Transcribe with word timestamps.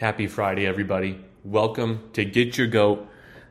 Happy 0.00 0.26
Friday, 0.26 0.66
everybody. 0.66 1.20
Welcome 1.44 2.10
to 2.14 2.24
Get 2.24 2.58
Your 2.58 2.66
Goat. 2.66 3.06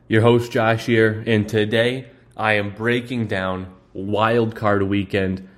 Your 0.08 0.20
host, 0.20 0.52
Josh 0.52 0.84
here, 0.84 1.24
and 1.26 1.48
today 1.48 2.10
I 2.36 2.52
am 2.54 2.74
breaking 2.74 3.28
down 3.28 3.72
wild 3.94 4.54
card 4.54 4.82
weekend. 4.82 5.48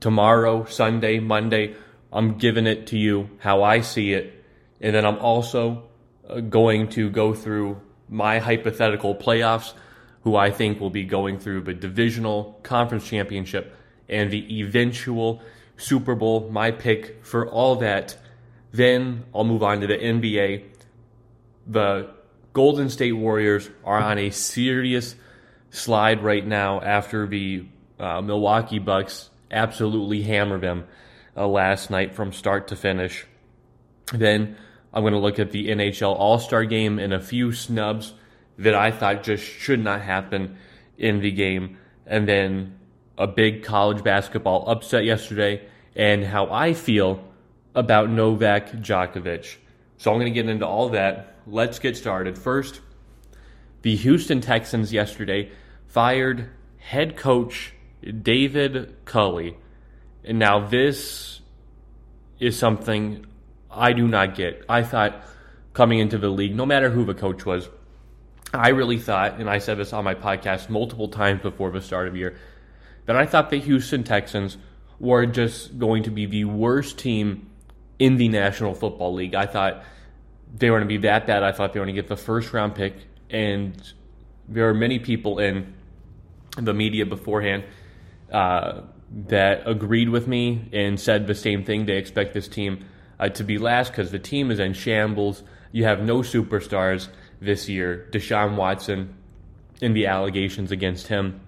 Tomorrow, 0.00 0.64
Sunday, 0.64 1.18
Monday, 1.20 1.74
I'm 2.10 2.38
giving 2.38 2.66
it 2.66 2.86
to 2.88 2.98
you 2.98 3.28
how 3.40 3.62
I 3.62 3.82
see 3.82 4.14
it. 4.14 4.42
And 4.80 4.94
then 4.94 5.04
I'm 5.04 5.18
also 5.18 5.90
uh, 6.26 6.40
going 6.40 6.88
to 6.92 7.10
go 7.10 7.34
through 7.34 7.82
my 8.08 8.38
hypothetical 8.38 9.14
playoffs, 9.14 9.74
who 10.22 10.34
I 10.34 10.50
think 10.50 10.80
will 10.80 10.88
be 10.88 11.04
going 11.04 11.40
through 11.40 11.64
the 11.64 11.74
divisional 11.74 12.58
conference 12.62 13.06
championship 13.06 13.76
and 14.08 14.30
the 14.30 14.60
eventual 14.60 15.42
Super 15.76 16.14
Bowl, 16.14 16.48
my 16.48 16.70
pick 16.70 17.22
for 17.22 17.46
all 17.46 17.76
that. 17.76 18.16
Then 18.72 19.24
I'll 19.34 19.44
move 19.44 19.62
on 19.62 19.80
to 19.80 19.86
the 19.86 19.98
NBA. 19.98 20.64
The 21.66 22.10
Golden 22.52 22.88
State 22.88 23.12
Warriors 23.12 23.70
are 23.84 23.98
on 23.98 24.18
a 24.18 24.30
serious 24.30 25.14
slide 25.70 26.22
right 26.22 26.46
now 26.46 26.80
after 26.80 27.26
the 27.26 27.66
uh, 27.98 28.20
Milwaukee 28.20 28.78
Bucks 28.78 29.30
absolutely 29.50 30.22
hammered 30.22 30.62
them 30.62 30.84
uh, 31.36 31.46
last 31.46 31.90
night 31.90 32.14
from 32.14 32.32
start 32.32 32.68
to 32.68 32.76
finish. 32.76 33.26
Then 34.12 34.56
I'm 34.92 35.02
going 35.02 35.14
to 35.14 35.18
look 35.18 35.38
at 35.38 35.50
the 35.50 35.68
NHL 35.68 36.14
All 36.14 36.38
Star 36.38 36.64
game 36.64 36.98
and 36.98 37.12
a 37.12 37.20
few 37.20 37.52
snubs 37.52 38.14
that 38.58 38.74
I 38.74 38.90
thought 38.90 39.22
just 39.22 39.44
should 39.44 39.82
not 39.82 40.02
happen 40.02 40.56
in 40.98 41.20
the 41.20 41.30
game. 41.30 41.78
And 42.06 42.28
then 42.28 42.78
a 43.16 43.26
big 43.26 43.62
college 43.62 44.02
basketball 44.02 44.68
upset 44.68 45.04
yesterday 45.04 45.66
and 45.94 46.24
how 46.24 46.50
I 46.50 46.74
feel 46.74 47.22
about 47.74 48.10
Novak 48.10 48.72
Djokovic. 48.72 49.56
So 49.98 50.10
I'm 50.10 50.18
going 50.18 50.32
to 50.32 50.34
get 50.34 50.48
into 50.48 50.66
all 50.66 50.90
that. 50.90 51.36
Let's 51.46 51.78
get 51.78 51.96
started. 51.96 52.38
First, 52.38 52.80
the 53.82 53.96
Houston 53.96 54.40
Texans 54.40 54.92
yesterday 54.92 55.50
fired 55.86 56.50
head 56.78 57.16
coach 57.16 57.74
David 58.22 58.94
Culley. 59.04 59.56
And 60.24 60.38
now 60.38 60.66
this 60.66 61.40
is 62.38 62.58
something 62.58 63.26
I 63.70 63.92
do 63.92 64.08
not 64.08 64.34
get. 64.34 64.64
I 64.68 64.82
thought 64.82 65.24
coming 65.72 65.98
into 65.98 66.18
the 66.18 66.28
league, 66.28 66.54
no 66.54 66.66
matter 66.66 66.90
who 66.90 67.04
the 67.04 67.14
coach 67.14 67.46
was, 67.46 67.68
I 68.52 68.70
really 68.70 68.98
thought, 68.98 69.40
and 69.40 69.48
I 69.48 69.58
said 69.58 69.78
this 69.78 69.92
on 69.92 70.04
my 70.04 70.14
podcast 70.14 70.68
multiple 70.68 71.08
times 71.08 71.40
before 71.40 71.70
the 71.70 71.80
start 71.80 72.06
of 72.06 72.12
the 72.12 72.18
year, 72.18 72.36
that 73.06 73.16
I 73.16 73.24
thought 73.24 73.50
the 73.50 73.58
Houston 73.58 74.04
Texans 74.04 74.58
were 75.00 75.24
just 75.26 75.78
going 75.78 76.02
to 76.02 76.10
be 76.10 76.26
the 76.26 76.44
worst 76.44 76.98
team 76.98 77.48
in 78.02 78.16
the 78.16 78.28
National 78.28 78.74
Football 78.74 79.14
League. 79.14 79.36
I 79.36 79.46
thought 79.46 79.84
they 80.52 80.70
were 80.70 80.78
going 80.78 80.88
to 80.88 80.92
be 80.92 81.02
that 81.06 81.24
bad. 81.24 81.44
I 81.44 81.52
thought 81.52 81.72
they 81.72 81.78
were 81.78 81.86
going 81.86 81.94
to 81.94 82.02
get 82.02 82.08
the 82.08 82.16
first 82.16 82.52
round 82.52 82.74
pick, 82.74 82.96
and 83.30 83.80
there 84.48 84.68
are 84.68 84.74
many 84.74 84.98
people 84.98 85.38
in 85.38 85.72
the 86.56 86.74
media 86.74 87.06
beforehand 87.06 87.62
uh, 88.32 88.80
that 89.28 89.62
agreed 89.66 90.08
with 90.08 90.26
me 90.26 90.68
and 90.72 90.98
said 90.98 91.28
the 91.28 91.34
same 91.36 91.64
thing. 91.64 91.86
They 91.86 91.96
expect 91.96 92.34
this 92.34 92.48
team 92.48 92.84
uh, 93.20 93.28
to 93.28 93.44
be 93.44 93.58
last 93.58 93.92
because 93.92 94.10
the 94.10 94.18
team 94.18 94.50
is 94.50 94.58
in 94.58 94.72
shambles. 94.72 95.44
You 95.70 95.84
have 95.84 96.02
no 96.02 96.22
superstars 96.22 97.08
this 97.40 97.68
year. 97.68 98.08
Deshaun 98.10 98.56
Watson 98.56 99.14
and 99.80 99.94
the 99.94 100.06
allegations 100.06 100.72
against 100.72 101.06
him. 101.06 101.40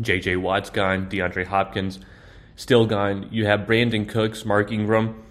J.J. 0.00 0.36
Watt's 0.36 0.70
gone. 0.70 1.10
DeAndre 1.10 1.46
Hopkins 1.46 1.98
still 2.54 2.86
gone. 2.86 3.28
You 3.32 3.46
have 3.46 3.62
Brandin 3.62 4.08
Cooks, 4.08 4.44
Mark 4.44 4.70
Ingram 4.70 5.24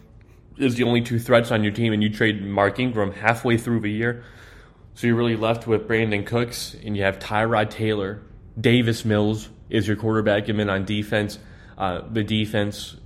is 0.60 0.76
the 0.76 0.84
only 0.84 1.02
two 1.02 1.20
threats 1.20 1.52
on 1.52 1.64
your 1.64 1.72
team, 1.72 1.94
and 1.94 2.04
you 2.04 2.10
trade 2.10 2.44
Mark 2.44 2.80
Ingram 2.80 3.12
halfway 3.12 3.58
through 3.58 3.80
the 3.80 3.92
year. 3.92 4.24
So 4.94 5.08
you're 5.08 5.16
really 5.16 5.38
left 5.38 5.66
with 5.66 5.88
Brandin 5.88 6.26
Cooks, 6.26 6.76
and 6.84 6.96
you 6.96 7.04
have 7.04 7.20
Tyrod 7.20 7.70
Taylor. 7.70 8.22
Davis 8.60 9.06
Mills 9.06 9.50
is 9.70 9.88
your 9.88 9.96
quarterback, 9.96 10.50
and 10.50 10.60
then 10.60 10.70
on 10.70 10.86
defense. 10.86 11.40
Uh, 11.78 12.02
the 12.12 12.24
defense 12.24 12.98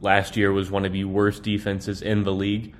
last 0.00 0.36
year 0.36 0.52
was 0.52 0.70
one 0.70 0.84
of 0.84 0.92
the 0.92 1.04
worst 1.04 1.42
defenses 1.42 2.00
in 2.00 2.24
the 2.24 2.32
league. 2.32 2.74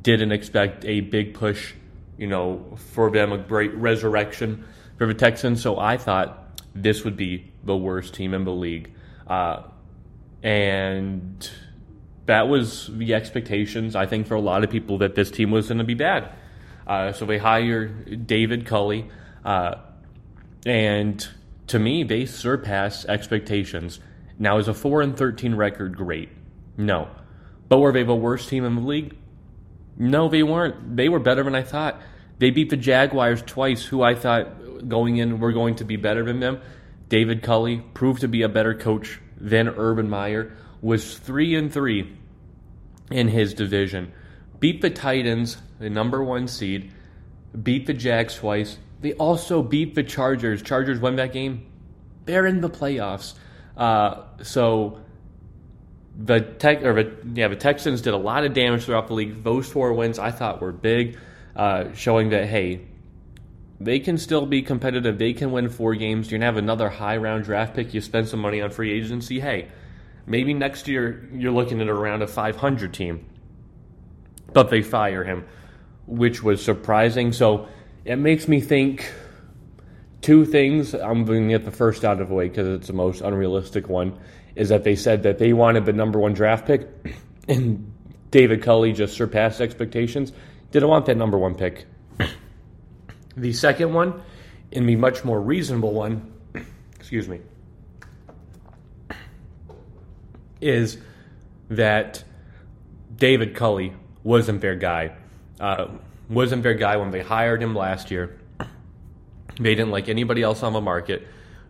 Didn't 0.00 0.32
expect 0.32 0.84
a 0.84 1.00
big 1.00 1.34
push, 1.34 1.72
you 2.18 2.26
know, 2.26 2.76
for 2.92 3.10
them, 3.10 3.32
a 3.32 3.38
great 3.38 3.74
resurrection 3.74 4.64
for 4.98 5.06
the 5.06 5.14
Texans. 5.14 5.62
So 5.62 5.78
I 5.78 5.96
thought 5.96 6.60
this 6.74 7.04
would 7.04 7.16
be 7.16 7.52
the 7.62 7.76
worst 7.76 8.14
team 8.14 8.34
in 8.34 8.44
the 8.44 8.52
league. 8.52 8.92
Uh, 9.26 9.62
and 10.42 11.50
that 12.26 12.48
was 12.48 12.90
the 12.92 13.14
expectations, 13.14 13.94
I 13.94 14.06
think, 14.06 14.26
for 14.26 14.34
a 14.34 14.40
lot 14.40 14.64
of 14.64 14.70
people 14.70 14.98
that 14.98 15.14
this 15.14 15.30
team 15.30 15.50
was 15.50 15.68
going 15.68 15.78
to 15.78 15.84
be 15.84 15.94
bad. 15.94 16.30
Uh, 16.86 17.12
so 17.12 17.24
they 17.24 17.38
hired 17.38 18.26
David 18.26 18.66
Culley, 18.66 19.08
uh, 19.44 19.76
and 20.66 21.26
to 21.66 21.78
me, 21.78 22.02
they 22.04 22.26
surpassed 22.26 23.06
expectations. 23.06 24.00
Now, 24.38 24.58
is 24.58 24.68
a 24.68 24.74
four 24.74 25.00
and 25.00 25.16
thirteen 25.16 25.54
record 25.54 25.96
great? 25.96 26.28
No, 26.76 27.08
but 27.68 27.78
were 27.78 27.92
they 27.92 28.02
the 28.02 28.14
worst 28.14 28.48
team 28.48 28.64
in 28.64 28.74
the 28.74 28.82
league? 28.82 29.16
No, 29.96 30.28
they 30.28 30.42
weren't. 30.42 30.96
They 30.96 31.08
were 31.08 31.20
better 31.20 31.42
than 31.42 31.54
I 31.54 31.62
thought. 31.62 32.00
They 32.38 32.50
beat 32.50 32.68
the 32.68 32.76
Jaguars 32.76 33.42
twice, 33.42 33.84
who 33.84 34.02
I 34.02 34.14
thought 34.14 34.88
going 34.88 35.16
in 35.16 35.38
were 35.38 35.52
going 35.52 35.76
to 35.76 35.84
be 35.84 35.96
better 35.96 36.24
than 36.24 36.40
them. 36.40 36.60
David 37.08 37.42
Culley 37.42 37.82
proved 37.94 38.20
to 38.22 38.28
be 38.28 38.42
a 38.42 38.48
better 38.48 38.74
coach 38.74 39.20
than 39.36 39.68
Urban 39.68 40.10
Meyer 40.10 40.52
was 40.84 41.16
three 41.18 41.54
and 41.54 41.72
three 41.72 42.14
in 43.10 43.28
his 43.28 43.54
division. 43.54 44.12
Beat 44.60 44.82
the 44.82 44.90
Titans, 44.90 45.56
the 45.78 45.88
number 45.88 46.22
one 46.22 46.46
seed. 46.46 46.92
Beat 47.60 47.86
the 47.86 47.94
Jags 47.94 48.36
twice. 48.36 48.76
They 49.00 49.14
also 49.14 49.62
beat 49.62 49.94
the 49.94 50.02
Chargers. 50.02 50.62
Chargers 50.62 51.00
won 51.00 51.16
that 51.16 51.32
game. 51.32 51.66
They're 52.26 52.46
in 52.46 52.60
the 52.60 52.68
playoffs. 52.68 53.32
Uh, 53.78 54.24
so 54.42 55.00
the 56.22 56.40
tech 56.40 56.82
or 56.82 57.02
the, 57.02 57.16
yeah 57.32 57.48
the 57.48 57.56
Texans 57.56 58.02
did 58.02 58.12
a 58.12 58.18
lot 58.18 58.44
of 58.44 58.52
damage 58.52 58.84
throughout 58.84 59.08
the 59.08 59.14
league. 59.14 59.42
Those 59.42 59.66
four 59.66 59.94
wins 59.94 60.18
I 60.18 60.30
thought 60.32 60.60
were 60.60 60.70
big, 60.70 61.18
uh, 61.56 61.92
showing 61.94 62.28
that 62.30 62.46
hey, 62.46 62.82
they 63.80 64.00
can 64.00 64.18
still 64.18 64.44
be 64.44 64.60
competitive. 64.60 65.18
They 65.18 65.32
can 65.32 65.50
win 65.50 65.70
four 65.70 65.94
games. 65.94 66.30
You're 66.30 66.38
gonna 66.38 66.46
have 66.46 66.58
another 66.58 66.90
high 66.90 67.16
round 67.16 67.44
draft 67.44 67.74
pick. 67.74 67.94
You 67.94 68.02
spend 68.02 68.28
some 68.28 68.40
money 68.40 68.60
on 68.60 68.70
free 68.70 68.92
agency. 68.92 69.40
Hey, 69.40 69.68
Maybe 70.26 70.54
next 70.54 70.88
year 70.88 71.28
you're 71.32 71.52
looking 71.52 71.80
at 71.80 71.88
around 71.88 72.22
a 72.22 72.26
500 72.26 72.94
team. 72.94 73.26
But 74.52 74.70
they 74.70 74.82
fire 74.82 75.24
him, 75.24 75.44
which 76.06 76.42
was 76.42 76.64
surprising. 76.64 77.32
So 77.32 77.68
it 78.04 78.16
makes 78.16 78.48
me 78.48 78.60
think 78.60 79.12
two 80.20 80.44
things. 80.44 80.94
I'm 80.94 81.24
going 81.24 81.48
to 81.48 81.58
get 81.58 81.64
the 81.64 81.70
first 81.70 82.04
out 82.04 82.20
of 82.20 82.28
the 82.28 82.34
way 82.34 82.48
because 82.48 82.68
it's 82.68 82.86
the 82.86 82.92
most 82.92 83.20
unrealistic 83.20 83.88
one. 83.88 84.18
Is 84.54 84.68
that 84.68 84.84
they 84.84 84.94
said 84.94 85.24
that 85.24 85.38
they 85.38 85.52
wanted 85.52 85.84
the 85.84 85.92
number 85.92 86.18
one 86.18 86.32
draft 86.32 86.66
pick, 86.66 86.88
and 87.48 87.92
David 88.30 88.62
Culley 88.62 88.92
just 88.92 89.16
surpassed 89.16 89.60
expectations. 89.60 90.32
Didn't 90.70 90.88
want 90.88 91.06
that 91.06 91.16
number 91.16 91.38
one 91.38 91.54
pick. 91.54 91.86
The 93.36 93.52
second 93.52 93.92
one, 93.92 94.22
and 94.72 94.88
the 94.88 94.94
much 94.94 95.24
more 95.24 95.40
reasonable 95.40 95.92
one, 95.92 96.32
excuse 96.94 97.26
me, 97.26 97.40
is 100.64 100.96
that 101.68 102.24
David 103.14 103.54
Culley 103.54 103.92
wasn't 104.22 104.60
their 104.60 104.74
guy. 104.74 105.14
Uh, 105.60 105.88
wasn't 106.28 106.62
their 106.62 106.74
guy 106.74 106.96
when 106.96 107.10
they 107.10 107.20
hired 107.20 107.62
him 107.62 107.74
last 107.74 108.10
year. 108.10 108.38
They 109.60 109.74
didn't 109.74 109.90
like 109.90 110.08
anybody 110.08 110.42
else 110.42 110.62
on 110.62 110.72
the 110.72 110.80
market. 110.80 111.28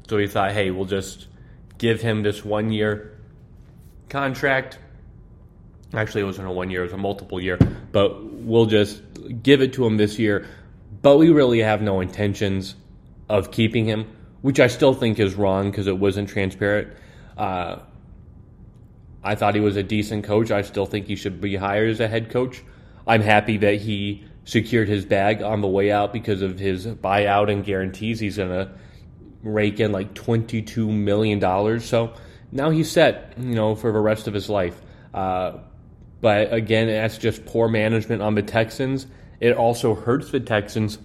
So 0.09 0.17
he 0.17 0.27
thought, 0.27 0.53
hey, 0.53 0.71
we'll 0.71 0.87
just 0.87 1.27
give 1.77 2.01
him 2.01 2.23
this 2.23 2.45
one 2.45 2.71
year 2.71 3.19
contract. 4.09 4.79
Actually, 5.93 6.23
it 6.23 6.27
wasn't 6.27 6.49
a 6.49 6.53
one 6.53 6.71
year, 6.71 6.83
it 6.83 6.85
was 6.85 6.93
a 6.93 6.97
multiple 6.97 7.41
year. 7.41 7.59
But 7.93 8.25
we'll 8.25 8.67
just 8.67 9.03
give 9.43 9.61
it 9.61 9.73
to 9.75 9.85
him 9.85 9.97
this 9.97 10.19
year. 10.19 10.47
But 11.03 11.19
we 11.19 11.31
really 11.31 11.61
have 11.61 11.83
no 11.83 12.01
intentions 12.01 12.77
of 13.29 13.51
keeping 13.51 13.85
him, 13.87 14.07
which 14.41 14.61
I 14.61 14.69
still 14.69 14.95
think 14.95 15.19
is 15.19 15.35
wrong 15.35 15.71
because 15.71 15.87
it 15.87 15.99
wasn't 15.99 16.29
transparent. 16.29 16.89
Uh, 17.37 17.81
I 19.25 19.35
thought 19.35 19.55
he 19.55 19.61
was 19.61 19.77
a 19.77 19.83
decent 19.83 20.25
coach. 20.25 20.51
I 20.51 20.63
still 20.63 20.87
think 20.87 21.07
he 21.07 21.17
should 21.17 21.41
be 21.41 21.57
hired 21.57 21.89
as 21.89 22.01
a 22.01 22.09
head 22.09 22.31
coach. 22.31 22.63
I'm 23.07 23.23
happy 23.23 23.57
that 23.59 23.81
he 23.81 24.25
secured 24.45 24.89
his 24.89 25.05
bag 25.07 25.43
on 25.43 25.63
the 25.63 25.67
way 25.67 25.91
out 25.91 26.13
because 26.13 26.43
of 26.43 26.59
his 26.59 26.87
buyout 26.87 27.51
and 27.51 27.65
guarantees. 27.65 28.21
He's 28.21 28.37
going 28.37 28.51
to 28.51 28.71
rake 29.43 29.81
in 29.81 29.93
like 29.93 30.15
$22 30.15 30.89
million. 30.89 31.81
So 31.81 32.13
now 32.53 32.71
he's 32.71 32.91
set, 32.91 33.35
you 33.39 33.55
know, 33.55 33.75
for 33.75 33.93
the 33.93 33.99
rest 33.99 34.29
of 34.29 34.35
his 34.35 34.51
life. 34.51 34.81
Uh, 35.13 35.59
but 36.21 36.53
again, 36.53 36.89
that's 36.89 37.19
just 37.19 37.45
poor 37.47 37.69
management 37.69 38.23
on 38.23 38.35
the 38.35 38.43
Texans. 38.43 39.07
It 39.41 39.57
also 39.57 39.95
hurts 39.95 40.31
the 40.31 40.41
Texans 40.41 40.99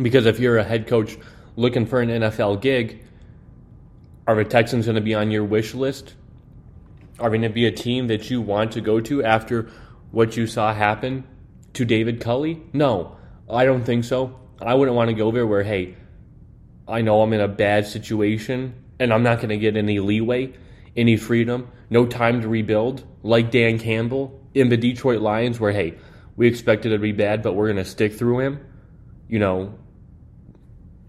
because 0.00 0.26
if 0.26 0.38
you're 0.38 0.58
a 0.58 0.64
head 0.64 0.86
coach 0.86 1.16
looking 1.56 1.86
for 1.86 2.00
an 2.00 2.08
NFL 2.08 2.60
gig, 2.60 3.02
are 4.26 4.36
the 4.36 4.44
Texans 4.44 4.86
going 4.86 4.94
to 4.94 5.02
be 5.02 5.14
on 5.14 5.30
your 5.30 5.44
wish 5.44 5.74
list? 5.74 6.14
Are 7.18 7.28
going 7.28 7.42
to 7.42 7.48
be 7.48 7.66
a 7.66 7.72
team 7.72 8.08
that 8.08 8.30
you 8.30 8.40
want 8.40 8.72
to 8.72 8.80
go 8.80 9.00
to 9.00 9.22
after 9.24 9.70
what 10.10 10.36
you 10.36 10.46
saw 10.46 10.72
happen 10.74 11.24
to 11.74 11.84
David 11.84 12.20
Culley? 12.20 12.62
No, 12.72 13.16
I 13.50 13.64
don't 13.64 13.84
think 13.84 14.04
so. 14.04 14.38
I 14.60 14.74
wouldn't 14.74 14.96
want 14.96 15.08
to 15.08 15.14
go 15.14 15.30
there 15.30 15.46
where, 15.46 15.62
hey, 15.62 15.96
I 16.86 17.02
know 17.02 17.22
I'm 17.22 17.32
in 17.32 17.40
a 17.40 17.48
bad 17.48 17.86
situation 17.86 18.74
and 18.98 19.12
I'm 19.12 19.22
not 19.22 19.38
going 19.38 19.48
to 19.48 19.56
get 19.56 19.76
any 19.76 19.98
leeway, 19.98 20.52
any 20.96 21.16
freedom, 21.16 21.68
no 21.90 22.06
time 22.06 22.42
to 22.42 22.48
rebuild, 22.48 23.04
like 23.22 23.50
Dan 23.50 23.78
Campbell 23.78 24.40
in 24.54 24.68
the 24.68 24.76
Detroit 24.76 25.20
Lions, 25.20 25.58
where, 25.58 25.72
hey, 25.72 25.94
we 26.36 26.46
expected 26.46 26.92
it 26.92 26.96
to 26.96 27.02
be 27.02 27.12
bad, 27.12 27.42
but 27.42 27.54
we're 27.54 27.72
going 27.72 27.82
to 27.82 27.90
stick 27.90 28.14
through 28.14 28.40
him. 28.40 28.66
You 29.28 29.38
know, 29.38 29.78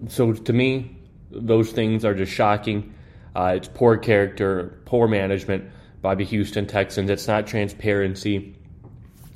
so 0.08 0.34
to 0.34 0.54
me, 0.54 0.98
those 1.30 1.72
things 1.72 2.06
are 2.06 2.14
just 2.14 2.32
shocking. 2.32 2.94
Uh, 3.36 3.54
it's 3.58 3.68
poor 3.68 3.98
character, 3.98 4.82
poor 4.86 5.08
management 5.08 5.70
by 6.04 6.14
the 6.14 6.26
Houston 6.26 6.68
Texans. 6.68 7.10
It's 7.10 7.28
not 7.28 7.48
transparency. 7.48 8.56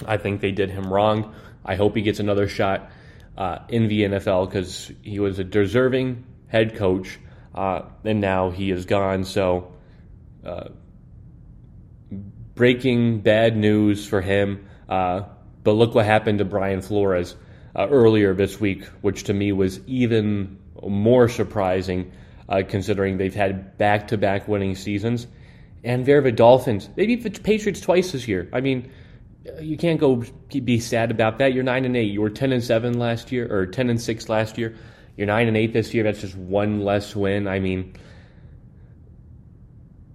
I 0.05 0.17
think 0.17 0.41
they 0.41 0.51
did 0.51 0.69
him 0.69 0.93
wrong. 0.93 1.33
I 1.65 1.75
hope 1.75 1.95
he 1.95 2.03
gets 2.03 2.19
another 2.19 2.47
shot 2.47 2.91
uh, 3.37 3.59
in 3.69 3.87
the 3.87 4.03
NFL 4.03 4.49
because 4.49 4.91
he 5.01 5.19
was 5.19 5.39
a 5.39 5.43
deserving 5.43 6.25
head 6.47 6.75
coach, 6.75 7.19
uh, 7.55 7.83
and 8.03 8.21
now 8.21 8.51
he 8.51 8.69
is 8.69 8.85
gone. 8.85 9.23
So, 9.23 9.73
uh, 10.45 10.69
breaking 12.53 13.21
bad 13.21 13.55
news 13.55 14.05
for 14.05 14.21
him. 14.21 14.67
Uh, 14.89 15.21
but 15.63 15.71
look 15.71 15.95
what 15.95 16.05
happened 16.05 16.39
to 16.39 16.45
Brian 16.45 16.81
Flores 16.81 17.35
uh, 17.75 17.87
earlier 17.89 18.33
this 18.33 18.59
week, 18.59 18.83
which 19.01 19.25
to 19.25 19.33
me 19.33 19.53
was 19.53 19.79
even 19.87 20.59
more 20.83 21.29
surprising 21.29 22.11
uh, 22.49 22.63
considering 22.67 23.17
they've 23.17 23.33
had 23.33 23.77
back 23.77 24.09
to 24.09 24.17
back 24.17 24.47
winning 24.47 24.75
seasons. 24.75 25.27
And 25.83 26.05
the 26.05 26.31
Dolphins. 26.31 26.89
They 26.95 27.05
beat 27.05 27.23
the 27.23 27.29
Patriots 27.29 27.79
twice 27.79 28.11
this 28.11 28.27
year. 28.27 28.49
I 28.51 28.61
mean, 28.61 28.91
you 29.61 29.77
can't 29.77 29.99
go 29.99 30.23
be 30.49 30.79
sad 30.79 31.11
about 31.11 31.39
that. 31.39 31.53
You're 31.53 31.63
nine 31.63 31.85
and 31.85 31.95
eight. 31.95 32.11
You 32.11 32.21
were 32.21 32.29
ten 32.29 32.51
and 32.51 32.63
seven 32.63 32.99
last 32.99 33.31
year, 33.31 33.47
or 33.51 33.65
ten 33.65 33.89
and 33.89 34.01
six 34.01 34.29
last 34.29 34.57
year. 34.57 34.75
You're 35.15 35.27
nine 35.27 35.47
and 35.47 35.57
eight 35.57 35.73
this 35.73 35.93
year. 35.93 36.03
That's 36.03 36.21
just 36.21 36.35
one 36.35 36.81
less 36.81 37.15
win. 37.15 37.47
I 37.47 37.59
mean, 37.59 37.93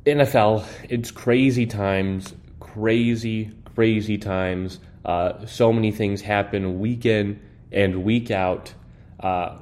NFL. 0.05 0.67
It's 0.89 1.11
crazy 1.11 1.67
times. 1.67 2.35
Crazy, 2.61 3.51
crazy 3.75 4.19
times. 4.19 4.81
Uh, 5.05 5.47
so 5.47 5.73
many 5.73 5.91
things 5.91 6.21
happen 6.21 6.79
week 6.81 7.07
in 7.07 7.41
and 7.73 8.05
week 8.05 8.31
out. 8.31 8.73
Uh, 9.19 9.57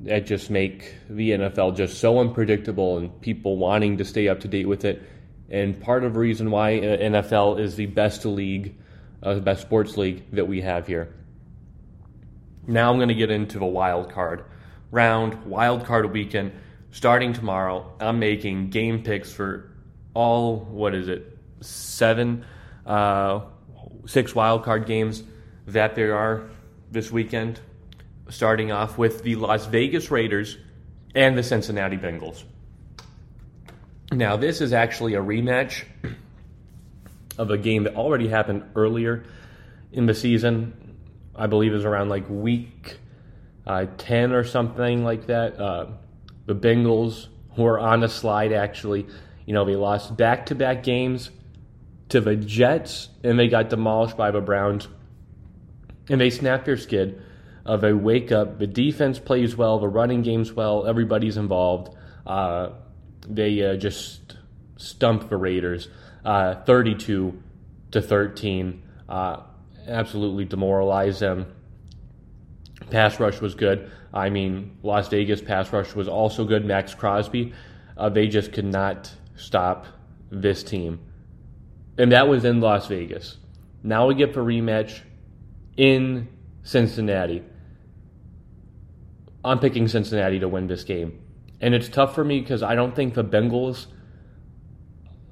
that 0.00 0.26
just 0.26 0.50
make 0.50 0.96
the 1.08 1.30
NFL 1.30 1.76
just 1.76 1.98
so 2.00 2.18
unpredictable 2.18 2.98
and 2.98 3.20
people 3.20 3.56
wanting 3.56 3.98
to 3.98 4.04
stay 4.04 4.28
up 4.28 4.40
to 4.40 4.48
date 4.48 4.66
with 4.66 4.84
it. 4.84 5.02
And 5.52 5.78
part 5.78 6.02
of 6.02 6.14
the 6.14 6.18
reason 6.18 6.50
why 6.50 6.78
uh, 6.78 6.96
NFL 6.96 7.60
is 7.60 7.76
the 7.76 7.86
best 7.86 8.24
league, 8.24 8.74
uh, 9.22 9.34
the 9.34 9.40
best 9.42 9.60
sports 9.60 9.98
league 9.98 10.24
that 10.32 10.48
we 10.48 10.62
have 10.62 10.86
here. 10.86 11.14
Now 12.66 12.90
I'm 12.90 12.96
going 12.96 13.08
to 13.08 13.14
get 13.14 13.30
into 13.30 13.58
the 13.58 13.66
wild 13.66 14.10
card 14.10 14.44
round, 14.90 15.44
wild 15.44 15.84
card 15.84 16.10
weekend 16.10 16.52
starting 16.90 17.34
tomorrow. 17.34 17.92
I'm 18.00 18.18
making 18.18 18.70
game 18.70 19.02
picks 19.02 19.30
for 19.30 19.70
all 20.14 20.60
what 20.60 20.94
is 20.94 21.08
it, 21.08 21.38
seven, 21.60 22.46
uh, 22.86 23.40
six 24.06 24.34
wild 24.34 24.64
card 24.64 24.86
games 24.86 25.22
that 25.66 25.94
there 25.94 26.16
are 26.16 26.48
this 26.90 27.10
weekend 27.10 27.60
starting 28.30 28.72
off 28.72 28.96
with 28.96 29.22
the 29.22 29.36
Las 29.36 29.66
Vegas 29.66 30.10
Raiders 30.10 30.56
and 31.14 31.36
the 31.36 31.42
Cincinnati 31.42 31.98
Bengals. 31.98 32.44
Now, 34.12 34.36
this 34.36 34.60
is 34.60 34.74
actually 34.74 35.14
a 35.14 35.22
rematch 35.22 35.84
of 37.38 37.50
a 37.50 37.56
game 37.56 37.84
that 37.84 37.96
already 37.96 38.28
happened 38.28 38.64
earlier 38.76 39.24
in 39.90 40.04
the 40.04 40.14
season. 40.14 40.98
I 41.34 41.46
believe 41.46 41.72
it 41.72 41.76
was 41.76 41.86
around 41.86 42.10
like 42.10 42.24
week 42.28 42.98
uh, 43.66 43.86
10 43.96 44.32
or 44.32 44.44
something 44.44 45.02
like 45.02 45.26
that. 45.28 45.58
Uh, 45.58 45.86
the 46.44 46.54
Bengals, 46.54 47.28
who 47.56 47.64
are 47.64 47.78
on 47.78 48.02
a 48.02 48.08
slide 48.08 48.52
actually, 48.52 49.06
you 49.46 49.54
know, 49.54 49.64
they 49.64 49.76
lost 49.76 50.14
back 50.16 50.46
to 50.46 50.54
back 50.54 50.82
games 50.82 51.30
to 52.10 52.20
the 52.20 52.36
Jets 52.36 53.08
and 53.24 53.38
they 53.38 53.48
got 53.48 53.70
demolished 53.70 54.16
by 54.16 54.30
the 54.30 54.40
Browns. 54.42 54.88
And 56.10 56.20
they 56.20 56.30
snapped 56.30 56.66
their 56.66 56.76
skid 56.76 57.22
of 57.64 57.82
a 57.82 57.96
wake 57.96 58.30
up. 58.30 58.58
The 58.58 58.66
defense 58.66 59.18
plays 59.18 59.56
well, 59.56 59.78
the 59.78 59.88
running 59.88 60.20
game's 60.20 60.52
well, 60.52 60.86
everybody's 60.86 61.38
involved. 61.38 61.96
Uh, 62.26 62.70
they 63.28 63.62
uh, 63.62 63.76
just 63.76 64.36
stump 64.76 65.28
the 65.28 65.36
Raiders, 65.36 65.88
uh, 66.24 66.56
32 66.64 67.42
to 67.92 68.02
13. 68.02 68.82
Uh, 69.08 69.42
absolutely 69.86 70.44
demoralize 70.44 71.20
them. 71.20 71.46
Pass 72.90 73.20
rush 73.20 73.40
was 73.40 73.54
good. 73.54 73.90
I 74.12 74.30
mean, 74.30 74.76
Las 74.82 75.08
Vegas 75.08 75.40
pass 75.40 75.72
rush 75.72 75.94
was 75.94 76.08
also 76.08 76.44
good. 76.44 76.64
Maxx 76.64 76.94
Crosby, 76.94 77.52
uh, 77.96 78.08
they 78.08 78.26
just 78.28 78.52
could 78.52 78.66
not 78.66 79.10
stop 79.36 79.86
this 80.30 80.62
team, 80.62 81.00
and 81.98 82.12
that 82.12 82.28
was 82.28 82.44
in 82.44 82.60
Las 82.60 82.86
Vegas. 82.88 83.38
Now 83.82 84.06
we 84.06 84.14
get 84.14 84.34
the 84.34 84.40
rematch 84.40 85.00
in 85.76 86.28
Cincinnati. 86.62 87.42
I'm 89.44 89.58
picking 89.58 89.88
Cincinnati 89.88 90.38
to 90.40 90.48
win 90.48 90.66
this 90.66 90.84
game. 90.84 91.20
And 91.62 91.74
it's 91.74 91.88
tough 91.88 92.14
for 92.14 92.24
me 92.24 92.40
because 92.40 92.62
I 92.62 92.74
don't 92.74 92.94
think 92.94 93.14
the 93.14 93.24
Bengals. 93.24 93.86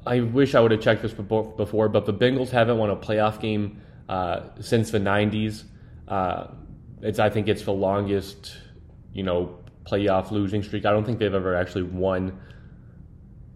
I 0.06 0.20
wish 0.20 0.54
I 0.54 0.60
would 0.60 0.70
have 0.70 0.80
checked 0.80 1.02
this 1.02 1.12
before, 1.12 1.88
but 1.88 2.06
the 2.06 2.14
Bengals 2.14 2.50
haven't 2.50 2.78
won 2.78 2.88
a 2.88 2.96
playoff 2.96 3.40
game 3.40 3.82
uh, 4.08 4.42
since 4.60 4.92
the 4.92 5.00
90s. 5.00 5.64
Uh, 6.08 6.46
it's 7.02 7.18
I 7.18 7.30
think 7.30 7.48
it's 7.48 7.64
the 7.64 7.72
longest, 7.72 8.56
you 9.12 9.24
know, 9.24 9.58
playoff 9.84 10.30
losing 10.30 10.62
streak. 10.62 10.86
I 10.86 10.92
don't 10.92 11.04
think 11.04 11.18
they've 11.18 11.34
ever 11.34 11.54
actually 11.54 11.82
won 11.82 12.38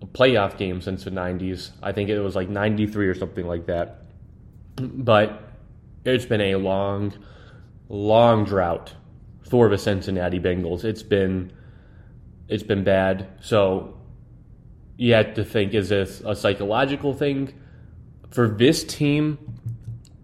a 0.02 0.06
playoff 0.06 0.58
game 0.58 0.80
since 0.80 1.04
the 1.04 1.10
90s. 1.10 1.70
I 1.82 1.92
think 1.92 2.10
it 2.10 2.20
was 2.20 2.34
like 2.34 2.48
93 2.48 3.06
or 3.06 3.14
something 3.14 3.46
like 3.46 3.66
that. 3.66 4.02
But 4.76 5.42
it's 6.04 6.26
been 6.26 6.40
a 6.40 6.56
long, 6.56 7.14
long 7.88 8.44
drought 8.44 8.94
for 9.48 9.68
the 9.68 9.78
Cincinnati 9.78 10.40
Bengals. 10.40 10.84
It's 10.84 11.02
been 11.02 11.52
it's 12.48 12.62
been 12.62 12.84
bad. 12.84 13.28
So 13.40 13.96
you 14.96 15.14
have 15.14 15.34
to 15.34 15.44
think 15.44 15.74
is 15.74 15.88
this 15.88 16.22
a 16.24 16.34
psychological 16.34 17.14
thing 17.14 17.52
for 18.30 18.48
this 18.48 18.84
team? 18.84 19.38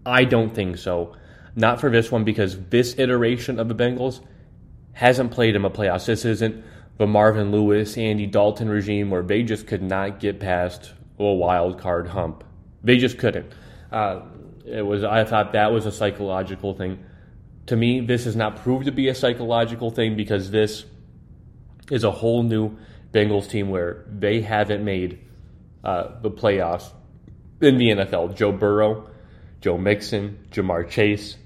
I 0.05 0.23
don't 0.23 0.53
think 0.53 0.77
so. 0.77 1.15
Not 1.55 1.81
for 1.81 1.89
this 1.89 2.11
one 2.11 2.23
because 2.23 2.57
this 2.69 2.97
iteration 2.97 3.59
of 3.59 3.67
the 3.67 3.75
Bengals 3.75 4.21
hasn't 4.93 5.31
played 5.31 5.55
in 5.55 5.65
a 5.65 5.69
playoffs. 5.69 6.05
This 6.05 6.25
isn't 6.25 6.63
the 6.97 7.07
Marvin 7.07 7.51
Lewis, 7.51 7.97
Andy 7.97 8.25
Dalton 8.25 8.69
regime 8.69 9.09
where 9.09 9.23
they 9.23 9.43
just 9.43 9.67
could 9.67 9.81
not 9.81 10.19
get 10.19 10.39
past 10.39 10.93
a 11.19 11.23
wild 11.23 11.79
card 11.79 12.07
hump. 12.07 12.43
They 12.83 12.97
just 12.97 13.17
couldn't. 13.17 13.51
Uh, 13.91 14.21
it 14.65 14.81
was. 14.81 15.03
I 15.03 15.23
thought 15.23 15.53
that 15.53 15.71
was 15.71 15.85
a 15.85 15.91
psychological 15.91 16.73
thing 16.73 17.03
to 17.67 17.75
me, 17.75 18.01
this 18.01 18.25
has 18.25 18.35
not 18.35 18.57
proved 18.57 18.85
to 18.85 18.91
be 18.91 19.07
a 19.07 19.15
psychological 19.15 19.91
thing 19.91 20.15
because 20.15 20.51
this 20.51 20.85
is 21.91 22.03
a 22.03 22.09
whole 22.09 22.41
new 22.41 22.77
Bengals 23.13 23.47
team 23.47 23.69
where 23.69 24.05
they 24.07 24.41
haven't 24.41 24.83
made 24.83 25.19
uh, 25.83 26.19
the 26.21 26.31
playoffs 26.31 26.89
in 27.61 27.77
the 27.77 27.89
NFL. 27.89 28.35
Joe 28.35 28.51
Burrow, 28.51 29.09
Joe 29.59 29.77
Mixon, 29.77 30.47
Ja'Marr 30.49 30.89
Chase. 30.89 31.37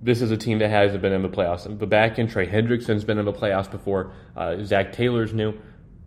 This 0.00 0.22
is 0.22 0.30
a 0.30 0.36
team 0.36 0.58
that 0.60 0.70
hasn't 0.70 1.02
been 1.02 1.12
in 1.12 1.22
the 1.22 1.28
playoffs. 1.28 1.66
The 1.78 1.86
back 1.86 2.18
end, 2.18 2.30
Trey 2.30 2.46
Hendrickson's 2.46 3.04
been 3.04 3.18
in 3.18 3.24
the 3.24 3.32
playoffs 3.32 3.70
before. 3.70 4.12
Uh, 4.36 4.62
Zac 4.62 4.92
Taylor's 4.92 5.32
new. 5.32 5.54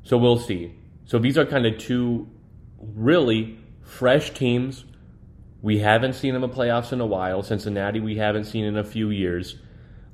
So 0.04 0.18
we'll 0.18 0.40
see. 0.40 0.76
So 1.06 1.18
these 1.18 1.38
are 1.38 1.46
kind 1.46 1.66
of 1.66 1.78
two 1.78 2.30
really 2.80 3.58
fresh 3.82 4.32
teams 4.32 4.86
we 5.66 5.80
haven't 5.80 6.14
seen 6.14 6.36
them 6.36 6.44
in 6.44 6.50
the 6.52 6.56
playoffs 6.56 6.94
in 6.94 7.02
a 7.02 7.08
while. 7.08 7.42
Cincinnati, 7.42 8.00
we 8.00 8.18
haven't 8.18 8.44
seen 8.44 8.66
in 8.66 8.78
a 8.78 8.84
few 8.84 9.10
years. 9.10 9.56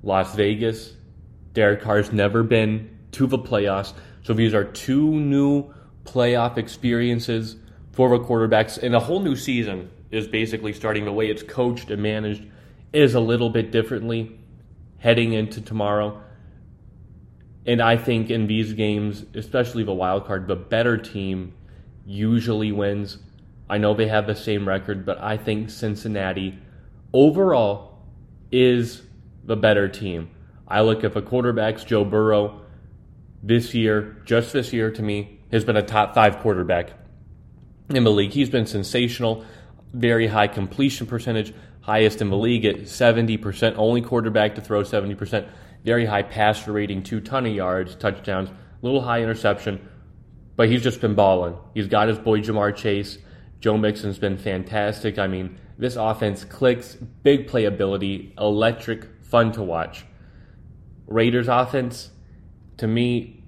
Las 0.01 0.33
Vegas, 0.33 0.93
Derek 1.51 1.81
Carr's 1.81 2.13
never 2.13 2.41
been 2.41 2.90
to 3.11 3.27
the 3.27 3.39
playoffs. 3.39 3.93
So 4.23 4.33
these 4.33 4.53
are 4.53 4.63
two 4.63 5.19
new 5.19 5.73
playoff 6.03 6.57
experiences 6.57 7.55
for 7.91 8.09
the 8.17 8.23
quarterbacks. 8.23 8.77
And 8.77 8.95
a 8.95 8.99
whole 8.99 9.19
new 9.19 9.35
season 9.35 9.89
is 10.09 10.27
basically 10.27 10.73
starting. 10.73 11.05
The 11.05 11.11
way 11.11 11.29
it's 11.29 11.43
coached 11.43 11.91
and 11.91 12.01
managed 12.01 12.45
is 12.93 13.15
a 13.15 13.19
little 13.19 13.49
bit 13.49 13.71
differently 13.71 14.39
heading 14.97 15.33
into 15.33 15.61
tomorrow. 15.61 16.21
And 17.65 17.81
I 17.81 17.97
think 17.97 18.29
in 18.29 18.47
these 18.47 18.73
games, 18.73 19.25
especially 19.33 19.83
the 19.83 19.93
wild 19.93 20.25
card, 20.25 20.47
the 20.47 20.55
better 20.55 20.97
team 20.97 21.53
usually 22.05 22.71
wins. 22.71 23.17
I 23.69 23.77
know 23.77 23.93
they 23.93 24.07
have 24.07 24.27
the 24.27 24.35
same 24.35 24.67
record, 24.67 25.05
but 25.05 25.21
I 25.21 25.37
think 25.37 25.69
Cincinnati 25.69 26.57
overall 27.13 27.99
is 28.51 29.01
the 29.43 29.55
better 29.55 29.87
team. 29.87 30.29
I 30.67 30.81
look 30.81 31.03
at 31.03 31.13
the 31.13 31.21
quarterbacks, 31.21 31.85
Joe 31.85 32.03
Burrow, 32.03 32.60
this 33.43 33.73
year, 33.73 34.21
just 34.25 34.53
this 34.53 34.71
year 34.73 34.91
to 34.91 35.01
me, 35.01 35.39
has 35.51 35.65
been 35.65 35.77
a 35.77 35.83
top 35.83 36.13
five 36.15 36.39
quarterback 36.39 36.91
in 37.89 38.03
the 38.03 38.11
league. 38.11 38.31
He's 38.31 38.49
been 38.49 38.65
sensational, 38.65 39.45
very 39.93 40.27
high 40.27 40.47
completion 40.47 41.07
percentage, 41.07 41.53
highest 41.81 42.21
in 42.21 42.29
the 42.29 42.37
league 42.37 42.65
at 42.65 42.81
70%, 42.81 43.75
only 43.77 44.01
quarterback 44.01 44.55
to 44.55 44.61
throw 44.61 44.83
70%. 44.83 45.47
Very 45.83 46.05
high 46.05 46.21
passer 46.21 46.71
rating, 46.71 47.01
two 47.01 47.19
ton 47.19 47.45
of 47.45 47.53
yards, 47.53 47.95
touchdowns, 47.95 48.49
little 48.81 49.01
high 49.01 49.21
interception, 49.21 49.89
but 50.55 50.69
he's 50.69 50.83
just 50.83 51.01
been 51.01 51.15
balling. 51.15 51.57
He's 51.73 51.87
got 51.87 52.07
his 52.07 52.19
boy 52.19 52.39
Ja'Marr 52.39 52.75
Chase. 52.75 53.17
Joe 53.59 53.77
Mixon's 53.77 54.19
been 54.19 54.37
fantastic. 54.37 55.17
I 55.17 55.27
mean, 55.27 55.57
this 55.77 55.95
offense 55.95 56.43
clicks, 56.43 56.95
big 56.95 57.47
playability, 57.47 58.37
electric, 58.39 59.23
fun 59.23 59.51
to 59.53 59.63
watch. 59.63 60.05
Raiders 61.07 61.47
offense, 61.47 62.11
to 62.77 62.87
me, 62.87 63.43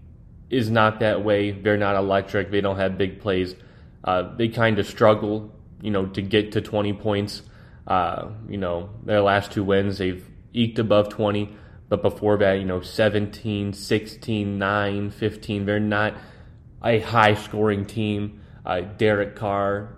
is 0.50 0.70
not 0.70 1.00
that 1.00 1.24
way. 1.24 1.52
They're 1.52 1.78
not 1.78 1.96
electric. 1.96 2.52
They 2.52 2.62
don't 2.62 2.78
have 2.78 2.98
big 2.98 3.20
plays. 3.20 3.56
Uh, 4.04 4.36
they 4.36 4.50
kind 4.50 4.78
of 4.80 4.86
struggle, 4.86 5.52
you 5.82 5.92
know, 5.92 6.06
to 6.08 6.22
get 6.22 6.52
to 6.54 6.62
20 6.62 6.94
points. 6.94 7.42
Uh, 7.88 8.30
you 8.48 8.58
know, 8.58 8.90
their 9.04 9.22
last 9.22 9.52
two 9.52 9.64
wins, 9.64 9.98
they've 9.98 10.26
eked 10.54 10.80
above 10.80 11.10
20. 11.10 11.58
But 11.90 12.02
before 12.02 12.38
that, 12.38 12.54
you 12.54 12.66
know, 12.66 12.82
17, 12.82 13.74
16, 13.74 14.58
9, 14.58 15.12
15. 15.12 15.66
They're 15.66 15.80
not 15.80 16.16
a 16.84 17.00
high 17.00 17.34
scoring 17.34 17.86
team. 17.86 18.42
Uh, 18.66 18.82
Derek 18.82 19.36
Carr, 19.36 19.90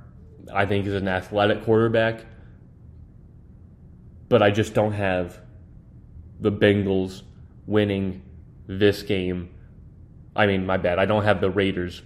I 0.53 0.65
think, 0.65 0.87
is 0.87 0.93
an 0.93 1.07
athletic 1.07 1.63
quarterback. 1.63 2.25
But 4.29 4.41
I 4.41 4.51
just 4.51 4.73
don't 4.73 4.93
have 4.93 5.39
the 6.39 6.51
Bengals 6.51 7.21
winning 7.67 8.21
this 8.67 9.03
game. 9.03 9.49
I 10.35 10.47
mean, 10.47 10.65
my 10.65 10.77
bad. 10.77 10.99
I 10.99 11.05
don't 11.05 11.23
have 11.23 11.41
the 11.41 11.49
Raiders 11.49 12.01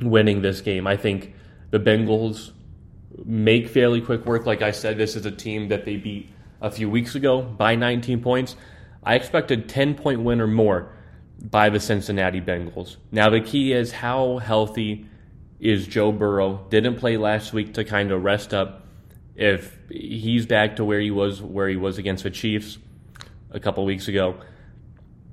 winning 0.00 0.42
this 0.42 0.60
game. 0.60 0.86
I 0.86 0.96
think 0.96 1.34
the 1.70 1.78
Bengals 1.78 2.52
make 3.24 3.68
fairly 3.68 4.00
quick 4.00 4.26
work. 4.26 4.46
Like 4.46 4.62
I 4.62 4.70
said, 4.70 4.98
this 4.98 5.16
is 5.16 5.26
a 5.26 5.30
team 5.30 5.68
that 5.68 5.84
they 5.84 5.96
beat 5.96 6.30
a 6.60 6.70
few 6.70 6.90
weeks 6.90 7.14
ago 7.14 7.42
by 7.42 7.74
19 7.74 8.22
points. 8.22 8.56
I 9.02 9.14
expect 9.14 9.50
a 9.50 9.56
10 9.56 9.94
point 9.94 10.22
win 10.22 10.40
or 10.40 10.46
more 10.46 10.92
by 11.40 11.68
the 11.68 11.80
Cincinnati 11.80 12.40
Bengals. 12.40 12.96
Now, 13.12 13.30
the 13.30 13.40
key 13.40 13.72
is 13.72 13.92
how 13.92 14.38
healthy 14.38 15.06
is 15.60 15.86
Joe 15.86 16.12
Burrow? 16.12 16.66
Didn't 16.70 16.96
play 16.96 17.16
last 17.16 17.52
week 17.52 17.74
to 17.74 17.84
kind 17.84 18.10
of 18.10 18.24
rest 18.24 18.52
up. 18.52 18.86
If 19.36 19.78
he's 19.88 20.46
back 20.46 20.76
to 20.76 20.84
where 20.84 21.00
he 21.00 21.12
was, 21.12 21.40
where 21.40 21.68
he 21.68 21.76
was 21.76 21.96
against 21.96 22.24
the 22.24 22.30
Chiefs 22.30 22.78
a 23.52 23.60
couple 23.60 23.84
weeks 23.84 24.08
ago, 24.08 24.40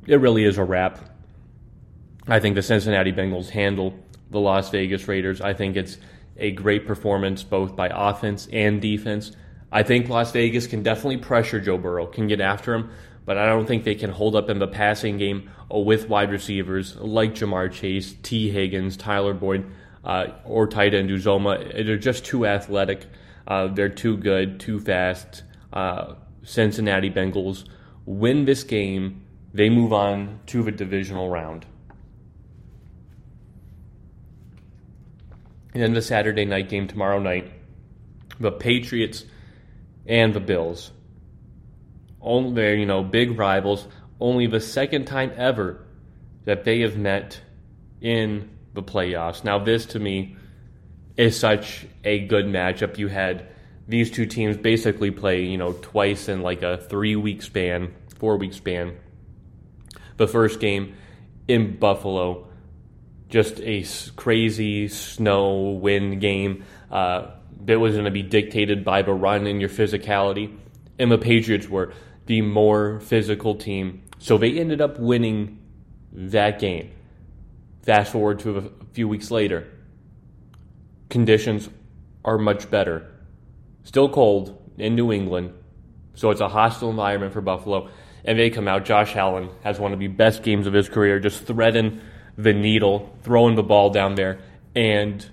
it 0.08 0.18
really 0.18 0.46
is 0.46 0.58
a 0.58 0.64
wrap. 0.64 1.00
I 2.28 2.40
think 2.40 2.56
the 2.56 2.62
Cincinnati 2.62 3.12
Bengals 3.12 3.50
handle 3.50 3.94
the 4.32 4.40
Las 4.40 4.70
Vegas 4.70 5.08
Raiders. 5.08 5.42
I 5.42 5.54
think 5.54 5.76
it's 5.76 5.98
a 6.38 6.52
great 6.52 6.88
performance 6.88 7.44
both 7.44 7.76
by 7.76 7.90
offense 7.94 8.48
and 8.52 8.82
defense. 8.82 9.32
I 9.72 9.84
think 9.84 10.10
Las 10.10 10.32
Vegas 10.32 10.68
can 10.68 10.84
definitely 10.84 11.18
pressure 11.18 11.60
Joe 11.60 11.78
Burrow, 11.78 12.08
can 12.08 12.28
get 12.28 12.42
after 12.42 12.74
him, 12.74 12.90
but 13.26 13.38
I 13.38 13.46
don't 13.46 13.66
think 13.66 13.84
they 13.84 13.96
can 13.96 14.12
hold 14.12 14.36
up 14.36 14.50
in 14.50 14.60
the 14.60 14.68
passing 14.68 15.18
game 15.18 15.50
with 15.70 16.10
wide 16.10 16.32
receivers 16.32 16.96
like 16.98 17.34
Ja'Marr 17.34 17.72
Chase, 17.72 18.16
Tee 18.22 18.50
Higgins, 18.50 18.98
Tyler 18.98 19.34
Boyd, 19.34 19.66
uh, 20.04 20.28
or 20.46 20.68
tight 20.68 20.94
end 20.94 21.10
Uzomah. 21.10 21.86
They're 21.86 21.98
just 21.98 22.26
too 22.26 22.46
athletic. 22.46 23.06
Uh, 23.48 23.68
they're 23.68 23.90
too 23.90 24.18
good, 24.18 24.60
too 24.60 24.80
fast. 24.80 25.44
Uh, 25.74 26.16
Cincinnati 26.44 27.10
Bengals 27.10 27.66
win 28.06 28.46
this 28.46 28.64
game. 28.64 29.25
They 29.56 29.70
move 29.70 29.94
on 29.94 30.42
to 30.48 30.64
the 30.64 30.72
divisional 30.74 31.30
round. 31.30 31.66
And 35.74 35.82
then 35.82 35.94
the 35.94 36.02
Saturday 36.02 36.44
night 36.44 36.68
game 36.68 36.90
tomorrow 36.90 37.20
night, 37.20 37.54
the 38.38 38.52
Patriots 38.52 39.24
and 40.06 40.34
the 40.34 40.42
Bills. 40.42 40.92
Only 42.20 42.54
they're, 42.54 42.76
you 42.76 42.86
know, 42.86 43.02
big 43.02 43.40
rivals. 43.40 43.88
Only 44.20 44.48
the 44.48 44.60
second 44.60 45.06
time 45.06 45.32
ever 45.38 45.86
that 46.44 46.66
they 46.66 46.82
have 46.82 46.98
met 46.98 47.40
in 48.02 48.50
the 48.74 48.84
playoffs. 48.84 49.46
Now, 49.46 49.60
this 49.60 49.86
to 49.88 50.00
me 50.00 50.36
is 51.16 51.40
such 51.40 51.88
a 52.04 52.20
good 52.28 52.44
matchup. 52.46 52.98
You 52.98 53.08
had 53.08 53.48
these 53.88 54.12
two 54.12 54.26
teams 54.26 54.58
basically 54.58 55.12
play, 55.12 55.44
you 55.44 55.58
know, 55.58 55.72
twice 55.72 56.28
in 56.28 56.42
like 56.42 56.62
a 56.62 56.76
three 56.76 57.16
week 57.16 57.42
span, 57.42 57.94
four 58.20 58.36
week 58.36 58.52
span. 58.52 58.98
The 60.17 60.27
first 60.27 60.60
game 60.60 60.95
in 61.48 61.77
Buffalo 61.77 62.48
just 63.29 63.60
a 63.62 63.86
crazy 64.15 64.88
snow 64.88 65.72
wind 65.72 66.22
game 66.22 66.63
uh, 66.91 67.31
that 67.65 67.79
was 67.79 67.93
going 67.93 68.05
to 68.05 68.12
be 68.12 68.24
dictated 68.24 68.86
by 68.86 69.01
the 69.01 69.13
run 69.13 69.48
and 69.48 69.60
your 69.60 69.69
physicality. 69.69 70.55
And 71.00 71.12
the 71.12 71.17
Patriots 71.17 71.67
were 71.67 71.93
the 72.27 72.41
more 72.41 73.00
physical 73.00 73.55
team. 73.55 74.03
So 74.19 74.38
they 74.38 74.57
ended 74.60 74.81
up 74.81 75.00
winning 75.00 75.60
that 76.13 76.60
game. 76.60 76.91
Fast 77.84 78.12
forward 78.12 78.39
to 78.39 78.57
a 78.57 78.86
few 78.93 79.07
weeks 79.07 79.31
later. 79.31 79.67
Conditions 81.10 81.69
are 82.24 82.38
much 82.38 82.69
better. 82.72 83.12
Still 83.84 84.10
cold 84.10 84.62
in 84.77 84.95
New 84.95 85.12
England. 85.12 85.53
So 86.15 86.31
it's 86.31 86.41
a 86.41 86.48
hostile 86.48 86.89
environment 86.89 87.34
for 87.34 87.41
Buffalo. 87.41 87.89
And 88.27 88.39
they 88.39 88.50
come 88.50 88.67
out. 88.67 88.86
Josh 88.86 89.15
Allen 89.15 89.50
has 89.63 89.79
one 89.79 89.94
of 89.94 90.00
the 90.00 90.08
best 90.08 90.41
games 90.41 90.65
of 90.65 90.74
his 90.74 90.89
career, 90.89 91.20
just 91.20 91.46
threading 91.46 92.01
the 92.38 92.53
needle, 92.53 93.15
throwing 93.22 93.55
the 93.55 93.63
ball 93.63 93.91
down 93.91 94.15
there, 94.15 94.39
and 94.75 95.25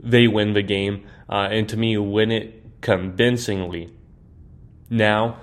they 0.00 0.26
win 0.26 0.52
the 0.52 0.62
game. 0.62 1.06
Uh, 1.28 1.48
and 1.50 1.68
to 1.68 1.76
me, 1.76 1.96
win 1.96 2.32
it 2.32 2.80
convincingly. 2.80 3.94
Now, 4.90 5.38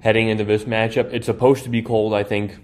heading 0.00 0.28
into 0.28 0.44
this 0.44 0.64
matchup, 0.64 1.12
it's 1.12 1.26
supposed 1.26 1.64
to 1.64 1.70
be 1.70 1.80
cold. 1.80 2.12
I 2.12 2.22
think 2.22 2.58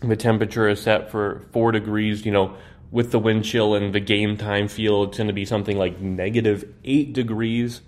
the 0.00 0.16
temperature 0.16 0.68
is 0.68 0.80
set 0.80 1.10
for 1.10 1.44
four 1.52 1.72
degrees. 1.72 2.24
You 2.24 2.30
know, 2.30 2.56
with 2.92 3.10
the 3.10 3.18
wind 3.18 3.44
chill 3.44 3.74
and 3.74 3.92
the 3.92 4.00
game 4.00 4.36
time 4.36 4.68
feel, 4.68 5.02
it's 5.02 5.18
going 5.18 5.26
to 5.26 5.32
be 5.32 5.44
something 5.44 5.76
like 5.76 6.00
negative 6.00 6.64
eight 6.84 7.12
degrees, 7.12 7.80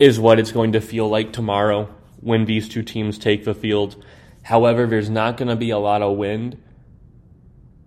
is 0.00 0.18
what 0.18 0.40
it's 0.40 0.50
going 0.50 0.72
to 0.72 0.80
feel 0.80 1.08
like 1.08 1.32
tomorrow 1.32 1.94
when 2.24 2.46
these 2.46 2.68
two 2.68 2.82
teams 2.82 3.18
take 3.18 3.44
the 3.44 3.54
field. 3.54 4.02
However, 4.42 4.86
there's 4.86 5.10
not 5.10 5.36
going 5.36 5.48
to 5.48 5.56
be 5.56 5.70
a 5.70 5.78
lot 5.78 6.02
of 6.02 6.16
wind. 6.16 6.60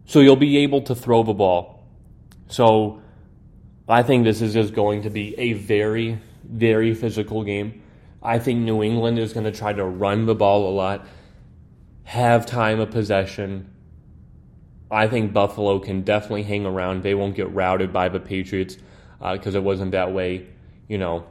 So 0.06 0.20
you'll 0.20 0.36
be 0.38 0.58
able 0.58 0.82
to 0.84 0.96
throw 0.96 1.24
the 1.24 1.34
ball. 1.34 1.84
So 2.48 3.02
I 3.90 4.04
think 4.04 4.24
this 4.24 4.42
is 4.42 4.54
just 4.54 4.74
going 4.74 5.02
to 5.02 5.10
be 5.10 5.38
a 5.38 5.54
very, 5.54 6.20
very 6.44 6.94
physical 6.94 7.44
game. 7.44 7.82
I 8.22 8.40
think 8.40 8.60
New 8.62 8.84
England 8.84 9.20
is 9.20 9.34
going 9.34 9.46
to 9.46 9.52
try 9.52 9.74
to 9.74 9.84
run 9.84 10.26
the 10.26 10.36
ball 10.36 10.70
a 10.70 10.74
lot, 10.74 11.06
have 12.04 12.46
time 12.46 12.80
of 12.80 12.92
possession. 12.92 13.70
I 14.90 15.08
think 15.08 15.34
Buffalo 15.34 15.80
can 15.80 16.04
definitely 16.04 16.44
hang 16.44 16.66
around. 16.66 17.04
They 17.04 17.16
won't 17.16 17.36
get 17.36 17.54
routed 17.54 17.92
by 17.92 18.10
the 18.10 18.20
Patriots 18.20 18.78
because 19.20 19.56
uh, 19.56 19.60
it 19.60 19.64
wasn't 19.64 19.92
that 19.92 20.14
way, 20.14 20.48
you 20.88 20.98
know, 20.98 21.26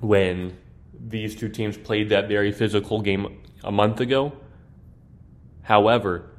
when 0.00 0.56
these 0.92 1.34
two 1.34 1.48
teams 1.48 1.76
played 1.76 2.10
that 2.10 2.28
very 2.28 2.52
physical 2.52 3.00
game 3.00 3.42
a 3.64 3.72
month 3.72 4.00
ago. 4.00 4.32
However, 5.62 6.30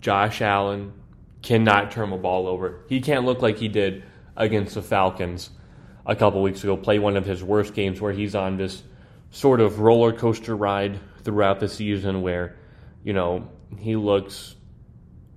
Josh 0.00 0.40
Allen 0.40 0.92
cannot 1.42 1.90
turn 1.90 2.10
the 2.10 2.16
ball 2.16 2.46
over. 2.46 2.84
He 2.88 3.00
can't 3.00 3.24
look 3.24 3.42
like 3.42 3.58
he 3.58 3.68
did 3.68 4.04
against 4.36 4.74
the 4.74 4.82
Falcons 4.82 5.50
a 6.06 6.16
couple 6.16 6.42
weeks 6.42 6.62
ago, 6.64 6.76
play 6.76 6.98
one 6.98 7.16
of 7.16 7.26
his 7.26 7.42
worst 7.42 7.74
games 7.74 8.00
where 8.00 8.12
he's 8.12 8.34
on 8.34 8.56
this 8.56 8.82
sort 9.30 9.60
of 9.60 9.80
roller 9.80 10.12
coaster 10.12 10.56
ride 10.56 10.98
throughout 11.22 11.60
the 11.60 11.68
season 11.68 12.22
where, 12.22 12.56
you 13.04 13.12
know, 13.12 13.48
he 13.78 13.96
looks 13.96 14.56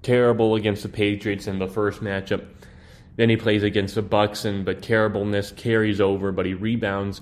terrible 0.01 0.55
against 0.55 0.83
the 0.83 0.89
Patriots 0.89 1.47
in 1.47 1.59
the 1.59 1.67
first 1.67 2.01
matchup. 2.01 2.45
Then 3.15 3.29
he 3.29 3.37
plays 3.37 3.63
against 3.63 3.95
the 3.95 4.03
Bucs 4.03 4.45
and 4.45 4.65
but 4.65 4.81
terribleness 4.81 5.51
carries 5.51 6.01
over, 6.01 6.31
but 6.31 6.45
he 6.45 6.53
rebounds 6.53 7.21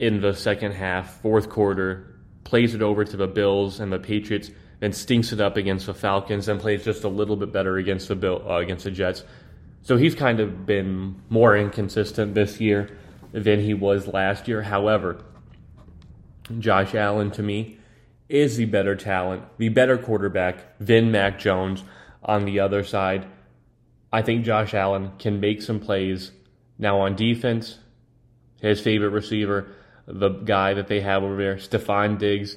in 0.00 0.20
the 0.20 0.34
second 0.34 0.72
half, 0.72 1.20
fourth 1.20 1.48
quarter, 1.48 2.16
plays 2.42 2.74
it 2.74 2.82
over 2.82 3.04
to 3.04 3.16
the 3.16 3.28
Bills 3.28 3.78
and 3.78 3.92
the 3.92 3.98
Patriots 4.00 4.50
then 4.80 4.92
stinks 4.94 5.32
it 5.32 5.40
up 5.40 5.56
against 5.56 5.86
the 5.86 5.94
Falcons, 5.94 6.48
and 6.48 6.58
plays 6.58 6.84
just 6.84 7.04
a 7.04 7.08
little 7.08 7.36
bit 7.36 7.52
better 7.52 7.76
against 7.76 8.08
the 8.08 8.16
Bill, 8.16 8.42
uh, 8.48 8.56
against 8.56 8.84
the 8.84 8.90
Jets. 8.90 9.22
So 9.82 9.96
he's 9.96 10.14
kind 10.14 10.40
of 10.40 10.66
been 10.66 11.22
more 11.28 11.56
inconsistent 11.56 12.34
this 12.34 12.60
year 12.60 12.98
than 13.32 13.60
he 13.60 13.74
was 13.74 14.08
last 14.08 14.48
year. 14.48 14.62
However, 14.62 15.22
Josh 16.58 16.94
Allen 16.94 17.30
to 17.32 17.42
me 17.42 17.78
is 18.28 18.56
the 18.56 18.64
better 18.64 18.96
talent, 18.96 19.42
the 19.58 19.68
better 19.68 19.98
quarterback 19.98 20.78
than 20.78 21.12
Mac 21.12 21.38
Jones 21.38 21.84
on 22.22 22.44
the 22.44 22.60
other 22.60 22.82
side. 22.82 23.26
I 24.12 24.22
think 24.22 24.44
Josh 24.44 24.74
Allen 24.74 25.12
can 25.18 25.40
make 25.40 25.62
some 25.62 25.78
plays. 25.78 26.32
Now 26.78 27.00
on 27.00 27.16
defense, 27.16 27.78
his 28.60 28.80
favorite 28.80 29.10
receiver, 29.10 29.68
the 30.12 30.30
guy 30.30 30.74
that 30.74 30.88
they 30.88 31.00
have 31.00 31.22
over 31.22 31.36
there, 31.36 31.56
Stefon 31.56 32.18
Diggs, 32.18 32.56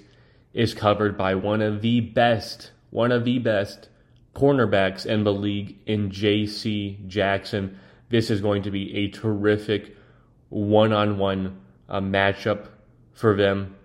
is 0.54 0.74
covered 0.74 1.18
by 1.18 1.36
one 1.36 1.62
of 1.62 1.82
the 1.82 2.00
best, 2.00 2.72
one 2.90 3.12
of 3.12 3.26
the 3.26 3.40
best 3.40 3.90
cornerbacks 4.36 5.06
in 5.06 5.24
the 5.24 5.34
league 5.34 5.78
in 5.86 6.10
J.C. 6.10 7.00
Jackson. 7.08 7.80
This 8.10 8.30
is 8.30 8.42
going 8.42 8.64
to 8.64 8.72
be 8.72 8.96
a 8.96 9.08
terrific 9.10 9.96
one 10.50 10.94
on 10.94 11.18
one 11.18 11.60
matchup 11.90 12.68
for 13.14 13.36
them. 13.36 13.76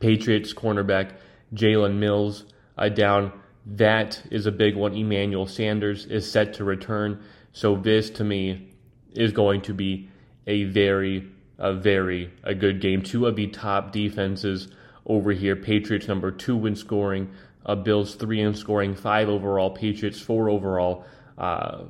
Patriots 0.00 0.52
cornerback 0.52 1.12
Jalen 1.54 1.94
Mills 1.94 2.44
uh, 2.76 2.88
down. 2.88 3.32
That 3.66 4.22
is 4.30 4.46
a 4.46 4.52
big 4.52 4.76
one. 4.76 4.94
Emmanuel 4.94 5.46
Sanders 5.46 6.06
is 6.06 6.30
set 6.30 6.54
to 6.54 6.64
return. 6.64 7.22
So 7.52 7.76
this 7.76 8.10
to 8.10 8.24
me 8.24 8.70
is 9.12 9.32
going 9.32 9.62
to 9.62 9.74
be 9.74 10.08
a 10.46 10.64
very, 10.64 11.28
a 11.58 11.74
very, 11.74 12.32
a 12.44 12.54
good 12.54 12.80
game. 12.80 13.02
Two 13.02 13.26
of 13.26 13.36
the 13.36 13.48
top 13.48 13.92
defenses 13.92 14.68
over 15.06 15.32
here. 15.32 15.56
Patriots 15.56 16.08
number 16.08 16.30
two 16.30 16.66
in 16.66 16.76
scoring. 16.76 17.30
Uh, 17.66 17.74
Bills 17.74 18.14
three 18.14 18.40
in 18.40 18.54
scoring. 18.54 18.94
Five 18.94 19.28
overall. 19.28 19.70
Patriots 19.70 20.20
four 20.20 20.48
overall. 20.48 21.04
Uh, 21.36 21.84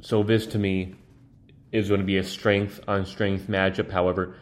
so 0.00 0.22
this 0.22 0.46
to 0.46 0.58
me 0.58 0.94
is 1.72 1.88
going 1.88 2.00
to 2.00 2.06
be 2.06 2.16
a 2.16 2.24
strength 2.24 2.80
on 2.88 3.04
strength 3.04 3.46
matchup. 3.48 3.90
However, 3.90 4.36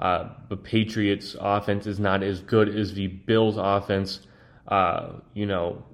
uh, 0.00 0.30
the 0.48 0.56
Patriots 0.56 1.36
offense 1.38 1.86
is 1.86 2.00
not 2.00 2.22
as 2.22 2.40
good 2.40 2.68
as 2.68 2.94
the 2.94 3.06
Bills 3.06 3.56
offense. 3.56 4.20
Uh, 4.66 5.14
you 5.34 5.46
know, 5.46 5.84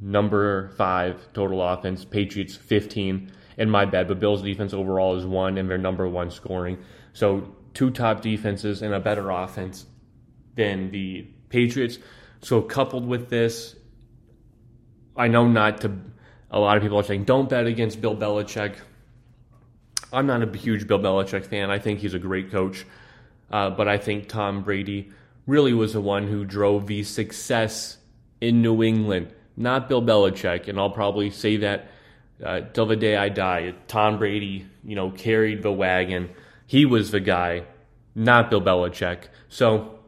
number 0.00 0.70
five 0.76 1.32
total 1.32 1.62
offense, 1.66 2.04
Patriots 2.04 2.56
15. 2.56 3.32
And 3.56 3.70
my 3.72 3.86
bad, 3.86 4.06
but 4.06 4.20
Bills 4.20 4.42
defense 4.42 4.72
overall 4.72 5.16
is 5.16 5.26
one, 5.26 5.58
and 5.58 5.68
they're 5.68 5.78
number 5.78 6.06
one 6.06 6.30
scoring. 6.30 6.78
So 7.18 7.52
two 7.74 7.90
top 7.90 8.20
defenses 8.20 8.80
and 8.80 8.94
a 8.94 9.00
better 9.00 9.28
offense 9.28 9.86
than 10.54 10.92
the 10.92 11.26
Patriots. 11.48 11.98
So 12.42 12.62
coupled 12.62 13.08
with 13.08 13.28
this, 13.28 13.74
I 15.16 15.26
know 15.26 15.48
not 15.48 15.80
to. 15.80 15.98
A 16.52 16.60
lot 16.60 16.76
of 16.76 16.82
people 16.84 16.96
are 16.96 17.02
saying 17.02 17.24
don't 17.24 17.48
bet 17.48 17.66
against 17.66 18.00
Bill 18.00 18.16
Belichick. 18.16 18.76
I'm 20.12 20.28
not 20.28 20.42
a 20.44 20.56
huge 20.56 20.86
Bill 20.86 21.00
Belichick 21.00 21.44
fan. 21.44 21.72
I 21.72 21.80
think 21.80 21.98
he's 21.98 22.14
a 22.14 22.20
great 22.20 22.52
coach, 22.52 22.86
uh, 23.50 23.70
but 23.70 23.88
I 23.88 23.98
think 23.98 24.28
Tom 24.28 24.62
Brady 24.62 25.10
really 25.44 25.72
was 25.72 25.94
the 25.94 26.00
one 26.00 26.28
who 26.28 26.44
drove 26.44 26.86
the 26.86 27.02
success 27.02 27.98
in 28.40 28.62
New 28.62 28.84
England, 28.84 29.34
not 29.56 29.88
Bill 29.88 30.00
Belichick. 30.00 30.68
And 30.68 30.78
I'll 30.78 30.88
probably 30.90 31.30
say 31.30 31.56
that 31.56 31.90
uh, 32.44 32.60
till 32.72 32.86
the 32.86 32.94
day 32.94 33.16
I 33.16 33.28
die. 33.28 33.74
Tom 33.88 34.18
Brady, 34.18 34.66
you 34.84 34.94
know, 34.94 35.10
carried 35.10 35.64
the 35.64 35.72
wagon. 35.72 36.30
He 36.68 36.84
was 36.84 37.12
the 37.12 37.20
guy, 37.20 37.64
not 38.14 38.50
Bill 38.50 38.60
Belichick. 38.60 39.28
So 39.48 40.00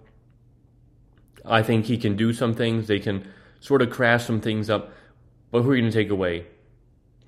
I 1.43 1.63
think 1.63 1.87
he 1.87 1.97
can 1.97 2.17
do 2.17 2.35
some 2.35 2.55
things. 2.55 2.87
They 2.87 2.99
can 2.99 3.27
sort 3.61 3.81
of 3.81 3.89
crash 3.89 4.27
some 4.27 4.43
things 4.43 4.69
up. 4.69 4.93
But 5.51 5.63
who 5.63 5.71
are 5.71 5.75
you 5.75 5.81
going 5.81 5.91
to 5.91 5.99
take 5.99 6.11
away? 6.11 6.47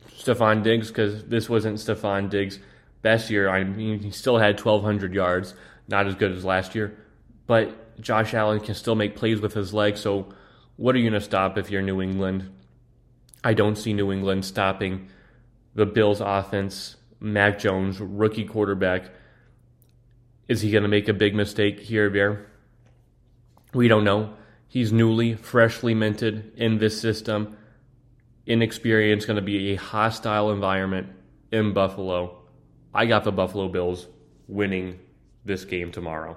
Stefon 0.07 0.63
Diggs, 0.63 0.89
because 0.89 1.25
this 1.25 1.49
wasn't 1.49 1.79
Stefon 1.79 2.29
Diggs' 2.29 2.59
best 3.01 3.31
year. 3.31 3.49
I 3.49 3.65
mean, 3.65 4.01
he 4.01 4.11
still 4.11 4.37
had 4.37 4.63
1,200 4.63 5.15
yards, 5.15 5.55
not 5.89 6.07
as 6.07 6.15
good 6.15 6.33
as 6.33 6.45
last 6.45 6.75
year. 6.75 6.95
But 7.47 7.99
Josh 8.03 8.35
Allen 8.35 8.61
can 8.61 8.75
still 8.75 8.97
make 8.97 9.17
plays 9.17 9.41
with 9.41 9.55
his 9.55 9.73
legs. 9.73 10.01
So 10.01 10.29
what 10.77 10.95
are 10.95 10.99
you 10.99 11.09
going 11.09 11.19
to 11.19 11.25
stop 11.25 11.57
if 11.57 11.71
you're 11.71 11.81
New 11.81 12.03
England? 12.03 12.51
I 13.43 13.55
don't 13.55 13.77
see 13.77 13.95
New 13.95 14.13
England 14.13 14.45
stopping 14.45 15.09
the 15.75 15.87
Bills' 15.87 16.21
offense. 16.21 16.97
Mac 17.19 17.59
Jones, 17.59 17.99
rookie 17.99 18.45
quarterback. 18.45 19.05
Is 20.49 20.61
he 20.61 20.71
going 20.71 20.83
to 20.83 20.89
make 20.89 21.09
a 21.09 21.15
big 21.15 21.35
mistake 21.35 21.81
here 21.81 22.11
Bear? 22.11 22.47
We 23.73 23.89
don't 23.89 24.05
know. 24.05 24.35
He's 24.69 24.93
newly, 24.93 25.35
freshly 25.35 25.95
minted 25.95 26.53
in 26.57 26.79
this 26.79 27.01
system. 27.01 27.57
Inexperienced, 28.47 29.27
going 29.27 29.37
to 29.37 29.43
be 29.43 29.73
a 29.73 29.77
hostile 29.77 30.51
environment 30.51 31.09
in 31.51 31.73
Buffalo. 31.73 32.39
I 32.95 33.07
got 33.07 33.25
the 33.25 33.33
Buffalo 33.33 33.69
Bills 33.69 34.07
winning 34.49 34.99
this 35.45 35.65
game 35.65 35.93
tomorrow. 35.93 36.37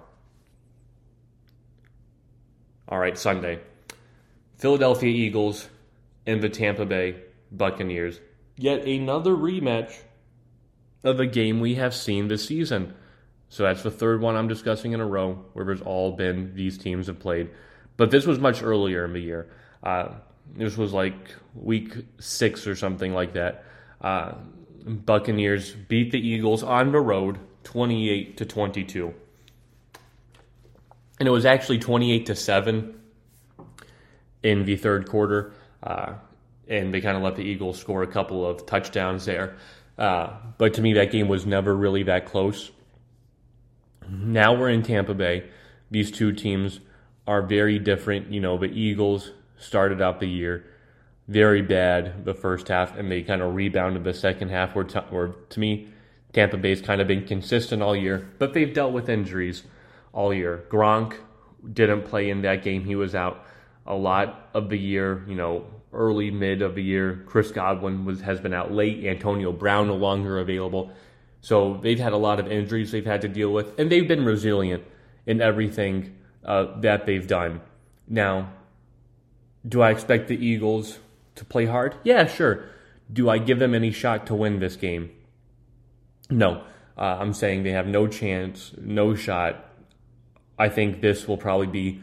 All 2.88 3.00
right, 3.00 3.18
Sunday. 3.18 3.60
Philadelphia 4.58 5.10
Eagles 5.10 5.68
and 6.26 6.42
the 6.42 6.50
Tampa 6.50 6.86
Bay 6.86 7.16
Buccaneers. 7.52 8.20
Yet 8.58 8.86
another 8.86 9.32
rematch 9.32 9.94
of 11.04 11.20
a 11.20 11.26
game 11.26 11.60
we 11.60 11.76
have 11.76 11.94
seen 11.94 12.28
this 12.28 12.46
season. 12.46 12.94
So 13.50 13.64
that's 13.64 13.84
the 13.84 13.92
third 13.92 14.22
one 14.22 14.36
I'm 14.36 14.48
discussing 14.48 14.94
in 14.94 15.00
a 15.00 15.06
row 15.06 15.46
where 15.54 15.66
there's 15.66 15.82
all 15.82 16.12
been 16.12 16.54
these 16.56 16.78
teams 16.78 17.08
have 17.08 17.20
played. 17.20 17.50
But 17.98 18.12
this 18.12 18.26
was 18.26 18.40
much 18.40 18.62
earlier 18.62 19.06
in 19.06 19.14
the 19.14 19.20
year. 19.20 19.50
Uh, 19.84 20.10
this 20.56 20.78
was 20.78 20.94
like 20.94 21.16
week 21.54 21.94
six 22.20 22.68
or 22.68 22.76
something 22.76 23.14
like 23.14 23.34
that. 23.34 23.64
Uh, 24.02 24.34
Buccaneers 24.86 25.72
beat 25.72 26.12
the 26.12 26.20
Eagles 26.20 26.64
on 26.64 26.92
the 26.92 27.00
road 27.00 27.40
28 27.64 28.38
to 28.38 28.46
22. 28.46 29.14
And 31.20 31.28
it 31.28 31.32
was 31.32 31.46
actually 31.46 31.80
28 31.80 32.26
to 32.28 32.36
7 32.36 33.00
in 34.44 34.66
the 34.66 34.76
third 34.76 35.10
quarter. 35.10 35.54
Uh, 35.82 36.14
and 36.68 36.94
they 36.94 37.02
kind 37.02 37.16
of 37.16 37.24
let 37.24 37.36
the 37.36 37.44
Eagles 37.44 37.80
score 37.80 38.04
a 38.04 38.08
couple 38.08 38.46
of 38.46 38.66
touchdowns 38.66 39.26
there. 39.26 39.56
Uh, 39.98 40.34
but 40.58 40.74
to 40.76 40.82
me, 40.82 40.94
that 40.94 41.12
game 41.12 41.28
was 41.28 41.46
never 41.46 41.76
really 41.76 42.04
that 42.04 42.26
close. 42.26 42.72
Now 44.10 44.54
we're 44.54 44.70
in 44.70 44.84
Tampa 44.84 45.14
Bay. 45.14 45.50
These 45.92 46.12
two 46.12 46.32
teams 46.32 46.80
are 47.28 47.42
very 47.42 47.80
different. 47.80 48.32
You 48.32 48.40
know, 48.40 48.58
the 48.58 48.68
Eagles 48.68 49.32
started 49.58 50.02
out 50.02 50.20
the 50.20 50.28
year 50.28 50.66
very 51.28 51.62
bad 51.62 52.26
the 52.26 52.34
first 52.34 52.68
half, 52.68 52.96
and 52.98 53.12
they 53.12 53.22
kind 53.24 53.42
of 53.42 53.56
rebounded 53.56 54.04
the 54.04 54.14
second 54.14 54.50
half. 54.50 54.76
Where, 54.76 54.84
t- 54.84 55.00
where 55.10 55.28
to 55.28 55.60
me, 55.60 55.90
Tampa 56.34 56.58
Bay's 56.58 56.82
kind 56.82 57.02
of 57.02 57.08
been 57.08 57.26
consistent 57.26 57.82
all 57.82 57.96
year, 57.96 58.30
but 58.38 58.54
they've 58.54 58.74
dealt 58.74 58.94
with 58.94 59.10
injuries 59.10 59.64
all 60.14 60.34
year. 60.34 60.66
Gronk 60.70 61.16
didn't 61.74 62.04
play 62.04 62.30
in 62.30 62.42
that 62.44 62.64
game; 62.64 62.86
he 62.86 62.96
was 62.96 63.16
out 63.16 63.46
a 63.86 63.96
lot 63.96 64.50
of 64.54 64.70
the 64.70 64.78
year. 64.78 65.24
You 65.28 65.36
know, 65.36 65.66
early 65.94 66.30
mid 66.30 66.62
of 66.62 66.76
the 66.76 66.84
year. 66.84 67.24
Chris 67.26 67.52
Godwin 67.52 68.06
was 68.06 68.22
has 68.22 68.40
been 68.40 68.54
out 68.54 68.72
late. 68.72 69.04
Antonio 69.06 69.52
Brown 69.52 69.88
no 69.88 69.96
longer 69.96 70.40
available. 70.40 70.92
So 71.46 71.78
they've 71.84 72.00
had 72.00 72.12
a 72.12 72.18
lot 72.18 72.40
of 72.40 72.52
injuries 72.52 72.92
they've 72.92 73.06
had 73.06 73.22
to 73.22 73.28
deal 73.28 73.54
with, 73.54 73.80
and 73.80 73.92
they've 73.92 74.08
been 74.08 74.26
resilient 74.26 74.84
in 75.28 75.42
everything 75.42 76.16
uh, 76.44 76.80
that 76.82 77.06
they've 77.06 77.28
done. 77.28 77.62
Now, 78.08 78.52
do 79.64 79.84
I 79.84 79.92
expect 79.92 80.28
the 80.28 80.44
Eagles 80.44 80.98
to 81.36 81.46
play 81.46 81.68
hard? 81.68 81.98
Yeah, 82.04 82.26
sure. 82.26 82.66
Do 83.14 83.30
I 83.30 83.38
give 83.38 83.60
them 83.60 83.76
any 83.76 83.92
shot 83.92 84.26
to 84.26 84.34
win 84.34 84.58
this 84.58 84.76
game? 84.76 85.12
No. 86.32 86.64
Uh, 86.98 87.18
I'm 87.20 87.32
saying 87.32 87.62
they 87.62 87.74
have 87.74 87.86
no 87.86 88.08
chance, 88.08 88.72
no 88.82 89.14
shot. 89.14 89.70
I 90.58 90.70
think 90.70 91.02
this 91.02 91.28
will 91.28 91.38
probably 91.38 91.68
be 91.68 92.02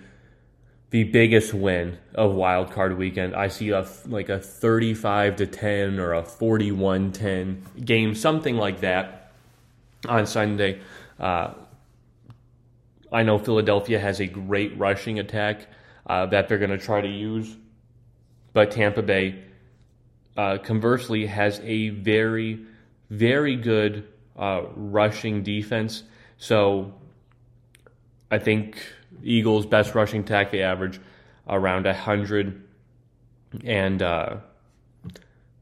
the 0.91 1.03
biggest 1.03 1.53
win 1.53 1.99
of 2.15 2.37
wild 2.37 2.71
card 2.71 2.97
weekend. 2.97 3.35
I 3.35 3.49
see 3.49 3.71
a 3.71 3.89
like 4.07 4.29
a 4.29 4.39
35 4.39 5.35
to 5.35 5.49
10 5.49 5.99
or 5.99 6.13
a 6.13 6.23
41-10 6.23 7.85
game, 7.85 8.15
something 8.15 8.57
like 8.57 8.83
that 8.83 9.19
on 10.09 10.27
Sunday. 10.27 10.81
Uh, 11.19 11.53
I 13.13 13.23
know 13.23 13.39
Philadelphia 13.39 13.99
has 13.99 14.21
a 14.21 14.27
great 14.27 14.77
rushing 14.79 15.19
attack 15.19 15.67
uh, 16.07 16.27
that 16.27 16.49
they're 16.49 16.59
going 16.59 16.71
to 16.71 16.79
try 16.79 17.01
to 17.01 17.09
use, 17.09 17.57
but 18.53 18.71
Tampa 18.71 19.03
Bay, 19.03 19.45
uh, 20.37 20.59
conversely, 20.59 21.27
has 21.27 21.61
a 21.63 21.91
very, 21.91 22.65
very 23.11 23.57
good 23.57 24.09
uh, 24.37 24.63
rushing 24.75 25.43
defense. 25.43 26.03
So 26.39 26.95
I 28.31 28.39
think 28.39 28.83
Eagles' 29.23 29.67
best 29.67 29.95
rushing 29.95 30.23
attack, 30.23 30.51
they 30.51 30.63
average 30.63 30.99
around 31.47 31.85
100 31.85 32.63
and 33.65 34.03
uh, 34.03 34.37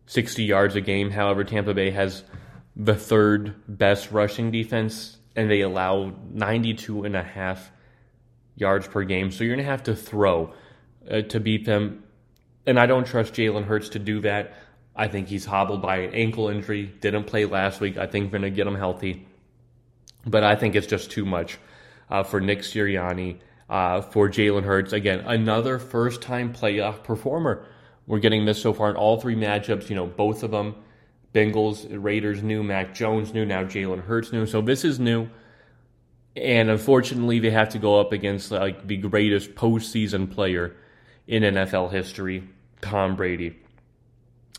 60 0.07 0.45
yards 0.45 0.77
a 0.77 0.81
game. 0.81 1.11
However, 1.11 1.45
Tampa 1.45 1.75
Bay 1.75 1.91
has 1.91 2.23
the 2.77 2.95
third 2.95 3.55
best 3.67 4.11
rushing 4.11 4.51
defense, 4.51 5.19
and 5.37 5.51
they 5.51 5.61
allow 5.61 6.13
92 6.33 7.05
and 7.05 7.17
a 7.17 7.23
half 7.23 7.71
yards 8.57 8.87
per 8.87 9.03
game. 9.05 9.31
So 9.31 9.45
you're 9.45 9.55
going 9.55 9.65
to 9.65 9.71
have 9.71 9.85
to 9.85 9.97
throw 9.97 10.53
uh, 11.11 11.23
to 11.23 11.41
beat 11.41 11.65
them. 11.65 12.05
And 12.67 12.79
I 12.79 12.87
don't 12.87 13.07
trust 13.07 13.35
Jalen 13.35 13.65
Hurts 13.65 13.91
to 13.91 13.99
do 13.99 14.21
that. 14.21 14.55
I 14.95 15.09
think 15.09 15.29
he's 15.29 15.45
hobbled 15.45 15.83
by 15.83 15.99
an 15.99 16.15
ankle 16.15 16.49
injury. 16.49 16.93
Didn't 17.01 17.25
play 17.25 17.45
last 17.47 17.81
week. 17.81 17.97
I 17.97 18.07
think 18.07 18.27
we're 18.27 18.39
going 18.39 18.51
to 18.53 18.57
get 18.57 18.67
him 18.67 18.75
healthy. 18.75 19.27
But 20.27 20.45
I 20.45 20.57
think 20.57 20.75
it's 20.75 20.87
just 20.87 21.11
too 21.11 21.25
much 21.25 21.59
uh, 22.11 22.23
for 22.23 22.41
Nick 22.41 22.61
Sirianni, 22.61 23.39
uh, 23.71 24.03
for 24.03 24.29
Jalen 24.29 24.65
Hurts. 24.65 24.93
Again, 24.93 25.21
another 25.21 25.79
first 25.79 26.21
time 26.21 26.53
playoff 26.53 27.03
performer. 27.03 27.67
We're 28.07 28.19
getting 28.19 28.45
this 28.45 28.61
so 28.61 28.75
far 28.75 28.91
in 28.91 28.97
all 28.97 29.21
three 29.21 29.37
matchups. 29.37 29.89
You 29.89 29.97
know, 29.97 30.07
both 30.07 30.43
of 30.43 30.51
them. 30.51 30.75
Bengals, 31.35 31.87
Raiders 31.91 32.43
new, 32.43 32.63
Mac 32.63 32.95
Jones 32.95 33.33
new, 33.33 33.47
now 33.47 33.63
Jalen 33.63 34.03
Hurts 34.03 34.33
new. 34.33 34.47
So 34.47 34.61
this 34.61 34.85
is 34.85 34.99
new. 34.99 35.29
And 36.37 36.71
unfortunately, 36.71 37.39
they 37.39 37.51
have 37.51 37.71
to 37.71 37.79
go 37.79 38.01
up 38.01 38.13
against 38.13 38.51
like 38.51 38.87
the 38.87 38.97
greatest 38.97 39.55
postseason 39.55 40.31
player 40.31 40.77
in 41.27 41.43
NFL 41.43 41.91
history, 41.93 42.49
Tom 42.81 43.17
Brady. 43.17 43.57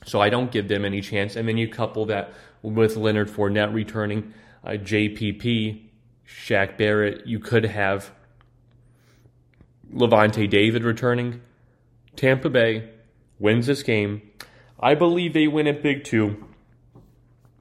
So 0.06 0.22
I 0.22 0.30
don't 0.30 0.52
give 0.52 0.68
them 0.68 0.86
any 0.86 1.02
chance. 1.02 1.36
And 1.36 1.48
then 1.48 1.58
you 1.58 1.68
couple 1.68 2.06
that 2.08 2.34
with 2.62 2.96
Leonard 2.98 3.30
Fournette 3.30 3.74
returning, 3.74 4.34
uh, 4.64 4.72
JPP 4.72 5.82
Shaq 6.28 6.78
Barrett. 6.78 7.28
You 7.28 7.40
could 7.40 7.66
have 7.66 8.12
Lavonte 9.94 10.50
David 10.50 10.84
returning. 10.84 11.42
Tampa 12.16 12.50
Bay 12.50 12.90
wins 13.40 13.68
this 13.68 13.84
game. 13.84 14.22
I 14.80 14.96
believe 14.96 15.34
they 15.34 15.48
win 15.48 15.68
it 15.68 15.84
big 15.84 16.04
too. 16.04 16.48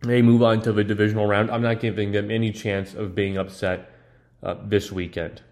They 0.02 0.22
move 0.22 0.42
on 0.42 0.62
to 0.62 0.72
the 0.72 0.82
divisional 0.82 1.26
round. 1.26 1.50
I'm 1.50 1.62
not 1.62 1.80
giving 1.80 2.12
them 2.12 2.30
any 2.30 2.52
chance 2.52 2.94
of 2.94 3.14
being 3.14 3.36
upset 3.36 3.90
uh, 4.42 4.56
this 4.64 4.90
weekend. 4.90 5.42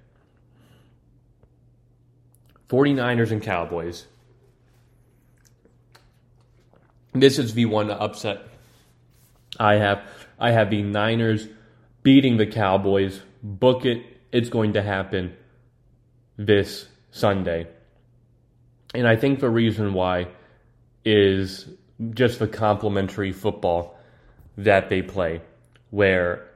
49ers 2.69 3.31
and 3.31 3.43
Cowboys. 3.43 4.07
This 7.13 7.39
is 7.39 7.55
the 7.55 7.67
one 7.67 7.91
upset 7.91 8.43
I 9.59 9.75
have. 9.77 10.03
I 10.39 10.53
have 10.53 10.71
the 10.71 10.83
Niners 10.83 11.49
beating 12.03 12.37
the 12.37 12.47
Cowboys. 12.47 13.21
Book 13.43 13.85
it. 13.85 14.03
It's 14.33 14.51
going 14.51 14.75
to 14.75 14.83
happen 14.83 15.35
this 16.37 16.87
Sunday. 17.11 17.67
And 18.95 19.07
I 19.07 19.17
think 19.17 19.41
the 19.41 19.51
reason 19.51 19.95
why 19.95 20.29
is 21.05 21.69
just 22.11 22.39
the 22.39 22.49
complementary 22.49 23.33
football 23.33 23.98
that 24.59 24.88
they 24.88 25.01
play, 25.01 25.40
where 25.90 26.47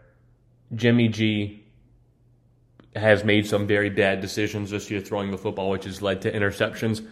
Jimmy 0.74 1.08
G 1.08 1.64
has 2.94 3.24
made 3.24 3.46
some 3.46 3.66
very 3.66 3.88
bad 3.88 4.20
decisions 4.20 4.70
this 4.70 4.90
year 4.90 5.00
throwing 5.00 5.30
the 5.30 5.38
football, 5.38 5.70
which 5.70 5.84
has 5.84 6.02
led 6.02 6.20
to 6.22 6.32
interceptions. 6.32 7.06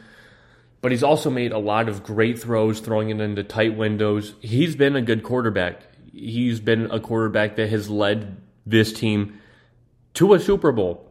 But 0.82 0.92
he's 0.92 1.02
also 1.02 1.30
made 1.30 1.52
a 1.52 1.58
lot 1.58 1.88
of 1.88 2.02
great 2.02 2.38
throws, 2.38 2.80
throwing 2.80 3.10
it 3.10 3.20
into 3.20 3.44
tight 3.44 3.76
windows. 3.76 4.34
He's 4.40 4.76
been 4.76 4.96
a 4.96 5.02
good 5.02 5.22
quarterback. 5.22 5.82
He's 6.12 6.60
been 6.60 6.90
a 6.90 7.00
quarterback 7.00 7.56
that 7.56 7.70
has 7.70 7.88
led 7.88 8.36
this 8.66 8.92
team 8.92 9.38
to 10.14 10.34
a 10.34 10.40
Super 10.40 10.72
Bowl. 10.72 11.06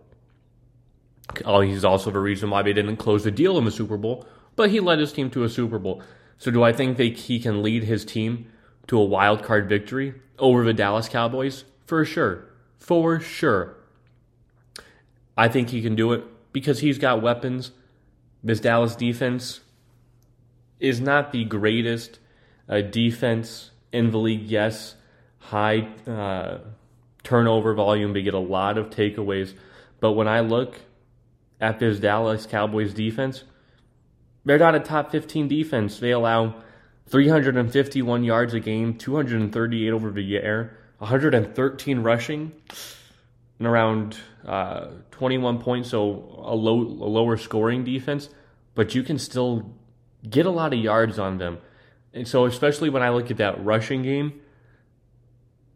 Oh, 1.45 1.61
he's 1.61 1.85
also 1.85 2.11
the 2.11 2.19
reason 2.19 2.49
why 2.49 2.63
they 2.63 2.73
didn't 2.73 2.97
close 2.97 3.23
the 3.23 3.31
deal 3.31 3.57
in 3.57 3.65
the 3.65 3.71
Super 3.71 3.97
Bowl, 3.97 4.27
but 4.55 4.71
he 4.71 4.79
led 4.79 4.99
his 4.99 5.13
team 5.13 5.29
to 5.31 5.43
a 5.43 5.49
Super 5.49 5.79
Bowl. 5.79 6.03
So 6.37 6.51
do 6.51 6.63
I 6.63 6.73
think 6.73 6.97
that 6.97 7.17
he 7.17 7.39
can 7.39 7.63
lead 7.63 7.83
his 7.83 8.03
team 8.03 8.51
to 8.89 8.99
a 8.99 9.05
wild 9.05 9.43
card 9.43 9.69
victory 9.69 10.15
over 10.37 10.63
the 10.63 10.73
Dallas 10.73 11.07
Cowboys? 11.07 11.63
For 11.85 12.03
sure. 12.03 12.45
For 12.77 13.19
sure. 13.19 13.77
I 15.37 15.47
think 15.47 15.69
he 15.69 15.81
can 15.81 15.95
do 15.95 16.11
it 16.11 16.23
because 16.51 16.79
he's 16.79 16.97
got 16.97 17.21
weapons. 17.21 17.71
This 18.43 18.59
Dallas 18.59 18.95
defense 18.95 19.61
is 20.79 20.99
not 20.99 21.31
the 21.31 21.45
greatest 21.45 22.19
uh, 22.67 22.81
defense 22.81 23.71
in 23.91 24.11
the 24.11 24.17
league. 24.17 24.43
Yes, 24.43 24.95
high 25.37 25.87
uh, 26.07 26.57
turnover 27.23 27.73
volume. 27.75 28.13
They 28.13 28.23
get 28.23 28.33
a 28.33 28.39
lot 28.39 28.77
of 28.77 28.89
takeaways. 28.89 29.53
But 29.99 30.13
when 30.13 30.27
I 30.27 30.39
look 30.39 30.79
at 31.61 31.79
this 31.79 31.99
Dallas 31.99 32.45
Cowboys 32.45 32.93
defense, 32.93 33.43
they're 34.45 34.57
not 34.57 34.75
a 34.75 34.79
top 34.79 35.11
15 35.11 35.47
defense. 35.47 35.99
They 35.99 36.11
allow 36.11 36.63
351 37.09 38.23
yards 38.23 38.53
a 38.53 38.59
game, 38.59 38.95
238 38.95 39.89
over 39.91 40.11
the 40.11 40.37
air, 40.37 40.77
113 40.99 41.99
rushing, 41.99 42.51
and 43.57 43.67
around 43.67 44.17
uh, 44.45 44.87
21 45.11 45.59
points. 45.59 45.89
So 45.89 46.41
a 46.43 46.55
low, 46.55 46.81
a 46.81 47.09
lower 47.09 47.37
scoring 47.37 47.83
defense, 47.83 48.29
but 48.75 48.95
you 48.95 49.03
can 49.03 49.17
still 49.17 49.73
get 50.29 50.45
a 50.45 50.51
lot 50.51 50.73
of 50.73 50.79
yards 50.79 51.17
on 51.17 51.37
them. 51.37 51.57
And 52.13 52.27
so, 52.27 52.45
especially 52.45 52.89
when 52.89 53.03
I 53.03 53.09
look 53.09 53.29
at 53.31 53.37
that 53.37 53.63
rushing 53.63 54.01
game, 54.01 54.41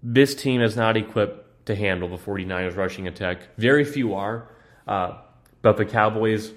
this 0.02 0.36
team 0.36 0.62
is 0.62 0.76
not 0.76 0.98
equipped 0.98 1.66
to 1.68 1.76
handle 1.76 2.10
the 2.10 2.18
49ers 2.18 2.76
rushing 2.76 3.08
attack. 3.08 3.56
Very 3.58 3.86
few 3.86 4.16
are. 4.16 4.50
Uh, 4.88 5.18
but 5.62 5.78
the 5.78 5.86
Cowboys, 5.86 6.52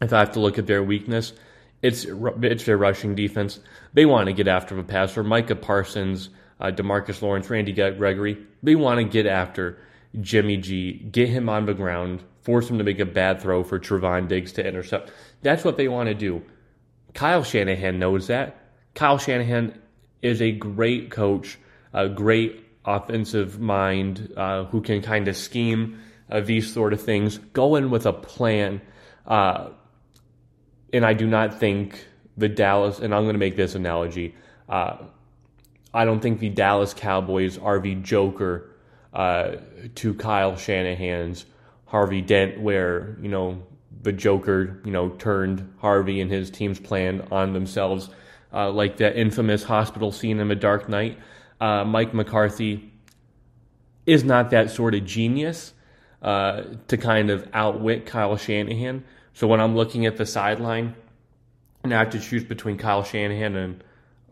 if 0.00 0.12
I 0.12 0.20
have 0.20 0.32
to 0.32 0.40
look 0.40 0.58
at 0.58 0.66
their 0.66 0.82
weakness, 0.82 1.34
it's 1.82 2.06
it's 2.42 2.64
their 2.64 2.76
rushing 2.76 3.14
defense. 3.14 3.60
They 3.92 4.06
want 4.06 4.26
to 4.26 4.32
get 4.32 4.48
after 4.48 4.74
the 4.74 4.82
passer. 4.82 5.22
Micah 5.22 5.56
Parsons, 5.56 6.30
uh, 6.60 6.66
Demarcus 6.66 7.22
Lawrence, 7.22 7.48
Randy 7.48 7.72
Gregory. 7.72 8.38
They 8.62 8.74
want 8.74 8.98
to 8.98 9.04
get 9.04 9.26
after 9.26 9.78
Jimmy 10.20 10.56
G, 10.56 10.92
get 10.92 11.28
him 11.28 11.48
on 11.48 11.66
the 11.66 11.74
ground, 11.74 12.22
force 12.42 12.68
him 12.68 12.78
to 12.78 12.84
make 12.84 13.00
a 13.00 13.06
bad 13.06 13.40
throw 13.40 13.62
for 13.62 13.78
Trevon 13.78 14.28
Diggs 14.28 14.52
to 14.52 14.66
intercept. 14.66 15.12
That's 15.42 15.64
what 15.64 15.76
they 15.76 15.88
want 15.88 16.08
to 16.08 16.14
do. 16.14 16.42
Kyle 17.14 17.44
Shanahan 17.44 17.98
knows 17.98 18.26
that. 18.26 18.56
Kyle 18.94 19.18
Shanahan 19.18 19.78
is 20.22 20.42
a 20.42 20.52
great 20.52 21.10
coach, 21.10 21.58
a 21.92 22.08
great 22.08 22.64
offensive 22.84 23.60
mind 23.60 24.32
uh, 24.36 24.64
who 24.64 24.80
can 24.80 25.02
kind 25.02 25.28
of 25.28 25.36
scheme 25.36 26.00
uh, 26.30 26.40
these 26.40 26.72
sort 26.72 26.92
of 26.92 27.00
things, 27.00 27.38
go 27.52 27.76
in 27.76 27.90
with 27.90 28.06
a 28.06 28.12
plan. 28.12 28.80
Uh, 29.26 29.70
and 30.92 31.04
I 31.04 31.14
do 31.14 31.26
not 31.26 31.58
think 31.58 32.06
the 32.36 32.48
Dallas, 32.48 32.98
and 32.98 33.14
I'm 33.14 33.24
going 33.24 33.34
to 33.34 33.40
make 33.40 33.56
this 33.56 33.74
analogy. 33.74 34.34
Uh, 34.68 34.96
I 35.92 36.04
don't 36.04 36.20
think 36.20 36.40
the 36.40 36.48
Dallas 36.48 36.94
Cowboys 36.94 37.58
are 37.58 37.80
the 37.80 37.96
Joker 37.96 38.70
uh, 39.12 39.56
to 39.96 40.14
Kyle 40.14 40.56
Shanahan's 40.56 41.44
Harvey 41.86 42.20
Dent, 42.20 42.60
where 42.60 43.16
you 43.20 43.28
know 43.28 43.62
the 44.02 44.12
Joker, 44.12 44.80
you 44.84 44.92
know, 44.92 45.10
turned 45.10 45.72
Harvey 45.78 46.20
and 46.20 46.30
his 46.30 46.50
team's 46.50 46.78
plan 46.78 47.26
on 47.30 47.52
themselves, 47.52 48.08
uh, 48.52 48.70
like 48.70 48.96
that 48.98 49.16
infamous 49.16 49.62
hospital 49.62 50.12
scene 50.12 50.40
in 50.40 50.48
The 50.48 50.54
Dark 50.54 50.88
Knight. 50.88 51.18
Uh, 51.60 51.84
Mike 51.84 52.14
McCarthy 52.14 52.90
is 54.06 54.24
not 54.24 54.50
that 54.50 54.70
sort 54.70 54.94
of 54.94 55.04
genius 55.04 55.74
uh, 56.22 56.62
to 56.88 56.96
kind 56.96 57.30
of 57.30 57.48
outwit 57.52 58.06
Kyle 58.06 58.36
Shanahan. 58.36 59.04
So 59.40 59.46
when 59.46 59.58
I'm 59.58 59.74
looking 59.74 60.04
at 60.04 60.18
the 60.18 60.26
sideline 60.26 60.94
and 61.82 61.94
I 61.94 61.98
have 61.98 62.10
to 62.10 62.20
choose 62.20 62.44
between 62.44 62.76
Kyle 62.76 63.02
Shanahan 63.02 63.56
and 63.56 63.82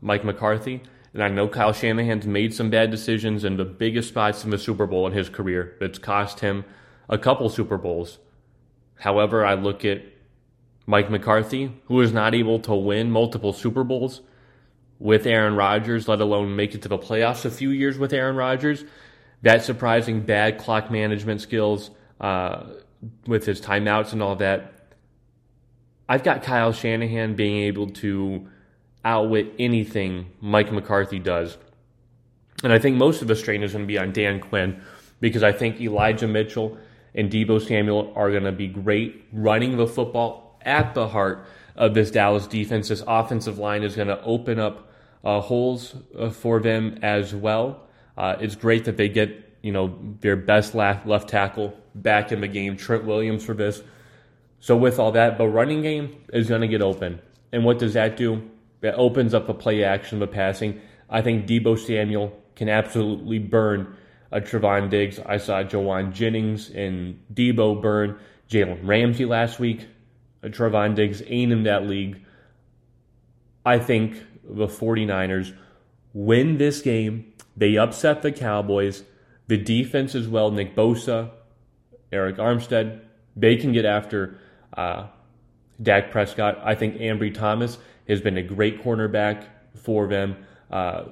Mike 0.03 0.23
McCarthy, 0.23 0.83
and 1.15 1.25
I 1.25 1.29
know 1.29 1.49
Kyle 1.49 1.73
Shanahan's 1.73 2.27
made 2.27 2.53
some 2.53 2.69
bad 2.69 2.91
decisions 2.91 3.43
in 3.43 3.57
the 3.57 3.65
biggest 3.65 4.09
spots 4.09 4.45
in 4.45 4.51
the 4.51 4.59
Super 4.59 4.87
Bowl 4.87 5.07
in 5.07 5.15
his 5.15 5.31
career 5.31 5.75
that's 5.81 5.99
cost 5.99 6.41
him 6.41 6.67
a 7.09 7.17
couple 7.17 7.49
Super 7.49 7.79
Bowls. 7.79 8.19
However, 8.97 9.47
I 9.47 9.55
look 9.55 9.83
at 9.83 10.03
Mike 10.85 11.11
McCarthy, 11.11 11.73
who 11.87 12.03
is 12.03 12.13
not 12.13 12.35
able 12.35 12.59
to 12.59 12.75
win 12.75 13.11
multiple 13.11 13.55
Super 13.55 13.85
Bowls 13.85 14.21
with 14.99 15.27
Aaron 15.27 15.57
Rodgers, 15.57 16.07
let 16.07 16.21
alone 16.21 16.55
make 16.55 16.75
it 16.75 16.83
to 16.83 16.89
the 16.89 16.99
playoffs 16.99 17.47
a 17.47 17.51
few 17.51 17.71
years 17.71 17.97
with 17.97 18.13
Aaron 18.13 18.37
Rodgers 18.37 18.85
that 19.41 19.65
surprising 19.65 20.21
bad 20.21 20.59
clock 20.59 20.91
management 20.91 21.41
skills 21.41 21.93
uh, 22.21 22.65
with 23.27 23.47
his 23.47 23.59
timeouts 23.59 24.13
and 24.13 24.23
all 24.23 24.37
that. 24.37 24.75
I've 26.09 26.23
got 26.23 26.43
Kyle 26.43 26.73
Shanahan 26.73 27.35
being 27.35 27.65
able 27.65 27.91
to 27.91 28.49
outwit 29.05 29.55
anything 29.59 30.31
Mike 30.41 30.73
McCarthy 30.73 31.19
does. 31.19 31.59
And 32.65 32.73
I 32.73 32.79
think 32.79 32.97
most 32.97 33.23
of 33.23 33.29
the 33.29 33.37
strain 33.37 33.63
is 33.63 33.73
going 33.73 33.85
to 33.85 33.87
be 33.87 33.99
on 33.99 34.13
Dan 34.13 34.41
Quinn 34.41 34.83
because 35.21 35.43
I 35.43 35.53
think 35.53 35.81
Elijah 35.81 36.27
Mitchell 36.27 36.79
and 37.15 37.31
Deebo 37.31 37.65
Samuel 37.67 38.13
are 38.17 38.31
going 38.31 38.45
to 38.45 38.53
be 38.53 38.67
great 38.67 39.25
running 39.33 39.77
the 39.77 39.87
football 39.87 40.59
at 40.63 40.95
the 40.95 41.09
heart 41.09 41.47
of 41.77 41.95
this 41.95 42.11
Dallas 42.11 42.47
defense. 42.47 42.89
This 42.89 43.03
offensive 43.07 43.59
line 43.59 43.83
is 43.83 43.95
going 43.95 44.09
to 44.09 44.21
open 44.23 44.59
up 44.59 44.91
uh, 45.25 45.41
holes 45.41 45.95
uh, 46.19 46.31
for 46.31 46.61
them 46.61 46.99
as 47.03 47.35
well. 47.35 47.87
Uh, 48.17 48.37
it's 48.41 48.57
great 48.57 48.85
that 48.87 48.97
they 48.97 49.09
get 49.09 49.59
you 49.63 49.73
know 49.73 49.99
their 50.21 50.37
best 50.37 50.75
left, 50.75 51.07
left 51.07 51.29
tackle 51.29 51.77
back 51.95 52.33
in 52.33 52.41
the 52.41 52.49
game, 52.49 52.77
Trent 52.77 53.05
Williams 53.05 53.45
for 53.45 53.55
this. 53.55 53.83
So 54.61 54.77
with 54.77 54.99
all 54.99 55.13
that, 55.13 55.39
the 55.39 55.47
running 55.47 55.83
game 55.83 56.17
is 56.33 56.49
going 56.49 56.63
to 56.63 56.69
get 56.69 56.83
open, 56.83 57.21
and 57.53 57.65
what 57.65 57.79
does 57.79 57.95
that 57.95 58.17
do? 58.17 58.51
That 58.81 58.95
opens 58.95 59.35
up 59.35 59.47
the 59.47 59.55
play 59.55 59.85
action, 59.85 60.19
the 60.19 60.27
passing. 60.27 60.81
I 61.11 61.23
think 61.23 61.47
Deebo 61.47 61.79
Samuel 61.79 62.37
can 62.55 62.69
absolutely 62.69 63.39
burn 63.39 63.97
a 64.31 64.41
Trevon 64.41 64.91
Diggs. 64.91 65.19
I 65.25 65.39
saw 65.39 65.63
Jauan 65.63 66.13
Jennings 66.13 66.71
and 66.71 67.21
Deebo 67.33 67.81
burn 67.81 68.19
Jalen 68.49 68.87
Ramsey 68.87 69.25
last 69.25 69.59
week. 69.59 69.87
A 70.43 70.49
Trevon 70.49 70.95
Diggs 70.95 71.23
ain't 71.27 71.53
in 71.53 71.65
that 71.65 71.87
league. 71.87 72.21
I 73.65 73.79
think 73.79 74.23
the 74.45 74.67
49ers 74.67 75.57
win 76.13 76.59
this 76.59 76.81
game 76.81 77.33
they 77.59 77.77
upset 77.77 78.23
the 78.23 78.31
Cowboys. 78.31 79.03
The 79.49 79.57
defense 79.57 80.15
as 80.15 80.29
well, 80.29 80.51
Nick 80.53 80.77
Bosa, 80.77 81.31
Arik 82.13 82.37
Armstead, 82.37 83.01
they 83.35 83.57
can 83.57 83.73
get 83.73 83.85
after 83.85 84.39
uh, 84.75 85.07
Dak 85.83 86.11
Prescott. 86.11 86.61
I 86.65 86.75
think 86.75 86.97
Ambry 86.97 87.33
Thomas 87.33 87.79
has 88.09 88.21
been 88.21 88.37
a 88.37 88.43
great 88.43 88.83
cornerback 88.83 89.45
for 89.75 90.07
them. 90.07 90.37
Uh, 90.71 91.05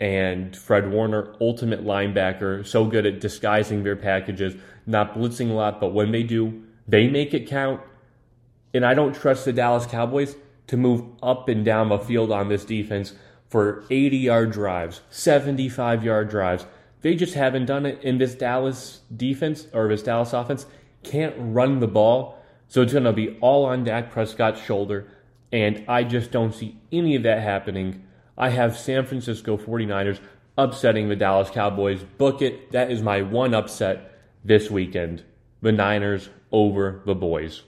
and 0.00 0.56
Fred 0.56 0.90
Warner, 0.90 1.34
ultimate 1.40 1.84
linebacker, 1.84 2.66
so 2.66 2.86
good 2.86 3.06
at 3.06 3.20
disguising 3.20 3.84
their 3.84 3.94
packages, 3.94 4.54
not 4.84 5.14
blitzing 5.14 5.50
a 5.50 5.52
lot, 5.52 5.80
but 5.80 5.92
when 5.92 6.10
they 6.10 6.24
do, 6.24 6.64
they 6.88 7.08
make 7.08 7.32
it 7.34 7.46
count. 7.46 7.80
And 8.74 8.84
I 8.84 8.94
don't 8.94 9.14
trust 9.14 9.44
the 9.44 9.52
Dallas 9.52 9.86
Cowboys 9.86 10.34
to 10.66 10.76
move 10.76 11.04
up 11.22 11.48
and 11.48 11.64
down 11.64 11.88
the 11.88 11.98
field 11.98 12.32
on 12.32 12.48
this 12.48 12.64
defense 12.64 13.12
for 13.48 13.84
80 13.90 14.16
yard 14.16 14.50
drives, 14.50 15.02
75 15.10 16.02
yard 16.02 16.28
drives. 16.28 16.66
They 17.02 17.14
just 17.14 17.34
haven't 17.34 17.66
done 17.66 17.86
it. 17.86 18.02
in 18.02 18.18
this 18.18 18.34
Dallas 18.34 19.02
defense 19.14 19.66
or 19.72 19.88
this 19.88 20.02
Dallas 20.02 20.32
offense 20.32 20.66
can't 21.02 21.34
run 21.38 21.80
the 21.80 21.86
ball. 21.86 22.41
So 22.72 22.80
it's 22.80 22.94
going 22.94 23.04
to 23.04 23.12
be 23.12 23.36
all 23.42 23.66
on 23.66 23.84
Dak 23.84 24.10
Prescott's 24.10 24.62
shoulder. 24.62 25.06
And 25.52 25.84
I 25.88 26.04
just 26.04 26.30
don't 26.30 26.54
see 26.54 26.80
any 26.90 27.16
of 27.16 27.24
that 27.24 27.42
happening. 27.42 28.02
I 28.38 28.48
have 28.48 28.78
San 28.78 29.04
Francisco 29.04 29.58
49ers 29.58 30.20
upsetting 30.56 31.10
the 31.10 31.16
Dallas 31.16 31.50
Cowboys. 31.50 32.02
Book 32.02 32.40
it. 32.40 32.72
That 32.72 32.90
is 32.90 33.02
my 33.02 33.20
one 33.20 33.52
upset 33.52 34.18
this 34.42 34.70
weekend. 34.70 35.22
The 35.60 35.70
Niners 35.70 36.30
over 36.50 37.02
the 37.04 37.14
boys. 37.14 37.62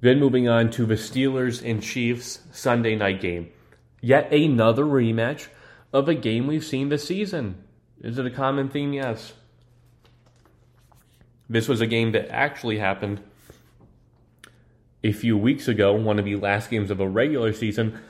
Then 0.00 0.18
moving 0.18 0.48
on 0.48 0.70
to 0.70 0.86
the 0.86 0.94
Steelers 0.94 1.62
and 1.62 1.82
Chiefs 1.82 2.40
Sunday 2.50 2.96
night 2.96 3.20
game. 3.20 3.50
Yet 4.00 4.32
another 4.32 4.84
rematch 4.86 5.48
of 5.92 6.08
a 6.08 6.14
game 6.14 6.46
we've 6.46 6.64
seen 6.64 6.88
this 6.88 7.06
season. 7.06 7.62
Is 8.00 8.16
it 8.16 8.24
a 8.24 8.30
common 8.30 8.70
theme? 8.70 8.94
Yes. 8.94 9.34
This 11.48 11.68
was 11.68 11.80
a 11.80 11.86
game 11.86 12.12
that 12.12 12.28
actually 12.30 12.78
happened 12.78 13.22
a 15.02 15.12
few 15.12 15.36
weeks 15.36 15.68
ago, 15.68 15.92
one 15.92 16.18
of 16.18 16.24
the 16.24 16.36
last 16.36 16.70
games 16.70 16.90
of 16.90 16.98
a 16.98 17.08
regular 17.08 17.52
season, 17.52 18.00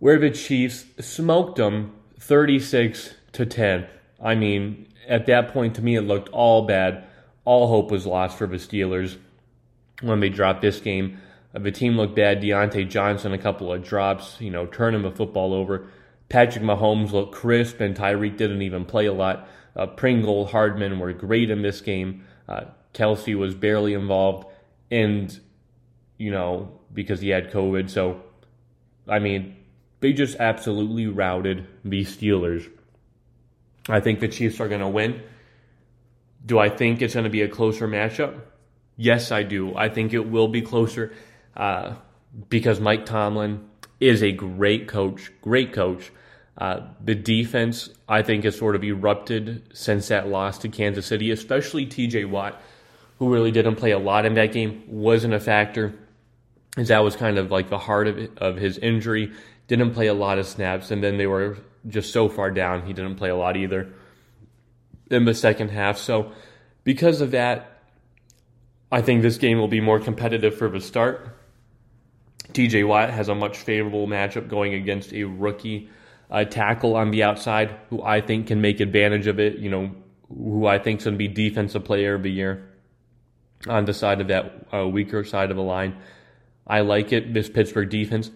where 0.00 0.18
the 0.18 0.30
Chiefs 0.30 0.84
smoked 0.98 1.56
them 1.56 1.94
36 2.18 3.14
to 3.32 3.46
10. 3.46 3.86
I 4.22 4.34
mean, 4.34 4.88
at 5.06 5.26
that 5.26 5.52
point, 5.52 5.76
to 5.76 5.82
me, 5.82 5.96
it 5.96 6.02
looked 6.02 6.28
all 6.30 6.66
bad. 6.66 7.04
All 7.44 7.68
hope 7.68 7.90
was 7.90 8.06
lost 8.06 8.36
for 8.36 8.46
the 8.46 8.56
Steelers 8.56 9.16
when 10.00 10.20
they 10.20 10.28
dropped 10.28 10.62
this 10.62 10.80
game. 10.80 11.18
Uh, 11.54 11.60
the 11.60 11.70
team 11.70 11.96
looked 11.96 12.16
bad. 12.16 12.42
Diontae 12.42 12.88
Johnson, 12.88 13.32
a 13.32 13.38
couple 13.38 13.72
of 13.72 13.84
drops, 13.84 14.40
you 14.40 14.50
know, 14.50 14.66
turning 14.66 15.02
the 15.02 15.10
football 15.10 15.54
over. 15.54 15.86
Patrick 16.28 16.64
Mahomes 16.64 17.12
looked 17.12 17.34
crisp, 17.34 17.80
and 17.80 17.96
Tyreek 17.96 18.36
didn't 18.36 18.62
even 18.62 18.84
play 18.84 19.06
a 19.06 19.12
lot. 19.12 19.48
Uh, 19.76 19.86
Pringle, 19.86 20.46
Hardman 20.46 20.98
were 20.98 21.12
great 21.12 21.50
in 21.50 21.62
this 21.62 21.80
game. 21.80 22.24
Uh, 22.48 22.64
Kelce 22.92 23.36
was 23.36 23.54
barely 23.54 23.94
involved, 23.94 24.46
and 24.90 25.38
you 26.18 26.30
know 26.30 26.80
because 26.92 27.20
he 27.20 27.30
had 27.30 27.50
COVID. 27.50 27.90
So, 27.90 28.22
I 29.08 29.18
mean, 29.18 29.56
they 30.00 30.12
just 30.12 30.36
absolutely 30.38 31.06
routed 31.06 31.66
the 31.84 32.04
Steelers. 32.04 32.70
I 33.88 34.00
think 34.00 34.20
the 34.20 34.28
Chiefs 34.28 34.60
are 34.60 34.68
going 34.68 34.80
to 34.80 34.88
win. 34.88 35.22
Do 36.46 36.58
I 36.58 36.68
think 36.68 37.02
it's 37.02 37.14
going 37.14 37.24
to 37.24 37.30
be 37.30 37.42
a 37.42 37.48
closer 37.48 37.88
matchup? 37.88 38.40
Yes, 38.96 39.32
I 39.32 39.42
do. 39.42 39.76
I 39.76 39.88
think 39.88 40.12
it 40.12 40.30
will 40.30 40.48
be 40.48 40.62
closer 40.62 41.12
uh, 41.56 41.94
because 42.48 42.80
Mike 42.80 43.06
Tomlin 43.06 43.68
is 44.00 44.22
a 44.22 44.32
great 44.32 44.86
coach, 44.86 45.32
great 45.40 45.72
coach. 45.72 46.12
Uh, 46.56 46.80
the 47.02 47.14
defense, 47.14 47.88
I 48.08 48.22
think, 48.22 48.44
has 48.44 48.56
sort 48.56 48.76
of 48.76 48.84
erupted 48.84 49.76
since 49.76 50.08
that 50.08 50.28
loss 50.28 50.58
to 50.58 50.68
Kansas 50.68 51.06
City, 51.06 51.30
especially 51.30 51.86
TJ 51.86 52.28
Watt, 52.30 52.60
who 53.18 53.32
really 53.32 53.50
didn't 53.50 53.76
play 53.76 53.90
a 53.90 53.98
lot 53.98 54.24
in 54.24 54.34
that 54.34 54.52
game, 54.52 54.84
wasn't 54.86 55.34
a 55.34 55.40
factor, 55.40 55.94
as 56.76 56.88
that 56.88 57.00
was 57.00 57.16
kind 57.16 57.38
of 57.38 57.50
like 57.50 57.70
the 57.70 57.78
heart 57.78 58.06
of, 58.06 58.38
of 58.38 58.56
his 58.56 58.78
injury. 58.78 59.32
Didn't 59.66 59.94
play 59.94 60.06
a 60.06 60.14
lot 60.14 60.38
of 60.38 60.46
snaps, 60.46 60.90
and 60.90 61.02
then 61.02 61.16
they 61.16 61.26
were 61.26 61.58
just 61.88 62.12
so 62.12 62.28
far 62.28 62.50
down, 62.50 62.86
he 62.86 62.92
didn't 62.92 63.16
play 63.16 63.30
a 63.30 63.36
lot 63.36 63.56
either 63.56 63.92
in 65.10 65.24
the 65.24 65.34
second 65.34 65.70
half. 65.70 65.98
So, 65.98 66.32
because 66.82 67.20
of 67.20 67.32
that, 67.32 67.82
I 68.92 69.02
think 69.02 69.22
this 69.22 69.38
game 69.38 69.58
will 69.58 69.68
be 69.68 69.80
more 69.80 69.98
competitive 69.98 70.56
for 70.56 70.68
the 70.68 70.80
start. 70.80 71.36
TJ 72.52 72.86
Watt 72.86 73.10
has 73.10 73.28
a 73.28 73.34
much 73.34 73.58
favorable 73.58 74.06
matchup 74.06 74.48
going 74.48 74.74
against 74.74 75.12
a 75.12 75.24
rookie 75.24 75.90
uh, 76.34 76.44
tackle 76.44 76.96
on 76.96 77.12
the 77.12 77.22
outside 77.22 77.76
who 77.90 78.02
I 78.02 78.20
think 78.20 78.48
can 78.48 78.60
make 78.60 78.80
advantage 78.80 79.26
of 79.26 79.38
it. 79.38 79.58
You 79.58 79.70
know, 79.70 79.90
who 80.28 80.66
I 80.66 80.78
think 80.78 81.00
is 81.00 81.04
going 81.04 81.14
to 81.14 81.18
be 81.18 81.28
defensive 81.28 81.84
player 81.84 82.14
of 82.14 82.22
the 82.22 82.32
year 82.32 82.68
on 83.68 83.84
the 83.84 83.94
side 83.94 84.20
of 84.20 84.28
that 84.28 84.66
uh, 84.72 84.88
weaker 84.88 85.24
side 85.24 85.50
of 85.50 85.56
the 85.56 85.62
line. 85.62 85.96
I 86.66 86.80
like 86.80 87.12
it. 87.12 87.32
This 87.32 87.48
Pittsburgh 87.48 87.88
defense 87.88 88.30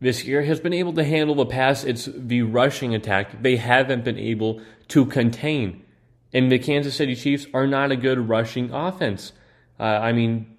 this 0.00 0.24
year 0.24 0.42
has 0.42 0.60
been 0.60 0.72
able 0.72 0.92
to 0.94 1.04
handle 1.04 1.34
the 1.34 1.46
pass. 1.46 1.84
It's 1.84 2.08
the 2.14 2.42
rushing 2.42 2.94
attack 2.94 3.42
they 3.42 3.56
haven't 3.56 4.04
been 4.04 4.18
able 4.18 4.60
to 4.88 5.06
contain. 5.06 5.84
And 6.32 6.50
the 6.50 6.58
Kansas 6.58 6.94
City 6.94 7.14
Chiefs 7.14 7.46
are 7.52 7.66
not 7.66 7.92
a 7.92 7.96
good 7.96 8.28
rushing 8.28 8.72
offense. 8.72 9.32
Uh, 9.78 9.84
I 9.84 10.12
mean, 10.12 10.56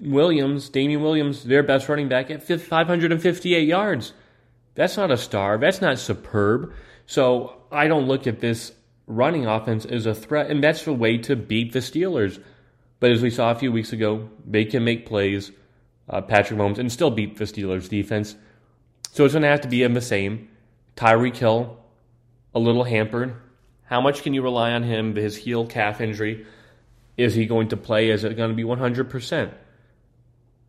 Williams, 0.00 0.68
Damian 0.68 1.02
Williams, 1.02 1.44
their 1.44 1.62
best 1.62 1.88
running 1.88 2.08
back 2.08 2.30
at 2.30 2.42
558 2.42 3.66
yards. 3.66 4.12
That's 4.76 4.96
not 4.96 5.10
a 5.10 5.16
star. 5.16 5.58
That's 5.58 5.80
not 5.80 5.98
superb. 5.98 6.72
So 7.06 7.62
I 7.72 7.88
don't 7.88 8.06
look 8.06 8.26
at 8.26 8.40
this 8.40 8.72
running 9.06 9.46
offense 9.46 9.84
as 9.84 10.06
a 10.06 10.14
threat, 10.14 10.50
and 10.50 10.62
that's 10.62 10.84
the 10.84 10.92
way 10.92 11.18
to 11.18 11.34
beat 11.34 11.72
the 11.72 11.80
Steelers. 11.80 12.40
But 13.00 13.10
as 13.10 13.22
we 13.22 13.30
saw 13.30 13.50
a 13.50 13.54
few 13.54 13.72
weeks 13.72 13.92
ago, 13.92 14.28
they 14.46 14.64
can 14.64 14.84
make 14.84 15.06
plays, 15.06 15.50
uh, 16.08 16.20
Patrick 16.20 16.60
Mahomes, 16.60 16.78
and 16.78 16.92
still 16.92 17.10
beat 17.10 17.36
the 17.36 17.44
Steelers 17.44 17.88
defense. 17.88 18.36
So 19.12 19.24
it's 19.24 19.32
going 19.32 19.42
to 19.42 19.48
have 19.48 19.62
to 19.62 19.68
be 19.68 19.82
in 19.82 19.94
the 19.94 20.00
same. 20.00 20.48
Tyreek 20.94 21.36
Hill, 21.36 21.78
a 22.54 22.58
little 22.58 22.84
hampered. 22.84 23.34
How 23.84 24.00
much 24.00 24.22
can 24.22 24.34
you 24.34 24.42
rely 24.42 24.72
on 24.72 24.82
him? 24.82 25.14
His 25.14 25.36
heel 25.36 25.66
calf 25.66 26.00
injury. 26.00 26.46
Is 27.16 27.34
he 27.34 27.46
going 27.46 27.68
to 27.68 27.76
play? 27.76 28.10
Is 28.10 28.24
it 28.24 28.36
going 28.36 28.50
to 28.50 28.56
be 28.56 28.64
100%? 28.64 29.54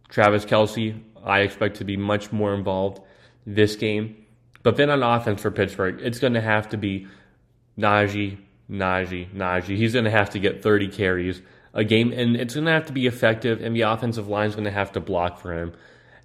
Travis 0.08 0.46
Kelce, 0.46 1.02
I 1.26 1.42
expect 1.42 1.78
to 1.78 1.84
be 1.84 1.98
much 1.98 2.32
more 2.32 2.54
involved 2.54 3.02
this 3.48 3.76
game. 3.76 4.26
But 4.62 4.76
then 4.76 4.90
on 4.90 5.02
offense 5.02 5.42
for 5.42 5.50
Pittsburgh, 5.50 6.00
it's 6.02 6.20
going 6.20 6.34
to 6.34 6.42
have 6.42 6.70
to 6.70 6.78
be 6.78 7.08
Najee, 7.80 8.38
Najee, 8.70 9.34
Najee. 9.34 9.78
He's 9.78 9.94
going 9.94 10.06
to 10.06 10.12
have 10.12 10.32
to 10.32 10.40
get 10.40 10.62
30 10.62 10.90
carries 10.90 11.42
a 11.74 11.84
game, 11.84 12.12
and 12.12 12.36
it's 12.36 12.54
going 12.54 12.66
to 12.66 12.72
have 12.72 12.88
to 12.88 12.94
be 12.94 13.08
effective, 13.08 13.62
and 13.62 13.76
the 13.76 13.82
offensive 13.82 14.28
line 14.28 14.50
is 14.50 14.56
going 14.56 14.66
to 14.66 14.72
have 14.72 14.92
to 14.92 15.00
block 15.00 15.40
for 15.40 15.54
him. 15.54 15.74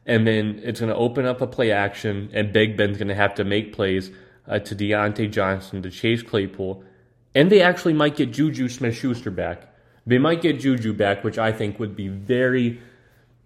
And 0.04 0.26
then 0.26 0.60
it's 0.64 0.80
going 0.80 0.90
to 0.90 0.96
open 0.96 1.24
up 1.24 1.40
a 1.40 1.46
play 1.46 1.70
action, 1.70 2.30
and 2.32 2.52
Big 2.52 2.76
Ben's 2.76 2.98
going 2.98 3.08
to 3.08 3.14
have 3.14 3.36
to 3.36 3.44
make 3.44 3.72
plays 3.72 4.10
uh, 4.48 4.58
to 4.58 4.74
Diontae 4.74 5.30
Johnson, 5.30 5.82
to 5.82 5.90
Chase 5.90 6.22
Claypool, 6.22 6.82
and 7.34 7.50
they 7.50 7.62
actually 7.62 7.92
might 7.92 8.16
get 8.16 8.32
Juju 8.32 8.68
Smith 8.68 8.96
Schuster 8.96 9.30
back. 9.30 9.72
They 10.04 10.18
might 10.18 10.42
get 10.42 10.58
Juju 10.58 10.94
back, 10.94 11.22
which 11.22 11.38
I 11.38 11.52
think 11.52 11.78
would 11.78 11.94
be 11.94 12.08
very 12.08 12.80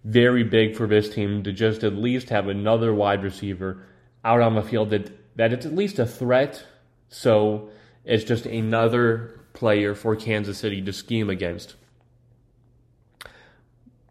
very 0.07 0.43
big 0.43 0.73
for 0.73 0.87
this 0.87 1.09
team 1.13 1.43
to 1.43 1.51
just 1.51 1.83
at 1.83 1.93
least 1.93 2.29
have 2.29 2.47
another 2.47 2.93
wide 2.93 3.23
receiver 3.23 3.83
out 4.23 4.39
on 4.39 4.55
the 4.55 4.61
field 4.61 4.89
that, 4.89 5.11
that 5.35 5.51
it's 5.51 5.65
at 5.65 5.75
least 5.75 5.99
a 5.99 6.05
threat. 6.05 6.65
So 7.09 7.69
it's 8.05 8.23
just 8.23 8.45
another 8.45 9.41
player 9.51 9.93
for 9.93 10.15
Kansas 10.15 10.57
City 10.57 10.81
to 10.81 10.93
scheme 10.93 11.29
against. 11.29 11.75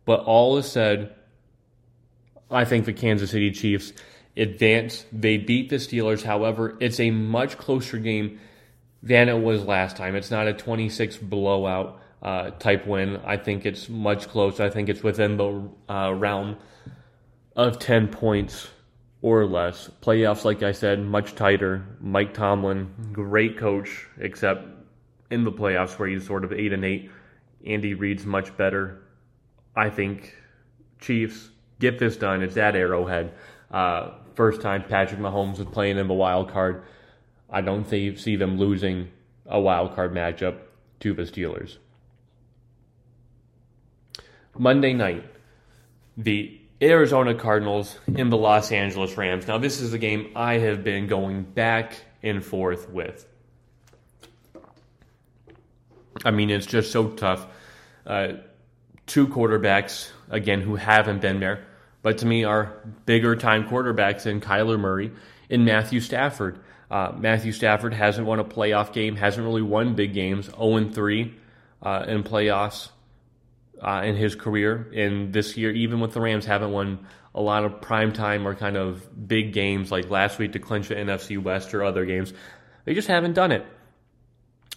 But 0.04 0.20
all 0.20 0.58
is 0.58 0.70
said, 0.70 1.14
I 2.50 2.66
think 2.66 2.84
the 2.84 2.92
Kansas 2.92 3.30
City 3.30 3.50
Chiefs 3.50 3.94
advance. 4.36 5.06
They 5.10 5.38
beat 5.38 5.70
the 5.70 5.76
Steelers. 5.76 6.22
However, 6.22 6.76
it's 6.78 7.00
a 7.00 7.10
much 7.10 7.56
closer 7.56 7.96
game 7.96 8.38
than 9.02 9.30
it 9.30 9.40
was 9.40 9.64
last 9.64 9.96
time. 9.96 10.14
It's 10.14 10.30
not 10.30 10.46
a 10.46 10.52
26 10.52 11.16
blowout 11.16 12.02
uh, 12.22 12.50
type 12.50 12.86
win. 12.86 13.20
I 13.24 13.36
think 13.36 13.66
it's 13.66 13.88
much 13.88 14.28
closer. 14.28 14.64
I 14.64 14.70
think 14.70 14.88
it's 14.88 15.02
within 15.02 15.36
the 15.36 15.68
uh, 15.88 16.12
realm 16.12 16.56
of 17.54 17.78
10 17.78 18.08
points 18.08 18.68
or 19.22 19.46
less. 19.46 19.90
Playoffs, 20.02 20.44
like 20.44 20.62
I 20.62 20.72
said, 20.72 21.00
much 21.00 21.34
tighter. 21.34 21.84
Mike 22.00 22.34
Tomlin, 22.34 22.92
great 23.12 23.58
coach, 23.58 24.06
except 24.18 24.66
in 25.30 25.44
the 25.44 25.52
playoffs 25.52 25.98
where 25.98 26.08
he's 26.08 26.26
sort 26.26 26.44
of 26.44 26.52
8 26.52 26.72
and 26.72 26.84
8. 26.84 27.10
Andy 27.66 27.94
Reid's 27.94 28.24
much 28.24 28.56
better. 28.56 29.02
I 29.74 29.90
think 29.90 30.34
Chiefs 31.00 31.50
get 31.80 31.98
this 31.98 32.16
done. 32.16 32.42
It's 32.42 32.56
at 32.56 32.76
Arrowhead. 32.76 33.32
Uh, 33.70 34.12
first 34.34 34.60
time 34.60 34.84
Patrick 34.88 35.20
Mahomes 35.20 35.58
is 35.58 35.66
playing 35.66 35.98
in 35.98 36.08
the 36.08 36.14
wild 36.14 36.50
card. 36.50 36.84
I 37.50 37.60
don't 37.60 37.88
see, 37.88 38.16
see 38.16 38.36
them 38.36 38.58
losing 38.58 39.08
a 39.46 39.60
wild 39.60 39.94
card 39.94 40.12
matchup 40.12 40.58
to 41.00 41.14
the 41.14 41.22
Steelers. 41.22 41.78
Monday 44.58 44.92
night, 44.92 45.24
the 46.16 46.60
Arizona 46.80 47.34
Cardinals 47.34 47.98
and 48.14 48.30
the 48.30 48.36
Los 48.36 48.70
Angeles 48.70 49.16
Rams. 49.16 49.46
Now, 49.46 49.58
this 49.58 49.80
is 49.80 49.92
a 49.92 49.98
game 49.98 50.30
I 50.36 50.54
have 50.54 50.84
been 50.84 51.06
going 51.06 51.42
back 51.42 51.96
and 52.22 52.44
forth 52.44 52.90
with. 52.90 53.26
I 56.24 56.30
mean, 56.30 56.50
it's 56.50 56.66
just 56.66 56.92
so 56.92 57.08
tough. 57.10 57.46
Uh, 58.06 58.34
two 59.06 59.26
quarterbacks, 59.26 60.10
again, 60.30 60.60
who 60.60 60.76
haven't 60.76 61.20
been 61.20 61.40
there, 61.40 61.66
but 62.02 62.18
to 62.18 62.26
me 62.26 62.44
are 62.44 62.76
bigger 63.04 63.36
time 63.36 63.68
quarterbacks 63.68 64.22
than 64.22 64.40
Kyler 64.40 64.78
Murray 64.78 65.12
and 65.50 65.64
Matthew 65.64 66.00
Stafford. 66.00 66.58
Uh, 66.90 67.12
Matthew 67.16 67.52
Stafford 67.52 67.94
hasn't 67.94 68.26
won 68.26 68.38
a 68.38 68.44
playoff 68.44 68.92
game, 68.92 69.16
hasn't 69.16 69.44
really 69.44 69.62
won 69.62 69.94
big 69.94 70.14
games, 70.14 70.46
0 70.46 70.90
3 70.90 71.34
uh, 71.82 72.04
in 72.06 72.22
playoffs 72.22 72.90
uh, 73.80 74.02
in 74.04 74.16
his 74.16 74.34
career. 74.34 74.90
And 74.94 75.32
this 75.32 75.56
year, 75.56 75.70
even 75.72 76.00
with 76.00 76.12
the 76.12 76.20
Rams, 76.20 76.46
haven't 76.46 76.72
won 76.72 77.06
a 77.34 77.40
lot 77.40 77.64
of 77.64 77.80
prime 77.80 78.12
time 78.12 78.46
or 78.46 78.54
kind 78.54 78.76
of 78.76 79.28
big 79.28 79.52
games 79.52 79.90
like 79.92 80.08
last 80.10 80.38
week 80.38 80.52
to 80.52 80.58
clinch 80.58 80.88
the 80.88 80.94
NFC 80.94 81.40
West 81.40 81.74
or 81.74 81.84
other 81.84 82.06
games. 82.06 82.32
They 82.84 82.94
just 82.94 83.08
haven't 83.08 83.34
done 83.34 83.52
it. 83.52 83.66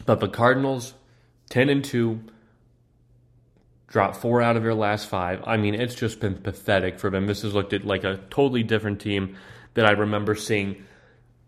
But 0.06 0.20
the 0.20 0.28
Cardinals, 0.28 0.94
10 1.50 1.70
and 1.70 1.84
2, 1.84 2.20
dropped 3.88 4.18
four 4.18 4.42
out 4.42 4.56
of 4.56 4.64
their 4.64 4.76
last 4.76 5.08
five. 5.08 5.42
I 5.46 5.58
mean, 5.58 5.74
it's 5.74 5.96
just 5.96 6.20
been 6.20 6.36
pathetic 6.36 7.00
for 7.00 7.10
them. 7.10 7.28
This 7.28 7.42
has 7.42 7.54
looked 7.54 7.74
at 7.74 7.86
like 7.86 8.04
a 8.04 8.20
totally 8.30 8.64
different 8.64 9.02
team 9.02 9.38
that 9.74 9.86
I 9.86 9.92
remember 9.92 10.36
seeing, 10.36 10.84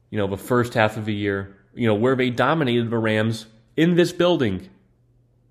you 0.10 0.18
know, 0.18 0.28
the 0.28 0.38
first 0.38 0.74
half 0.74 0.98
of 0.98 1.06
the 1.06 1.14
year, 1.14 1.58
you 1.74 1.88
know, 1.88 1.96
where 1.96 2.16
they 2.16 2.30
dominated 2.30 2.90
the 2.90 2.98
Rams 2.98 3.46
in 3.76 3.96
this 3.96 4.12
building 4.12 4.70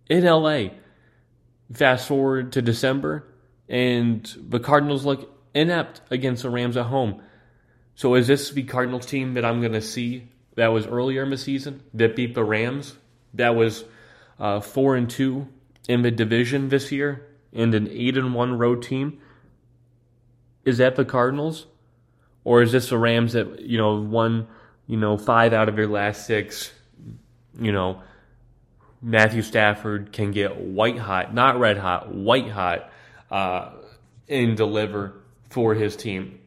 in 0.08 0.24
LA. 0.24 0.68
Fast 1.72 2.08
forward 2.08 2.52
to 2.52 2.62
December, 2.62 3.24
and 3.68 4.34
the 4.48 4.58
Cardinals 4.58 5.04
look 5.04 5.32
inept 5.54 6.00
against 6.10 6.42
the 6.42 6.50
Rams 6.50 6.76
at 6.76 6.86
home. 6.86 7.22
So 7.94 8.14
is 8.14 8.26
this 8.26 8.50
the 8.50 8.62
Cardinals 8.64 9.06
team 9.06 9.34
that 9.34 9.44
I'm 9.44 9.60
going 9.60 9.72
to 9.72 9.82
see 9.82 10.28
that 10.56 10.68
was 10.68 10.86
earlier 10.86 11.22
in 11.22 11.30
the 11.30 11.38
season 11.38 11.82
that 11.94 12.16
beat 12.16 12.34
the 12.34 12.44
Rams? 12.44 12.96
That 13.34 13.54
was 13.54 13.84
uh, 14.38 14.60
four 14.60 14.96
and 14.96 15.08
two 15.08 15.48
in 15.88 16.02
the 16.02 16.10
division 16.10 16.70
this 16.70 16.90
year, 16.90 17.26
and 17.52 17.74
an 17.74 17.88
eight 17.90 18.16
and 18.16 18.34
one 18.34 18.58
road 18.58 18.82
team. 18.82 19.20
Is 20.64 20.78
that 20.78 20.96
the 20.96 21.04
Cardinals, 21.04 21.66
or 22.44 22.62
is 22.62 22.72
this 22.72 22.88
the 22.88 22.98
Rams 22.98 23.34
that 23.34 23.60
you 23.60 23.78
know 23.78 23.96
won 23.96 24.48
you 24.86 24.96
know 24.96 25.16
five 25.16 25.52
out 25.52 25.68
of 25.68 25.76
their 25.76 25.86
last 25.86 26.26
six? 26.26 26.72
You 27.58 27.72
know, 27.72 28.02
Matthew 29.02 29.42
Stafford 29.42 30.12
can 30.12 30.30
get 30.30 30.56
white 30.56 30.98
hot, 30.98 31.32
not 31.32 31.58
red 31.58 31.78
hot, 31.78 32.12
white 32.12 32.50
hot, 32.50 32.90
uh, 33.30 33.70
and 34.28 34.56
deliver 34.56 35.14
for 35.48 35.74
his 35.74 35.96
team. 35.96 36.38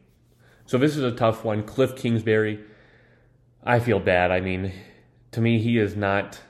So 0.66 0.78
this 0.78 0.96
is 0.96 1.02
a 1.02 1.12
tough 1.12 1.44
one. 1.44 1.64
Cliff 1.64 1.96
Kingsbury, 1.96 2.60
I 3.62 3.80
feel 3.80 3.98
bad. 3.98 4.30
I 4.30 4.40
mean, 4.40 4.72
to 5.32 5.40
me, 5.40 5.58
he 5.58 5.78
is 5.78 5.96
not 5.96 6.40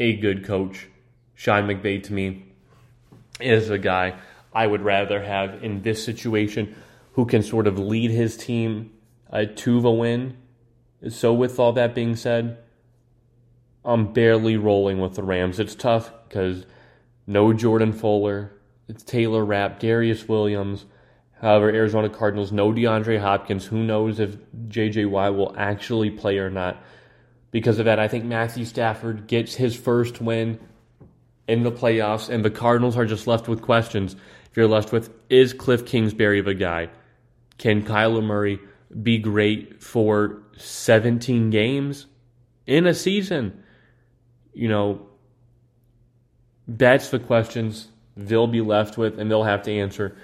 a 0.00 0.16
good 0.16 0.44
coach. 0.44 0.88
Sean 1.34 1.66
McVay, 1.66 2.02
to 2.04 2.12
me, 2.12 2.44
is 3.40 3.70
a 3.70 3.78
guy 3.78 4.14
I 4.52 4.66
would 4.66 4.82
rather 4.82 5.22
have 5.22 5.62
in 5.62 5.82
this 5.82 6.04
situation 6.04 6.74
who 7.12 7.24
can 7.24 7.42
sort 7.42 7.66
of 7.66 7.78
lead 7.78 8.10
his 8.10 8.36
team 8.36 8.92
uh, 9.30 9.44
to 9.56 9.80
the 9.80 9.90
win. 9.90 10.36
So, 11.08 11.32
with 11.32 11.58
all 11.58 11.72
that 11.72 11.94
being 11.94 12.16
said, 12.16 12.58
I'm 13.84 14.12
barely 14.12 14.56
rolling 14.56 15.00
with 15.00 15.14
the 15.14 15.22
Rams. 15.22 15.58
It's 15.58 15.74
tough 15.74 16.12
because 16.28 16.66
no 17.26 17.52
Jordan 17.52 17.92
Fuller, 17.92 18.52
it's 18.88 19.02
Taylor 19.02 19.44
Rapp, 19.44 19.80
Darious 19.80 20.28
Williams, 20.28 20.86
However, 21.42 21.70
Arizona 21.70 22.08
Cardinals 22.08 22.52
no 22.52 22.72
DeAndre 22.72 23.20
Hopkins. 23.20 23.66
Who 23.66 23.82
knows 23.82 24.20
if 24.20 24.36
J.J. 24.68 25.06
Watt 25.06 25.34
will 25.34 25.52
actually 25.58 26.08
play 26.08 26.38
or 26.38 26.48
not? 26.48 26.80
Because 27.50 27.80
of 27.80 27.84
that, 27.86 27.98
I 27.98 28.06
think 28.06 28.24
Matthew 28.24 28.64
Stafford 28.64 29.26
gets 29.26 29.56
his 29.56 29.74
first 29.74 30.20
win 30.20 30.60
in 31.48 31.64
the 31.64 31.72
playoffs, 31.72 32.28
and 32.28 32.44
the 32.44 32.50
Cardinals 32.50 32.96
are 32.96 33.04
just 33.04 33.26
left 33.26 33.48
with 33.48 33.60
questions. 33.60 34.14
If 34.50 34.56
you're 34.56 34.68
left 34.68 34.92
with, 34.92 35.10
is 35.28 35.52
Cliff 35.52 35.84
Kingsbury 35.84 36.40
the 36.40 36.54
guy? 36.54 36.90
Can 37.58 37.82
Kyler 37.82 38.22
Murray 38.22 38.60
be 39.02 39.18
great 39.18 39.82
for 39.82 40.42
17 40.58 41.50
games 41.50 42.06
in 42.68 42.86
a 42.86 42.94
season? 42.94 43.61
You 44.52 44.68
know, 44.68 45.06
that's 46.68 47.10
the 47.10 47.18
questions 47.18 47.88
they'll 48.16 48.46
be 48.46 48.60
left 48.60 48.98
with, 48.98 49.18
and 49.18 49.30
they'll 49.30 49.44
have 49.44 49.62
to 49.62 49.72
answer 49.72 50.16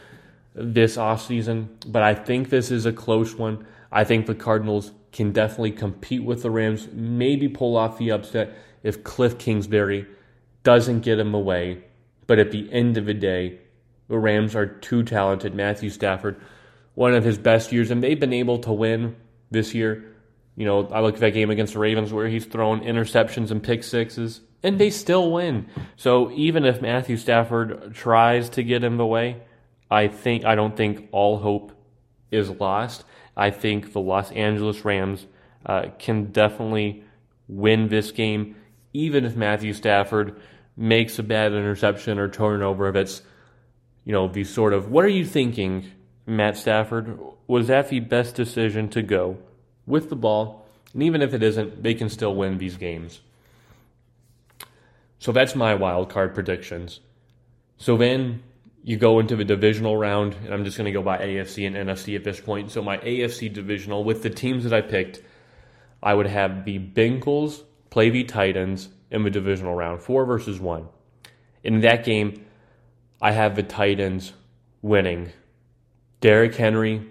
this 0.54 0.96
offseason, 0.96 1.68
but 1.86 2.02
I 2.02 2.14
think 2.14 2.50
this 2.50 2.70
is 2.70 2.84
a 2.84 2.92
close 2.92 3.34
one. 3.34 3.66
I 3.92 4.04
think 4.04 4.26
the 4.26 4.34
Cardinals 4.34 4.92
can 5.12 5.32
definitely 5.32 5.70
compete 5.70 6.24
with 6.24 6.42
the 6.42 6.50
Rams, 6.50 6.88
maybe 6.92 7.48
pull 7.48 7.76
off 7.76 7.98
the 7.98 8.10
upset 8.10 8.54
if 8.82 9.04
Cliff 9.04 9.38
Kingsbury 9.38 10.06
doesn't 10.64 11.00
get 11.00 11.18
him 11.18 11.34
away. 11.34 11.84
But 12.26 12.38
at 12.38 12.50
the 12.50 12.70
end 12.72 12.96
of 12.98 13.06
the 13.06 13.14
day, 13.14 13.60
the 14.08 14.18
Rams 14.18 14.54
are 14.54 14.66
too 14.66 15.02
talented. 15.02 15.54
Matthew 15.54 15.90
Stafford, 15.90 16.40
one 16.94 17.14
of 17.14 17.24
his 17.24 17.38
best 17.38 17.72
years, 17.72 17.90
and 17.90 18.02
they've 18.02 18.20
been 18.20 18.32
able 18.32 18.58
to 18.58 18.72
win 18.72 19.16
this 19.50 19.74
year. 19.74 20.14
You 20.58 20.64
know, 20.64 20.88
I 20.88 21.02
look 21.02 21.14
at 21.14 21.20
that 21.20 21.34
game 21.34 21.50
against 21.50 21.74
the 21.74 21.78
Ravens 21.78 22.12
where 22.12 22.26
he's 22.26 22.44
thrown 22.44 22.80
interceptions 22.80 23.52
and 23.52 23.62
pick 23.62 23.84
sixes, 23.84 24.40
and 24.60 24.76
they 24.76 24.90
still 24.90 25.30
win. 25.30 25.68
So 25.94 26.32
even 26.32 26.64
if 26.64 26.82
Matthew 26.82 27.16
Stafford 27.16 27.94
tries 27.94 28.50
to 28.50 28.64
get 28.64 28.82
him 28.82 28.98
away, 28.98 29.40
I 29.88 30.08
think 30.08 30.44
I 30.44 30.56
don't 30.56 30.76
think 30.76 31.10
all 31.12 31.38
hope 31.38 31.70
is 32.32 32.50
lost. 32.50 33.04
I 33.36 33.50
think 33.50 33.92
the 33.92 34.00
Los 34.00 34.32
Angeles 34.32 34.84
Rams 34.84 35.26
uh, 35.64 35.90
can 35.96 36.32
definitely 36.32 37.04
win 37.46 37.86
this 37.86 38.10
game, 38.10 38.56
even 38.92 39.24
if 39.24 39.36
Matthew 39.36 39.72
Stafford 39.72 40.40
makes 40.76 41.20
a 41.20 41.22
bad 41.22 41.52
interception 41.52 42.18
or 42.18 42.28
turnover. 42.28 42.88
If 42.88 42.96
it's 42.96 43.22
you 44.04 44.12
know 44.12 44.26
the 44.26 44.42
sort 44.42 44.72
of 44.72 44.90
what 44.90 45.04
are 45.04 45.08
you 45.08 45.24
thinking, 45.24 45.86
Matt 46.26 46.56
Stafford? 46.56 47.16
Was 47.46 47.68
that 47.68 47.90
the 47.90 48.00
best 48.00 48.34
decision 48.34 48.88
to 48.88 49.02
go 49.02 49.38
with 49.88 50.10
the 50.10 50.16
ball? 50.16 50.66
And 50.92 51.02
even 51.02 51.22
if 51.22 51.34
it 51.34 51.42
isn't, 51.42 51.82
they 51.82 51.94
can 51.94 52.08
still 52.08 52.34
win 52.34 52.58
these 52.58 52.76
games. 52.76 53.20
So 55.18 55.32
that's 55.32 55.54
my 55.54 55.74
wild 55.74 56.10
card 56.10 56.34
predictions. 56.34 57.00
So 57.76 57.96
then 57.96 58.42
you 58.84 58.96
go 58.96 59.18
into 59.18 59.36
the 59.36 59.44
divisional 59.44 59.96
round, 59.96 60.34
and 60.44 60.54
I'm 60.54 60.64
just 60.64 60.76
going 60.76 60.86
to 60.86 60.92
go 60.92 61.02
by 61.02 61.18
AFC 61.18 61.66
and 61.66 61.76
NFC 61.76 62.16
at 62.16 62.24
this 62.24 62.40
point. 62.40 62.70
So 62.70 62.82
my 62.82 62.98
AFC 62.98 63.52
divisional 63.52 64.04
with 64.04 64.22
the 64.22 64.30
teams 64.30 64.64
that 64.64 64.72
I 64.72 64.80
picked, 64.80 65.20
I 66.02 66.14
would 66.14 66.26
have 66.26 66.64
the 66.64 66.78
Bengals 66.78 67.64
play 67.90 68.10
the 68.10 68.24
Titans 68.24 68.88
in 69.10 69.24
the 69.24 69.30
divisional 69.30 69.74
round, 69.74 70.00
four 70.00 70.24
versus 70.24 70.60
one. 70.60 70.88
In 71.64 71.80
that 71.80 72.04
game, 72.04 72.46
I 73.20 73.32
have 73.32 73.56
the 73.56 73.62
Titans 73.62 74.32
winning. 74.80 75.32
Derrick 76.20 76.54
Henry, 76.54 77.08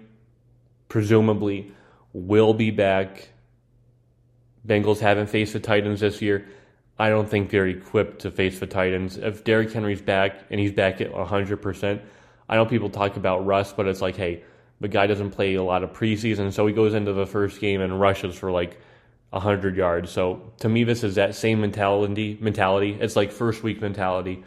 presumably, 0.88 1.72
will 2.12 2.54
be 2.54 2.70
back. 2.70 3.28
Bengals 4.66 5.00
haven't 5.00 5.28
faced 5.28 5.52
the 5.52 5.60
Titans 5.60 6.00
this 6.00 6.20
year. 6.20 6.48
I 6.98 7.10
don't 7.10 7.28
think 7.28 7.50
they're 7.50 7.66
equipped 7.66 8.22
to 8.22 8.30
face 8.30 8.58
the 8.58 8.66
Titans. 8.66 9.16
If 9.16 9.44
Derrick 9.44 9.72
Henry's 9.72 10.02
back 10.02 10.40
and 10.50 10.58
he's 10.58 10.72
back 10.72 11.00
at 11.00 11.12
100%, 11.12 12.00
I 12.48 12.56
know 12.56 12.66
people 12.66 12.90
talk 12.90 13.16
about 13.16 13.46
Russ, 13.46 13.72
but 13.72 13.86
it's 13.86 14.00
like, 14.00 14.16
hey, 14.16 14.42
the 14.80 14.88
guy 14.88 15.06
doesn't 15.06 15.30
play 15.30 15.54
a 15.54 15.62
lot 15.62 15.82
of 15.82 15.92
preseason, 15.92 16.52
so 16.52 16.66
he 16.66 16.72
goes 16.72 16.94
into 16.94 17.12
the 17.12 17.26
first 17.26 17.60
game 17.60 17.80
and 17.80 18.00
rushes 18.00 18.36
for 18.36 18.50
like 18.50 18.80
100 19.30 19.76
yards. 19.76 20.10
So 20.10 20.52
to 20.60 20.68
me, 20.68 20.84
this 20.84 21.04
is 21.04 21.16
that 21.16 21.34
same 21.34 21.60
mentality. 21.60 22.38
Mentality. 22.40 22.96
It's 23.00 23.16
like 23.16 23.30
first 23.30 23.62
week 23.62 23.80
mentality, 23.80 24.44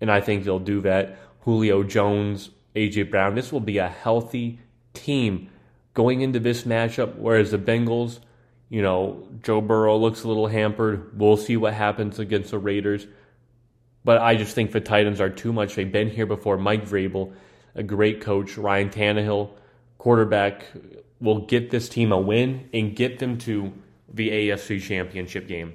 and 0.00 0.10
I 0.10 0.20
think 0.20 0.44
they'll 0.44 0.58
do 0.58 0.80
that. 0.82 1.18
Julio 1.40 1.82
Jones, 1.82 2.50
AJ 2.74 3.10
Brown. 3.10 3.34
This 3.34 3.52
will 3.52 3.60
be 3.60 3.78
a 3.78 3.88
healthy 3.88 4.58
team 4.94 5.50
going 5.96 6.20
into 6.20 6.38
this 6.38 6.62
matchup. 6.62 7.16
Whereas 7.16 7.50
the 7.50 7.58
Bengals 7.58 8.20
you 8.68 8.82
know, 8.82 9.28
Joe 9.42 9.60
Burrow 9.60 9.96
looks 9.96 10.24
a 10.24 10.28
little 10.28 10.48
hampered. 10.48 11.18
We'll 11.18 11.36
see 11.36 11.56
what 11.56 11.74
happens 11.74 12.18
against 12.18 12.50
the 12.50 12.58
Raiders. 12.58 13.06
But 14.04 14.18
I 14.20 14.36
just 14.36 14.54
think 14.54 14.72
the 14.72 14.80
Titans 14.80 15.20
are 15.20 15.30
too 15.30 15.52
much. 15.52 15.74
They've 15.74 15.90
been 15.90 16.10
here 16.10 16.26
before. 16.26 16.58
Mike 16.58 16.88
Vrabel, 16.88 17.32
a 17.74 17.82
great 17.82 18.20
coach, 18.20 18.56
Ryan 18.56 18.90
Tannehill, 18.90 19.50
quarterback, 19.98 20.66
will 21.20 21.40
get 21.40 21.70
this 21.70 21.88
team 21.88 22.12
a 22.12 22.20
win 22.20 22.68
and 22.72 22.94
get 22.94 23.18
them 23.18 23.38
to 23.38 23.72
the 24.12 24.30
AFC 24.30 24.80
Championship 24.82 25.46
game. 25.48 25.74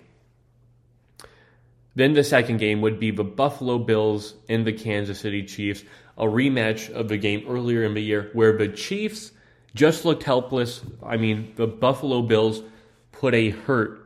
Then 1.95 2.13
the 2.13 2.23
second 2.23 2.57
game 2.57 2.81
would 2.81 2.99
be 2.99 3.12
the 3.12 3.23
Buffalo 3.23 3.77
Bills 3.77 4.34
and 4.47 4.65
the 4.65 4.71
Kansas 4.71 5.19
City 5.19 5.43
Chiefs, 5.43 5.84
a 6.17 6.25
rematch 6.25 6.89
of 6.89 7.10
the 7.10 7.17
game 7.17 7.45
earlier 7.49 7.84
in 7.84 7.93
the 7.93 8.01
year 8.01 8.29
where 8.34 8.57
the 8.57 8.69
Chiefs 8.69 9.31
just 9.73 10.05
looked 10.05 10.23
helpless. 10.23 10.82
I 11.03 11.17
mean, 11.17 11.53
the 11.55 11.67
Buffalo 11.67 12.22
Bills 12.22 12.61
put 13.11 13.34
a 13.34 13.49
hurt 13.49 13.99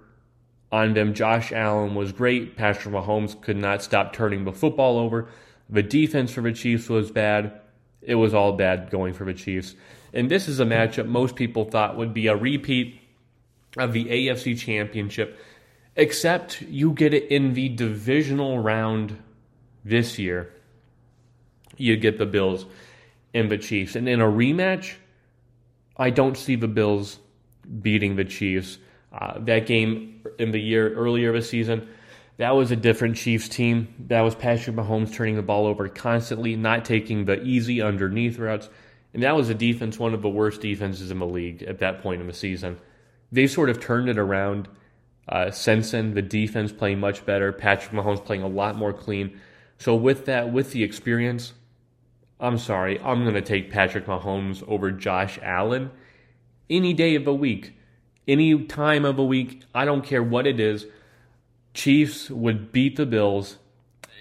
on 0.71 0.93
them. 0.93 1.13
Josh 1.13 1.51
Allen 1.51 1.95
was 1.95 2.11
great. 2.11 2.55
Patrick 2.55 2.93
Mahomes 2.93 3.39
could 3.41 3.57
not 3.57 3.81
stop 3.81 4.13
turning 4.13 4.45
the 4.45 4.51
football 4.51 4.97
over. 4.97 5.27
The 5.69 5.83
defense 5.83 6.31
for 6.31 6.41
the 6.41 6.53
Chiefs 6.53 6.89
was 6.89 7.11
bad. 7.11 7.59
It 8.01 8.15
was 8.15 8.33
all 8.33 8.53
bad 8.53 8.91
going 8.91 9.13
for 9.13 9.25
the 9.25 9.33
Chiefs. 9.33 9.75
And 10.13 10.29
this 10.29 10.47
is 10.47 10.59
a 10.59 10.65
matchup 10.65 11.07
most 11.07 11.35
people 11.35 11.65
thought 11.65 11.97
would 11.97 12.13
be 12.13 12.27
a 12.27 12.35
repeat 12.35 13.01
of 13.77 13.91
the 13.93 14.05
AFC 14.05 14.57
Championship, 14.57 15.37
except 15.95 16.61
you 16.61 16.91
get 16.91 17.13
it 17.13 17.29
in 17.31 17.53
the 17.53 17.69
divisional 17.69 18.59
round 18.59 19.21
this 19.83 20.19
year. 20.19 20.53
You 21.77 21.97
get 21.97 22.17
the 22.17 22.25
Bills 22.25 22.65
and 23.33 23.51
the 23.51 23.57
Chiefs. 23.57 23.95
And 23.95 24.07
in 24.07 24.21
a 24.21 24.25
rematch, 24.25 24.95
I 25.97 26.09
don't 26.09 26.37
see 26.37 26.55
the 26.55 26.67
Bills 26.67 27.19
beating 27.81 28.15
the 28.15 28.25
Chiefs. 28.25 28.77
Uh, 29.13 29.39
that 29.39 29.65
game 29.65 30.23
in 30.39 30.51
the 30.51 30.59
year 30.59 30.93
earlier 30.93 31.31
this 31.31 31.49
season, 31.49 31.87
that 32.37 32.51
was 32.51 32.71
a 32.71 32.75
different 32.75 33.15
Chiefs 33.15 33.47
team. 33.47 33.87
That 34.07 34.21
was 34.21 34.35
Patrick 34.35 34.75
Mahomes 34.75 35.13
turning 35.13 35.35
the 35.35 35.41
ball 35.41 35.65
over 35.67 35.87
constantly, 35.87 36.55
not 36.55 36.83
taking 36.83 37.25
the 37.25 37.41
easy 37.43 37.81
underneath 37.81 38.37
routes. 38.37 38.69
And 39.13 39.23
that 39.23 39.35
was 39.35 39.49
a 39.49 39.53
defense, 39.53 39.97
one 39.97 40.13
of 40.13 40.21
the 40.21 40.29
worst 40.29 40.59
defenses 40.59 41.11
in 41.11 41.19
the 41.19 41.25
league 41.25 41.63
at 41.63 41.79
that 41.79 42.01
point 42.01 42.19
in 42.19 42.27
the 42.27 42.33
season. 42.33 42.77
They 43.31 43.47
sort 43.47 43.69
of 43.69 43.79
turned 43.79 44.09
it 44.09 44.17
around 44.17 44.67
uh, 45.29 45.51
since 45.51 45.91
then. 45.91 46.13
The 46.13 46.21
defense 46.21 46.73
playing 46.73 46.99
much 46.99 47.25
better. 47.25 47.53
Patrick 47.53 47.93
Mahomes 47.93 48.23
playing 48.23 48.43
a 48.43 48.47
lot 48.47 48.75
more 48.75 48.91
clean. 48.91 49.39
So 49.77 49.95
with 49.95 50.25
that, 50.25 50.51
with 50.51 50.71
the 50.71 50.83
experience, 50.83 51.53
I'm 52.39 52.57
sorry, 52.57 52.99
I'm 52.99 53.23
going 53.23 53.35
to 53.35 53.41
take 53.41 53.71
Patrick 53.71 54.05
Mahomes 54.05 54.63
over 54.67 54.91
Josh 54.91 55.39
Allen 55.41 55.91
any 56.69 56.93
day 56.93 57.15
of 57.15 57.25
the 57.25 57.33
week, 57.33 57.73
any 58.27 58.63
time 58.65 59.05
of 59.05 59.15
the 59.15 59.23
week. 59.23 59.63
I 59.73 59.85
don't 59.85 60.03
care 60.03 60.23
what 60.23 60.45
it 60.45 60.59
is. 60.59 60.85
Chiefs 61.73 62.29
would 62.29 62.71
beat 62.71 62.97
the 62.97 63.05
Bills 63.05 63.57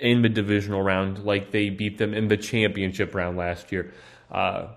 in 0.01 0.23
the 0.23 0.29
divisional 0.29 0.83
round 0.83 1.25
like 1.25 1.51
they 1.51 1.71
beat 1.71 1.99
them 1.99 2.15
in 2.15 2.29
the 2.29 2.37
championship 2.37 3.15
round 3.15 3.37
last 3.37 3.73
year. 3.73 3.93
Uh, 4.31 4.69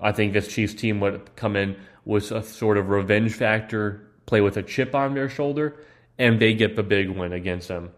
I 0.00 0.12
think 0.12 0.32
this 0.32 0.48
Chiefs 0.48 0.74
team 0.74 1.00
would 1.00 1.34
come 1.36 1.56
in 1.56 1.76
with 2.04 2.30
a 2.30 2.42
sort 2.42 2.78
of 2.78 2.88
revenge 2.88 3.34
factor, 3.34 4.08
play 4.26 4.40
with 4.40 4.56
a 4.56 4.62
chip 4.62 4.94
on 4.94 5.14
their 5.14 5.28
shoulder, 5.28 5.76
and 6.18 6.40
they 6.40 6.54
get 6.54 6.76
the 6.76 6.82
big 6.82 7.10
win 7.10 7.32
against 7.32 7.68
them. 7.68 7.90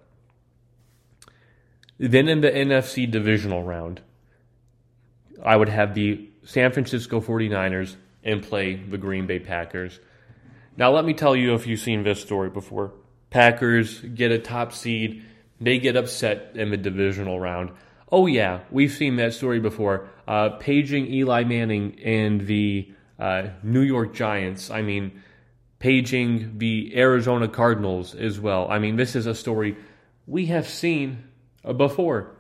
Then 1.99 2.29
in 2.29 2.41
the 2.41 2.51
NFC 2.51 3.11
divisional 3.11 3.63
round, 3.63 4.01
I 5.45 5.57
would 5.57 5.69
have 5.69 5.95
the 5.95 6.29
San 6.45 6.73
Francisco 6.73 7.21
49ers 7.21 7.97
and 8.25 8.43
play 8.43 8.75
the 8.75 8.99
Green 8.99 9.27
Bay 9.27 9.39
Packers. 9.39 10.01
Now, 10.77 10.93
let 10.93 11.05
me 11.05 11.15
tell 11.15 11.35
you 11.35 11.55
if 11.55 11.67
you've 11.67 11.81
seen 11.81 12.03
this 12.05 12.21
story 12.21 12.51
before. 12.51 12.93
Packers 13.31 14.01
get 14.01 14.31
a 14.31 14.39
top 14.39 14.73
seed, 14.73 15.25
they 15.61 15.79
get 15.79 15.97
upset 15.97 16.53
in 16.55 16.71
the 16.71 16.77
divisional 16.77 17.39
round. 17.39 17.73
Oh, 18.11 18.27
yeah, 18.27 18.61
we've 18.71 18.93
seen 18.93 19.17
that 19.17 19.35
story 19.35 19.61
before. 19.61 20.09
Uh, 20.27 20.51
paging 20.51 21.13
Eli 21.13 21.45
Manning 21.45 22.01
and 22.03 22.47
the 22.47 22.91
uh, 23.19 23.49
New 23.63 23.83
York 23.83 24.15
Giants. 24.15 24.71
I 24.71 24.83
mean, 24.83 25.23
paging 25.79 26.59
the 26.59 26.97
Arizona 26.97 27.49
Cardinals 27.49 28.15
as 28.15 28.41
well. 28.41 28.71
I 28.71 28.79
mean, 28.79 28.97
this 28.97 29.15
is 29.15 29.27
a 29.27 29.35
story 29.35 29.77
we 30.27 30.47
have 30.47 30.69
seen 30.69 31.25
before. 31.77 32.35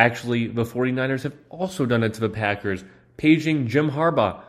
Actually, 0.00 0.46
the 0.46 0.64
49ers 0.64 1.24
have 1.24 1.36
also 1.50 1.84
done 1.84 2.02
it 2.02 2.14
to 2.14 2.20
the 2.20 2.28
Packers, 2.28 2.84
paging 3.16 3.68
Jim 3.68 3.90
Harbaugh 3.90 4.42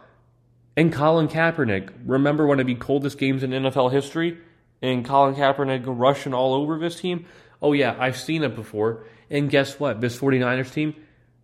and 0.78 0.94
Colin 0.94 1.28
Kaepernick. 1.28 1.90
Remember 2.06 2.48
one 2.48 2.60
of 2.60 2.68
the 2.68 2.76
coldest 2.76 3.18
games 3.18 3.44
in 3.44 3.52
NFL 3.52 3.92
history? 3.92 4.38
and 4.82 5.06
Colin 5.06 5.36
Kaepernick 5.36 5.84
rushing 5.86 6.34
all 6.34 6.54
over 6.54 6.78
this 6.80 7.00
team. 7.00 7.26
Oh, 7.62 7.74
yeah, 7.74 7.96
I've 8.00 8.18
seen 8.18 8.44
it 8.44 8.56
before. 8.56 9.06
And 9.30 9.50
guess 9.50 9.80
what? 9.80 10.02
This 10.02 10.18
49ers 10.18 10.74
team 10.74 10.96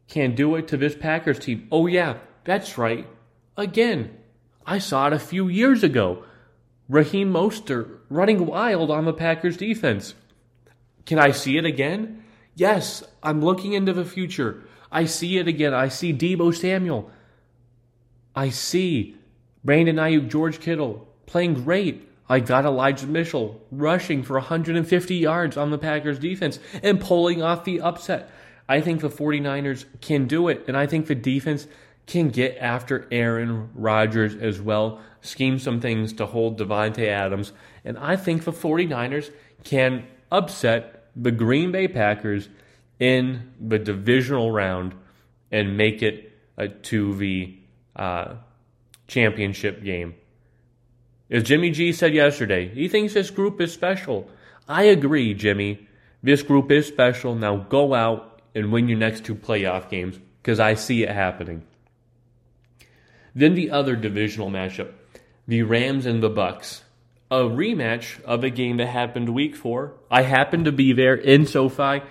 can 0.08 0.36
do 0.36 0.56
it 0.56 0.68
to 0.70 0.78
this 0.78 0.96
Packers 0.96 1.40
team. 1.40 1.68
Oh, 1.72 1.88
yeah, 1.88 2.18
that's 2.44 2.78
right. 2.78 3.08
Again, 3.56 4.18
I 4.66 4.80
saw 4.80 5.08
it 5.08 5.14
a 5.14 5.20
few 5.20 5.48
years 5.48 5.84
ago. 5.84 6.24
Raheem 6.90 7.32
Mostert 7.32 8.00
running 8.10 8.46
wild 8.46 8.90
on 8.90 9.06
the 9.06 9.14
Packers 9.14 9.58
defense. 9.58 10.16
Can 11.06 11.20
I 11.20 11.32
see 11.32 11.58
it 11.58 11.66
again? 11.66 12.24
Yes, 12.58 13.04
I'm 13.22 13.44
looking 13.44 13.74
into 13.74 13.94
the 13.94 14.04
future. 14.04 14.64
I 14.92 15.06
see 15.06 15.38
it 15.38 15.48
again. 15.48 15.76
I 15.76 15.90
see 15.90 16.12
Deebo 16.12 16.56
Samuel. 16.56 17.12
I 18.36 18.50
see 18.50 19.16
Brandon 19.64 19.98
Aiyuk, 19.98 20.28
George 20.28 20.60
Kittle 20.60 21.08
playing 21.28 21.54
great. 21.64 22.10
I 22.28 22.40
got 22.40 22.66
Elijah 22.66 23.06
Mitchell 23.06 23.62
rushing 23.72 24.24
for 24.24 24.34
150 24.38 25.16
yards 25.16 25.56
on 25.56 25.70
the 25.70 25.78
Packers 25.78 26.18
defense 26.18 26.58
and 26.82 27.00
pulling 27.00 27.44
off 27.44 27.64
the 27.64 27.80
upset. 27.80 28.32
I 28.68 28.82
think 28.82 29.02
the 29.02 29.10
49ers 29.10 29.86
can 30.02 30.26
do 30.26 30.48
it, 30.48 30.66
and 30.68 30.76
I 30.76 30.88
think 30.88 31.06
the 31.06 31.16
defense 31.16 31.68
can 32.08 32.30
get 32.30 32.58
after 32.58 33.08
Aaron 33.12 33.70
Rodgers 33.76 34.34
as 34.34 34.60
well, 34.60 35.00
scheme 35.22 35.60
some 35.60 35.80
things 35.80 36.12
to 36.14 36.26
hold 36.26 36.60
Davante 36.60 37.08
Adams, 37.08 37.54
and 37.86 38.00
I 38.00 38.16
think 38.16 38.46
the 38.46 38.52
49ers 38.52 39.30
can 39.64 40.08
upset 40.32 40.97
the 41.20 41.32
Green 41.32 41.72
Bay 41.72 41.88
Packers 41.88 42.48
in 43.00 43.52
the 43.60 43.80
divisional 43.80 44.52
round 44.52 44.94
and 45.52 45.78
make 45.78 46.02
it 46.02 46.32
to 46.84 47.16
the 47.16 47.58
uh, 47.96 48.36
championship 49.08 49.84
game. 49.84 50.16
As 51.30 51.44
Jimmy 51.44 51.72
G 51.72 51.92
said 51.92 52.14
yesterday, 52.14 52.68
he 52.70 52.88
thinks 52.88 53.14
this 53.14 53.30
group 53.30 53.60
is 53.60 53.74
special. 53.74 54.30
I 54.68 54.84
agree, 54.84 55.34
Jimmy. 55.34 55.88
This 56.24 56.42
group 56.42 56.72
is 56.72 56.88
special. 56.88 57.36
Now 57.36 57.58
go 57.58 57.94
out 57.94 58.42
and 58.56 58.72
win 58.72 58.88
your 58.88 58.98
next 58.98 59.26
two 59.26 59.36
playoff 59.36 59.90
games 59.90 60.20
because 60.42 60.60
I 60.60 60.76
see 60.76 61.04
it 61.04 61.10
happening. 61.10 61.64
Then 63.36 63.56
the 63.56 63.70
other 63.70 63.96
divisional 63.96 64.50
matchup, 64.50 64.92
the 65.48 65.64
Rams 65.64 66.06
and 66.06 66.24
the 66.24 66.30
Bucs. 66.30 66.82
A 67.30 67.40
rematch 67.40 68.22
of 68.24 68.44
a 68.44 68.50
game 68.50 68.78
that 68.78 68.88
happened 68.88 69.30
week 69.30 69.56
4. 69.56 69.94
I 70.10 70.22
happened 70.22 70.66
to 70.66 70.72
be 70.72 70.94
there 70.94 71.16
in 71.16 71.46
SoFi 71.46 72.02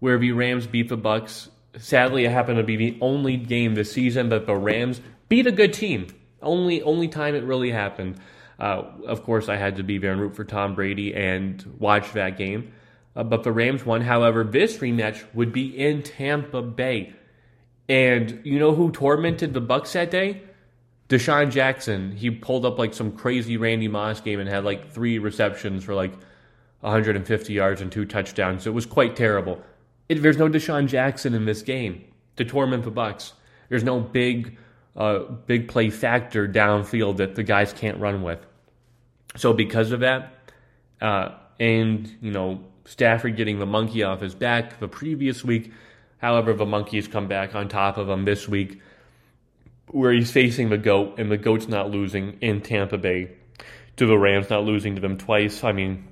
where 0.00 0.18
the 0.18 0.32
Rams 0.32 0.66
beat 0.66 0.88
the 0.88 0.98
Bucs. 0.98 1.48
Sadly, 1.78 2.24
it 2.24 2.32
happened 2.32 2.58
to 2.58 2.64
be 2.64 2.76
the 2.76 2.98
only 3.00 3.36
game 3.36 3.74
this 3.74 3.92
season 3.92 4.30
that 4.30 4.46
the 4.46 4.56
Rams 4.56 5.00
beat 5.28 5.46
a 5.46 5.52
good 5.52 5.72
team. 5.72 6.08
Only 6.42 6.82
only 6.82 7.08
time 7.08 7.34
it 7.34 7.44
really 7.44 7.70
happened. 7.70 8.18
Uh, 8.58 8.84
of 9.06 9.22
course, 9.24 9.48
I 9.48 9.56
had 9.56 9.76
to 9.76 9.82
be 9.82 9.98
there 9.98 10.12
and 10.12 10.20
root 10.20 10.34
for 10.34 10.44
Tom 10.44 10.74
Brady 10.74 11.14
and 11.14 11.62
watch 11.78 12.12
that 12.12 12.36
game. 12.36 12.72
Uh, 13.14 13.24
but 13.24 13.42
the 13.42 13.52
Rams 13.52 13.84
won. 13.84 14.00
However, 14.00 14.44
this 14.44 14.78
rematch 14.78 15.24
would 15.34 15.52
be 15.52 15.76
in 15.76 16.02
Tampa 16.02 16.62
Bay. 16.62 17.14
And 17.88 18.40
you 18.44 18.58
know 18.58 18.74
who 18.74 18.90
tormented 18.90 19.54
the 19.54 19.62
Bucs 19.62 19.92
that 19.92 20.10
day? 20.10 20.42
DeSean 21.08 21.50
Jackson. 21.50 22.12
He 22.12 22.30
pulled 22.30 22.64
up 22.64 22.78
like 22.78 22.94
some 22.94 23.12
crazy 23.12 23.56
Randy 23.56 23.88
Moss 23.88 24.20
game 24.20 24.40
and 24.40 24.48
had 24.48 24.64
like 24.64 24.90
three 24.90 25.18
receptions 25.18 25.84
for 25.84 25.94
like 25.94 26.12
150 26.80 27.52
yards 27.52 27.80
and 27.80 27.90
two 27.90 28.04
touchdowns. 28.04 28.64
So 28.64 28.70
it 28.70 28.74
was 28.74 28.86
quite 28.86 29.16
terrible. 29.16 29.62
It, 30.08 30.22
there's 30.22 30.38
no 30.38 30.48
DeSean 30.48 30.88
Jackson 30.88 31.34
in 31.34 31.44
this 31.44 31.62
game 31.62 32.04
to 32.36 32.44
torment 32.44 32.84
the 32.84 32.92
Bucs. 32.92 33.32
There's 33.68 33.84
no 33.84 34.00
big 34.00 34.56
uh, 34.96 35.18
big 35.46 35.68
play 35.68 35.90
factor 35.90 36.48
downfield 36.48 37.18
that 37.18 37.34
the 37.34 37.42
guys 37.42 37.72
can't 37.72 38.00
run 38.00 38.22
with. 38.22 38.44
So 39.36 39.52
because 39.52 39.92
of 39.92 40.00
that, 40.00 40.32
uh, 41.00 41.30
and 41.60 42.10
you 42.20 42.30
know 42.30 42.64
Stafford 42.84 43.36
getting 43.36 43.58
the 43.58 43.66
monkey 43.66 44.02
off 44.02 44.20
his 44.20 44.34
back 44.34 44.80
the 44.80 44.88
previous 44.88 45.44
week, 45.44 45.72
however 46.18 46.54
the 46.54 46.66
monkey's 46.66 47.08
come 47.08 47.28
back 47.28 47.54
on 47.54 47.68
top 47.68 47.98
of 47.98 48.08
him 48.08 48.24
this 48.24 48.48
week, 48.48 48.80
where 49.88 50.12
he's 50.12 50.30
facing 50.30 50.68
the 50.68 50.78
goat 50.78 51.18
and 51.18 51.30
the 51.30 51.36
goat's 51.36 51.68
not 51.68 51.90
losing 51.90 52.38
in 52.40 52.60
Tampa 52.60 52.98
Bay 52.98 53.30
to 53.96 54.06
the 54.06 54.18
Rams, 54.18 54.50
not 54.50 54.64
losing 54.64 54.96
to 54.96 55.00
them 55.00 55.16
twice. 55.16 55.64
I 55.64 55.72
mean, 55.72 56.06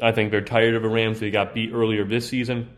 I 0.00 0.12
think 0.12 0.30
they're 0.30 0.42
tired 0.42 0.74
of 0.74 0.82
the 0.82 0.88
Rams. 0.88 1.20
They 1.20 1.30
got 1.30 1.54
beat 1.54 1.72
earlier 1.72 2.04
this 2.04 2.28
season. 2.28 2.68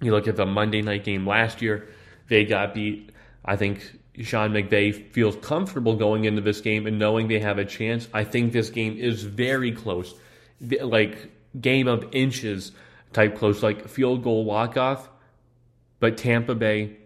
You 0.00 0.12
look 0.12 0.28
at 0.28 0.36
the 0.36 0.46
Monday 0.46 0.82
night 0.82 1.04
game 1.04 1.26
last 1.26 1.62
year, 1.62 1.88
they 2.28 2.44
got 2.44 2.74
beat. 2.74 3.10
I 3.44 3.56
think 3.56 3.98
Sean 4.22 4.52
McVay 4.52 5.12
feels 5.12 5.36
comfortable 5.36 5.96
going 5.96 6.24
into 6.24 6.40
this 6.40 6.60
game 6.60 6.86
and 6.86 6.98
knowing 6.98 7.28
they 7.28 7.40
have 7.40 7.58
a 7.58 7.64
chance. 7.64 8.08
I 8.12 8.24
think 8.24 8.52
this 8.52 8.70
game 8.70 8.96
is 8.96 9.22
very 9.22 9.72
close, 9.72 10.14
like 10.60 11.30
game 11.60 11.88
of 11.88 12.06
inches 12.12 12.72
type 13.12 13.36
close, 13.36 13.62
like 13.62 13.88
field 13.88 14.22
goal 14.22 14.44
walk 14.44 14.76
off. 14.76 15.08
But 16.00 16.16
Tampa 16.16 16.54
Bay, 16.54 16.96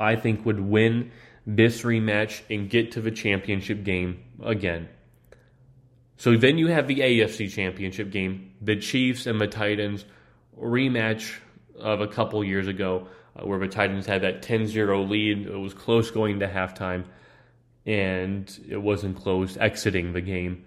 I 0.00 0.16
think, 0.16 0.44
would 0.44 0.60
win 0.60 1.12
this 1.46 1.82
rematch 1.82 2.42
and 2.50 2.70
get 2.70 2.92
to 2.92 3.00
the 3.00 3.10
championship 3.10 3.84
game 3.84 4.22
again. 4.42 4.88
So 6.16 6.36
then 6.36 6.58
you 6.58 6.68
have 6.68 6.86
the 6.86 7.00
AFC 7.00 7.50
championship 7.50 8.10
game, 8.10 8.52
the 8.60 8.76
Chiefs 8.76 9.26
and 9.26 9.40
the 9.40 9.48
Titans 9.48 10.04
rematch 10.56 11.38
of 11.76 12.00
a 12.00 12.06
couple 12.06 12.44
years 12.44 12.68
ago 12.68 13.08
uh, 13.36 13.46
where 13.46 13.58
the 13.58 13.68
Titans 13.68 14.06
had 14.06 14.22
that 14.22 14.42
10-0 14.42 15.08
lead. 15.08 15.46
It 15.46 15.56
was 15.56 15.74
close 15.74 16.10
going 16.10 16.40
to 16.40 16.46
halftime, 16.46 17.04
and 17.86 18.60
it 18.68 18.76
wasn't 18.80 19.16
close 19.16 19.56
exiting 19.56 20.12
the 20.12 20.20
game. 20.20 20.64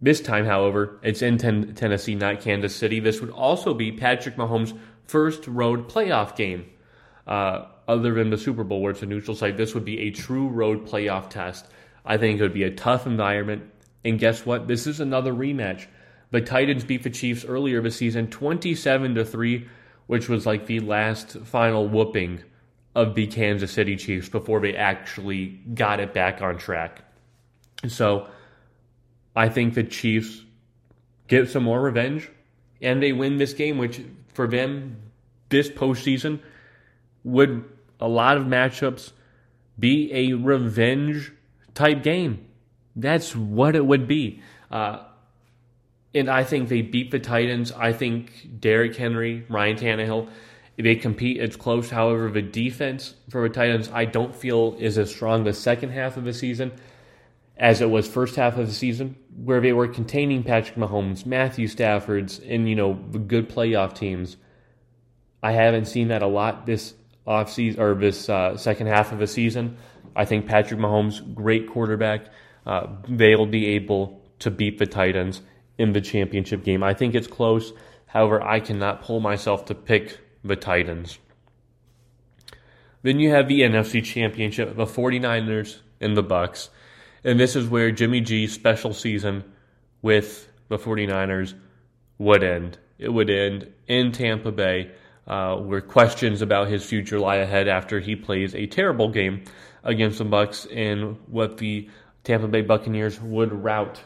This 0.00 0.20
time, 0.20 0.44
however, 0.44 1.00
it's 1.02 1.22
in 1.22 1.38
ten- 1.38 1.74
Tennessee, 1.74 2.14
not 2.14 2.42
Kansas 2.42 2.76
City. 2.76 3.00
This 3.00 3.20
would 3.20 3.30
also 3.30 3.72
be 3.72 3.90
Patrick 3.90 4.36
Mahomes' 4.36 4.78
first 5.04 5.46
road 5.46 5.88
playoff 5.88 6.36
game. 6.36 6.66
Uh, 7.26 7.64
other 7.86 8.14
than 8.14 8.30
the 8.30 8.38
Super 8.38 8.64
Bowl, 8.64 8.80
where 8.80 8.92
it's 8.92 9.02
a 9.02 9.06
neutral 9.06 9.36
site, 9.36 9.56
this 9.56 9.74
would 9.74 9.84
be 9.84 10.00
a 10.00 10.10
true 10.10 10.48
road 10.48 10.86
playoff 10.86 11.30
test. 11.30 11.66
I 12.04 12.16
think 12.16 12.38
it 12.38 12.42
would 12.42 12.54
be 12.54 12.64
a 12.64 12.70
tough 12.70 13.06
environment. 13.06 13.70
And 14.04 14.18
guess 14.18 14.44
what? 14.44 14.68
This 14.68 14.86
is 14.86 15.00
another 15.00 15.32
rematch. 15.32 15.86
The 16.30 16.40
Titans 16.40 16.84
beat 16.84 17.02
the 17.02 17.10
Chiefs 17.10 17.44
earlier 17.44 17.80
this 17.80 17.96
season 17.96 18.28
27 18.28 19.14
to 19.14 19.24
3 19.24 19.68
which 20.06 20.28
was 20.28 20.46
like 20.46 20.66
the 20.66 20.80
last 20.80 21.38
final 21.44 21.88
whooping 21.88 22.42
of 22.94 23.14
the 23.14 23.26
Kansas 23.26 23.72
City 23.72 23.96
Chiefs 23.96 24.28
before 24.28 24.60
they 24.60 24.76
actually 24.76 25.46
got 25.74 26.00
it 26.00 26.12
back 26.14 26.42
on 26.42 26.58
track. 26.58 27.02
So 27.88 28.28
I 29.34 29.48
think 29.48 29.74
the 29.74 29.82
Chiefs 29.82 30.42
get 31.26 31.48
some 31.48 31.64
more 31.64 31.80
revenge, 31.80 32.30
and 32.80 33.02
they 33.02 33.12
win 33.12 33.38
this 33.38 33.54
game, 33.54 33.78
which 33.78 34.00
for 34.34 34.46
them, 34.46 34.96
this 35.48 35.68
postseason 35.68 36.40
would 37.24 37.64
a 38.00 38.08
lot 38.08 38.36
of 38.36 38.44
matchups 38.44 39.12
be 39.78 40.12
a 40.12 40.32
revenge 40.34 41.32
type 41.74 42.02
game. 42.02 42.46
That's 42.96 43.34
what 43.34 43.74
it 43.74 43.84
would 43.84 44.06
be. 44.06 44.42
Uh, 44.70 45.00
and 46.14 46.30
I 46.30 46.44
think 46.44 46.68
they 46.68 46.82
beat 46.82 47.10
the 47.10 47.18
Titans. 47.18 47.72
I 47.72 47.92
think 47.92 48.60
Derrick 48.60 48.94
Henry, 48.96 49.44
Ryan 49.48 49.76
Tannehill, 49.76 50.28
they 50.76 50.94
compete. 50.94 51.38
It's 51.38 51.56
close. 51.56 51.90
However, 51.90 52.30
the 52.30 52.42
defense 52.42 53.14
for 53.30 53.48
the 53.48 53.52
Titans, 53.52 53.90
I 53.92 54.04
don't 54.04 54.34
feel 54.34 54.76
is 54.78 54.98
as 54.98 55.10
strong 55.10 55.44
the 55.44 55.52
second 55.52 55.90
half 55.90 56.16
of 56.16 56.24
the 56.24 56.32
season 56.32 56.72
as 57.56 57.80
it 57.80 57.88
was 57.88 58.08
first 58.08 58.36
half 58.36 58.56
of 58.58 58.66
the 58.66 58.72
season, 58.72 59.16
where 59.36 59.60
they 59.60 59.72
were 59.72 59.86
containing 59.86 60.42
Patrick 60.42 60.76
Mahomes, 60.76 61.24
Matthew 61.24 61.68
Stafford's, 61.68 62.40
and 62.40 62.68
you 62.68 62.74
know 62.74 62.98
the 63.10 63.18
good 63.18 63.48
playoff 63.48 63.94
teams. 63.94 64.36
I 65.42 65.52
haven't 65.52 65.84
seen 65.86 66.08
that 66.08 66.22
a 66.22 66.26
lot 66.26 66.66
this 66.66 66.94
off 67.26 67.52
season 67.52 67.80
or 67.80 67.94
this 67.94 68.28
uh, 68.28 68.56
second 68.56 68.88
half 68.88 69.12
of 69.12 69.18
the 69.18 69.26
season. 69.26 69.76
I 70.16 70.24
think 70.24 70.46
Patrick 70.46 70.78
Mahomes, 70.78 71.34
great 71.34 71.68
quarterback, 71.68 72.26
uh, 72.66 72.86
they'll 73.08 73.46
be 73.46 73.66
able 73.68 74.22
to 74.40 74.50
beat 74.50 74.78
the 74.78 74.86
Titans 74.86 75.42
in 75.78 75.92
the 75.92 76.00
championship 76.00 76.64
game. 76.64 76.82
I 76.82 76.94
think 76.94 77.14
it's 77.14 77.26
close. 77.26 77.72
However, 78.06 78.42
I 78.42 78.60
cannot 78.60 79.02
pull 79.02 79.20
myself 79.20 79.64
to 79.66 79.74
pick 79.74 80.18
the 80.44 80.56
Titans. 80.56 81.18
Then 83.02 83.18
you 83.18 83.30
have 83.30 83.48
the 83.48 83.60
NFC 83.60 84.02
Championship, 84.02 84.76
the 84.76 84.86
49ers 84.86 85.80
and 86.00 86.16
the 86.16 86.24
Bucs. 86.24 86.68
And 87.22 87.38
this 87.38 87.56
is 87.56 87.68
where 87.68 87.90
Jimmy 87.90 88.20
G's 88.20 88.52
special 88.52 88.94
season 88.94 89.44
with 90.00 90.48
the 90.68 90.78
49ers 90.78 91.54
would 92.18 92.42
end. 92.42 92.78
It 92.98 93.10
would 93.10 93.28
end 93.28 93.72
in 93.86 94.12
Tampa 94.12 94.52
Bay, 94.52 94.90
uh, 95.26 95.56
where 95.56 95.80
questions 95.80 96.42
about 96.42 96.68
his 96.68 96.84
future 96.84 97.18
lie 97.18 97.36
ahead 97.36 97.68
after 97.68 98.00
he 98.00 98.16
plays 98.16 98.54
a 98.54 98.66
terrible 98.66 99.08
game 99.08 99.44
against 99.82 100.18
the 100.18 100.24
Bucs 100.24 100.66
in 100.70 101.16
what 101.26 101.58
the 101.58 101.88
Tampa 102.24 102.48
Bay 102.48 102.62
Buccaneers 102.62 103.20
would 103.20 103.52
rout 103.52 104.00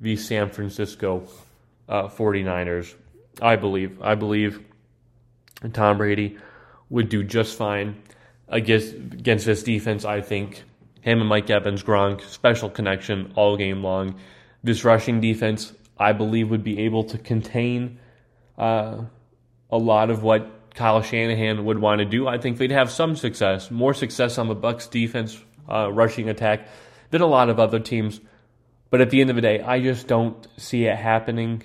the 0.00 0.16
San 0.16 0.50
Francisco 0.50 1.26
uh, 1.88 2.08
49ers. 2.08 2.94
I 3.42 3.56
believe. 3.56 4.00
I 4.00 4.14
believe 4.14 4.60
Tom 5.72 5.98
Brady 5.98 6.38
would 6.90 7.08
do 7.08 7.24
just 7.24 7.56
fine 7.56 8.00
against 8.48 8.94
against 8.94 9.46
this 9.46 9.62
defense. 9.62 10.04
I 10.04 10.20
think 10.20 10.62
him 11.00 11.20
and 11.20 11.28
Mike 11.28 11.50
Evans, 11.50 11.82
Gronk, 11.82 12.22
special 12.22 12.70
connection 12.70 13.32
all 13.34 13.56
game 13.56 13.82
long. 13.82 14.16
This 14.62 14.84
rushing 14.84 15.20
defense, 15.20 15.72
I 15.98 16.12
believe, 16.12 16.50
would 16.50 16.64
be 16.64 16.80
able 16.80 17.04
to 17.04 17.18
contain 17.18 17.98
uh, 18.56 19.02
a 19.74 19.78
lot 19.78 20.08
of 20.08 20.22
what 20.22 20.70
Kyle 20.76 21.02
Shanahan 21.02 21.64
would 21.64 21.80
want 21.80 21.98
to 21.98 22.04
do. 22.04 22.28
I 22.28 22.38
think 22.38 22.58
they'd 22.58 22.70
have 22.70 22.92
some 22.92 23.16
success, 23.16 23.72
more 23.72 23.92
success 23.92 24.38
on 24.38 24.46
the 24.46 24.54
Bucs 24.54 24.88
defense 24.88 25.36
uh, 25.68 25.90
rushing 25.90 26.28
attack 26.28 26.68
than 27.10 27.22
a 27.22 27.26
lot 27.26 27.48
of 27.48 27.58
other 27.58 27.80
teams. 27.80 28.20
But 28.90 29.00
at 29.00 29.10
the 29.10 29.20
end 29.20 29.30
of 29.30 29.36
the 29.36 29.42
day, 29.42 29.60
I 29.60 29.80
just 29.80 30.06
don't 30.06 30.46
see 30.56 30.84
it 30.84 30.96
happening. 30.96 31.64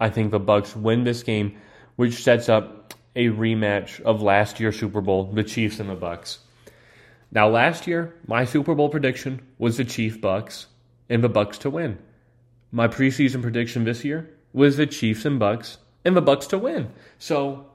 I 0.00 0.10
think 0.10 0.32
the 0.32 0.40
Bucs 0.40 0.74
win 0.74 1.04
this 1.04 1.22
game, 1.22 1.56
which 1.94 2.24
sets 2.24 2.48
up 2.48 2.92
a 3.14 3.28
rematch 3.28 4.00
of 4.00 4.20
last 4.20 4.58
year's 4.58 4.80
Super 4.80 5.00
Bowl, 5.00 5.30
the 5.32 5.44
Chiefs 5.44 5.78
and 5.78 5.88
the 5.88 5.94
Bucs. 5.94 6.38
Now, 7.30 7.48
last 7.48 7.86
year, 7.86 8.16
my 8.26 8.46
Super 8.46 8.74
Bowl 8.74 8.88
prediction 8.88 9.40
was 9.58 9.76
the 9.76 9.84
Chiefs 9.84 10.16
Bucs 10.16 10.66
and 11.08 11.22
the 11.22 11.30
Bucs 11.30 11.58
to 11.58 11.70
win. 11.70 11.98
My 12.72 12.88
preseason 12.88 13.42
prediction 13.42 13.84
this 13.84 14.04
year 14.04 14.28
was 14.52 14.76
the 14.76 14.88
Chiefs 14.88 15.24
and 15.24 15.40
Bucs 15.40 15.76
and 16.04 16.16
the 16.16 16.22
Bucs 16.22 16.48
to 16.48 16.58
win. 16.58 16.92
So 17.18 17.66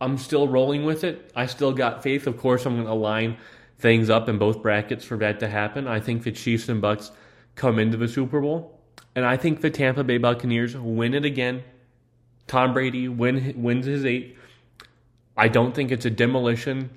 I'm 0.00 0.16
still 0.16 0.48
rolling 0.48 0.84
with 0.84 1.04
it. 1.04 1.30
I 1.36 1.46
still 1.46 1.72
got 1.72 2.02
faith. 2.02 2.26
Of 2.26 2.38
course, 2.38 2.64
I'm 2.64 2.74
going 2.74 2.86
to 2.86 2.92
align 2.92 3.36
things 3.78 4.10
up 4.10 4.28
in 4.28 4.38
both 4.38 4.62
brackets 4.62 5.04
for 5.04 5.16
that 5.18 5.40
to 5.40 5.48
happen. 5.48 5.86
I 5.86 6.00
think 6.00 6.22
the 6.22 6.32
Chiefs 6.32 6.68
and 6.68 6.82
Bucs 6.82 7.10
come 7.54 7.78
into 7.78 7.96
the 7.96 8.08
Super 8.08 8.40
Bowl, 8.40 8.78
and 9.14 9.24
I 9.24 9.36
think 9.36 9.60
the 9.60 9.70
Tampa 9.70 10.04
Bay 10.04 10.18
Buccaneers 10.18 10.76
win 10.76 11.14
it 11.14 11.24
again. 11.24 11.62
Tom 12.46 12.72
Brady 12.72 13.08
win, 13.08 13.54
wins 13.56 13.86
his 13.86 14.04
eight. 14.04 14.36
I 15.36 15.48
don't 15.48 15.74
think 15.74 15.90
it's 15.90 16.06
a 16.06 16.10
demolition 16.10 16.90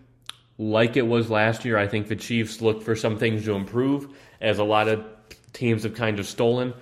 like 0.57 0.97
it 0.97 1.07
was 1.07 1.29
last 1.29 1.65
year. 1.65 1.77
I 1.77 1.87
think 1.87 2.07
the 2.07 2.15
Chiefs 2.15 2.61
look 2.61 2.81
for 2.81 2.95
some 2.95 3.17
things 3.17 3.45
to 3.45 3.53
improve, 3.53 4.07
as 4.41 4.59
a 4.59 4.63
lot 4.63 4.87
of 4.87 5.03
teams 5.53 5.83
have 5.83 5.93
kind 5.93 6.19
of 6.19 6.25
stolen 6.25 6.73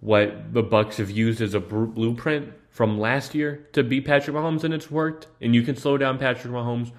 what 0.00 0.52
the 0.52 0.62
Bucs 0.62 0.96
have 0.96 1.10
used 1.10 1.40
as 1.40 1.54
a 1.54 1.60
blueprint 1.60 2.52
from 2.80 2.98
last 2.98 3.34
year 3.34 3.68
to 3.74 3.84
beat 3.84 4.06
Patrick 4.06 4.34
Mahomes, 4.34 4.64
and 4.64 4.72
it's 4.72 4.90
worked. 4.90 5.26
And 5.42 5.54
you 5.54 5.60
can 5.60 5.76
slow 5.76 5.98
down 5.98 6.16
Patrick 6.16 6.50
Mahomes. 6.50 6.90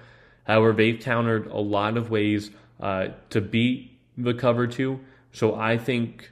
However, 0.44 0.72
they've 0.72 1.00
countered 1.00 1.48
a 1.48 1.58
lot 1.58 1.96
of 1.96 2.08
ways 2.08 2.52
uh, 2.78 3.08
to 3.30 3.40
beat 3.40 3.98
the 4.16 4.32
cover 4.32 4.68
two. 4.68 5.00
So 5.32 5.56
I 5.56 5.78
think 5.78 6.30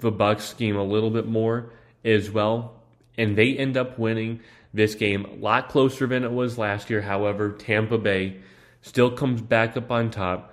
the 0.00 0.10
Bucs 0.10 0.40
scheme 0.40 0.74
a 0.76 0.82
little 0.82 1.10
bit 1.10 1.28
more 1.28 1.70
as 2.04 2.32
well, 2.32 2.82
and 3.16 3.38
they 3.38 3.56
end 3.56 3.76
up 3.76 4.00
winning 4.00 4.40
this 4.74 4.96
game 4.96 5.24
a 5.26 5.34
lot 5.36 5.68
closer 5.68 6.08
than 6.08 6.24
it 6.24 6.32
was 6.32 6.58
last 6.58 6.90
year. 6.90 7.02
However, 7.02 7.52
Tampa 7.52 7.98
Bay 7.98 8.38
still 8.82 9.12
comes 9.12 9.40
back 9.40 9.76
up 9.76 9.92
on 9.92 10.10
top. 10.10 10.52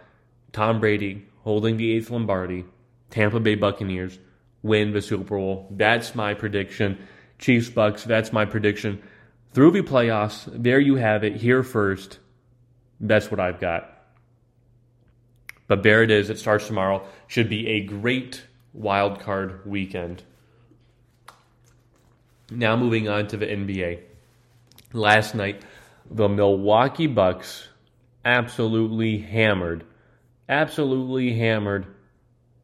Tom 0.54 0.80
Brady 0.80 1.26
holding 1.42 1.78
the 1.78 1.94
eighth 1.94 2.12
Lombardi. 2.12 2.66
Tampa 3.10 3.40
Bay 3.40 3.56
Buccaneers 3.56 4.20
win 4.62 4.94
the 4.94 5.02
Super 5.02 5.36
Bowl. 5.36 5.68
That's 5.72 6.14
my 6.14 6.36
prediction. 6.36 7.00
Chiefs 7.40 7.70
Bucs, 7.70 8.04
that's 8.04 8.32
my 8.32 8.46
prediction. 8.46 9.02
Through 9.54 9.72
the 9.72 9.82
playoffs, 9.82 10.50
there 10.52 10.80
you 10.80 10.96
have 10.96 11.24
it 11.24 11.36
here 11.36 11.64
first. 11.64 12.20
That's 13.00 13.30
what 13.32 13.40
I've 13.40 13.60
got. 13.60 13.92
But 15.68 15.84
there 15.84 16.04
it 16.04 16.12
is. 16.12 16.30
It 16.30 16.38
starts 16.38 16.68
tomorrow. 16.68 17.06
Should 17.28 17.50
be 17.50 17.68
a 17.68 17.86
great 17.86 18.44
wild 18.74 19.20
card 19.20 19.66
weekend. 19.66 20.24
Now 22.52 22.76
moving 22.76 23.08
on 23.08 23.28
to 23.28 23.38
the 23.38 23.48
NBA. 23.48 24.02
Last 24.94 25.34
night, 25.34 25.64
the 26.10 26.30
Milwaukee 26.30 27.08
Bucks 27.08 27.68
absolutely 28.24 29.18
hammered, 29.18 29.84
absolutely 30.48 31.38
hammered 31.38 31.88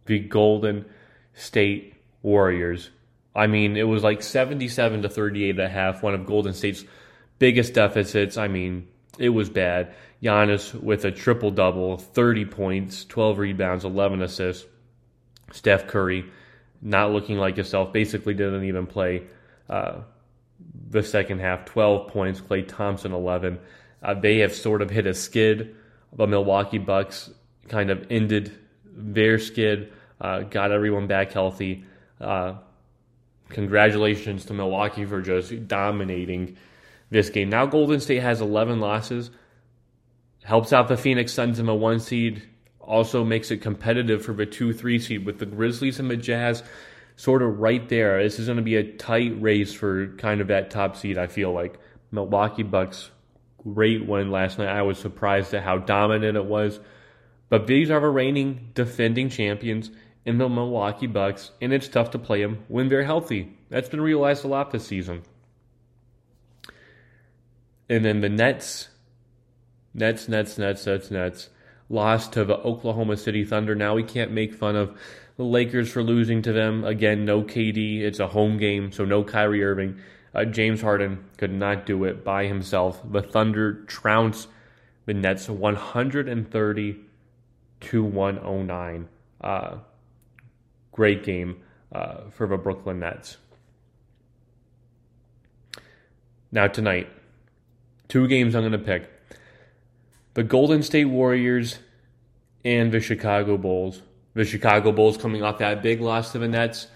the 0.06 0.20
Golden 0.20 0.86
State 1.34 1.96
Warriors. 2.22 2.92
I 3.36 3.48
mean, 3.48 3.78
it 3.78 3.88
was 3.88 4.04
like 4.04 4.22
77 4.22 5.04
to 5.04 5.10
38 5.10 5.60
at 5.60 5.72
half, 5.72 6.04
one 6.04 6.14
of 6.14 6.26
Golden 6.26 6.54
State's 6.54 6.84
biggest 7.40 7.74
deficits. 7.74 8.38
I 8.38 8.48
mean, 8.48 8.88
it 9.18 9.30
was 9.30 9.50
bad. 9.50 9.94
Giannis 10.22 10.74
with 10.74 11.06
a 11.06 11.12
triple 11.12 11.52
double, 11.52 11.98
30 11.98 12.46
points, 12.46 13.06
12 13.06 13.38
rebounds, 13.40 13.86
11 13.86 14.22
assists. 14.22 14.66
Steph 15.52 15.88
Curry 15.88 16.26
not 16.82 17.12
looking 17.12 17.38
like 17.38 17.56
himself, 17.56 17.94
basically 17.94 18.34
didn't 18.34 18.64
even 18.64 18.88
play 18.88 19.24
uh, 19.70 20.02
the 20.90 21.04
second 21.04 21.40
half, 21.40 21.66
12 21.66 22.08
points. 22.08 22.42
Klay 22.42 22.68
Thompson, 22.68 23.14
11. 23.14 23.60
Uh, 24.02 24.14
they 24.16 24.40
have 24.40 24.54
sort 24.54 24.82
of 24.82 24.90
hit 24.90 25.06
a 25.06 25.14
skid. 25.14 25.76
The 26.14 26.28
Milwaukee 26.28 26.80
Bucks 26.80 27.30
kind 27.70 27.90
of 27.90 28.08
ended 28.10 28.58
their 28.86 29.40
skid, 29.40 29.94
uh, 30.20 30.42
got 30.42 30.72
everyone 30.72 31.08
back 31.08 31.32
healthy. 31.32 31.86
Uh, 32.20 32.56
congratulations 33.52 34.46
to 34.46 34.54
Milwaukee 34.54 35.06
for 35.06 35.22
just 35.22 35.68
dominating 35.68 36.58
this 37.10 37.30
game. 37.30 37.50
Now 37.50 37.66
Golden 37.66 38.00
State 38.00 38.22
has 38.22 38.42
11 38.42 38.80
losses, 38.80 39.30
helps 40.44 40.74
out 40.74 40.88
the 40.88 40.98
Phoenix 40.98 41.34
Suns 41.34 41.60
in 41.60 41.66
the 41.66 41.76
one 41.76 42.00
seed, 42.00 42.44
also 42.80 43.24
makes 43.24 43.52
it 43.52 43.58
competitive 43.58 44.26
for 44.26 44.34
the 44.34 44.46
two 44.46 44.74
three 44.74 45.00
seed 45.00 45.26
with 45.26 45.40
the 45.40 45.46
Grizzlies 45.46 46.00
and 46.00 46.10
the 46.10 46.18
Jazz 46.18 46.64
sort 47.16 47.42
of 47.42 47.60
right 47.60 47.88
there. 47.90 48.24
This 48.24 48.40
is 48.40 48.48
going 48.48 48.58
to 48.58 48.64
be 48.64 48.78
a 48.78 48.94
tight 48.94 49.40
race 49.42 49.74
for 49.74 50.08
kind 50.18 50.42
of 50.42 50.48
that 50.48 50.72
top 50.72 50.96
seed. 50.96 51.18
I 51.18 51.28
feel 51.28 51.52
like 51.52 51.78
Milwaukee 52.12 52.64
Bucks 52.64 53.12
great 53.64 54.06
win 54.06 54.32
last 54.32 54.58
night. 54.58 54.68
I 54.68 54.82
was 54.82 54.98
surprised 54.98 55.54
at 55.54 55.64
how 55.64 55.78
dominant 55.78 56.38
it 56.38 56.46
was. 56.46 56.80
But 57.50 57.68
these 57.68 57.92
are 57.92 58.00
the 58.00 58.08
reigning 58.08 58.72
defending 58.74 59.30
champions 59.30 59.92
in 60.26 60.38
the 60.38 60.48
Milwaukee 60.48 61.08
Bucks, 61.08 61.52
and 61.62 61.74
it's 61.74 61.88
tough 61.88 62.12
to 62.12 62.20
play 62.20 62.42
them 62.42 62.64
when 62.68 62.90
they're 62.90 63.04
healthy. 63.04 63.58
That's 63.70 63.90
been 63.90 64.02
realized 64.02 64.46
a 64.46 64.48
lot 64.48 64.72
this 64.72 64.86
season. 64.86 65.24
And 67.90 68.06
then 68.06 68.22
the 68.22 68.30
Nets, 68.30 68.90
Nets, 69.94 70.28
Nets, 70.30 70.58
Nets, 70.58 70.86
Nets, 70.86 71.12
Nets, 71.12 71.50
lost 71.90 72.34
to 72.34 72.46
the 72.46 72.58
Oklahoma 72.58 73.18
City 73.18 73.44
Thunder. 73.44 73.76
Now 73.76 73.96
we 73.96 74.04
can't 74.04 74.32
make 74.32 74.54
fun 74.54 74.76
of 74.76 74.98
the 75.38 75.44
Lakers 75.44 75.92
for 75.92 76.04
losing 76.04 76.42
to 76.44 76.54
them. 76.54 76.84
Again, 76.84 77.26
no 77.26 77.42
KD. 77.42 78.02
It's 78.02 78.20
a 78.20 78.28
home 78.28 78.58
game, 78.58 78.92
so 78.92 79.04
no 79.04 79.24
Kyrie 79.24 79.64
Irving. 79.64 80.00
Uh, 80.34 80.46
James 80.46 80.82
Harden 80.82 81.26
could 81.38 81.52
not 81.52 81.86
do 81.86 82.06
it 82.06 82.24
by 82.24 82.46
himself. 82.46 83.02
The 83.12 83.22
Thunder 83.22 83.84
trounce 83.86 84.48
the 85.06 85.14
Nets 85.14 85.50
130 85.50 87.00
to 87.82 88.04
109. 88.04 89.10
Uh, 89.42 89.78
great 90.92 91.24
game 91.24 91.62
uh, 91.92 92.30
for 92.32 92.48
the 92.48 92.58
Brooklyn 92.58 93.00
Nets. 93.00 93.38
Now, 96.52 96.68
tonight, 96.68 97.10
two 98.08 98.28
games 98.28 98.56
I'm 98.56 98.62
going 98.62 98.72
to 98.74 98.78
pick 98.78 99.10
the 100.34 100.44
Golden 100.44 100.84
State 100.84 101.06
Warriors 101.06 101.80
and 102.64 102.92
the 102.92 103.00
Chicago 103.00 103.58
Bulls. 103.58 104.02
The 104.34 104.46
Chicago 104.46 104.92
Bulls 104.92 105.18
coming 105.18 105.44
off 105.44 105.58
that 105.58 105.82
big 105.82 106.00
loss 106.00 106.32
to 106.32 106.40
the 106.40 106.48
Nets. 106.48 106.88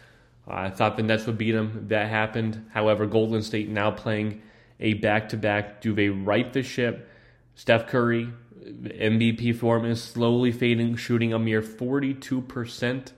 I 0.47 0.69
thought 0.69 0.95
the 0.95 1.03
Nets 1.03 1.25
would 1.25 1.37
beat 1.37 1.51
them. 1.51 1.85
That 1.87 2.09
happened. 2.09 2.69
However, 2.73 3.05
Golden 3.05 3.41
State 3.41 3.67
now 3.67 3.91
playing 3.91 4.41
a 4.79 4.93
back 4.93 5.29
to 5.29 5.37
back. 5.37 5.81
Do 5.81 5.93
they 5.93 6.09
right 6.09 6.51
the 6.51 6.63
ship? 6.63 7.09
Steph 7.55 7.87
Curry, 7.87 8.29
MVP 8.63 9.55
form 9.55 9.85
is 9.85 10.03
slowly 10.03 10.51
fading, 10.51 10.95
shooting 10.97 11.33
a 11.33 11.39
mere 11.39 11.61
42% 11.61 13.11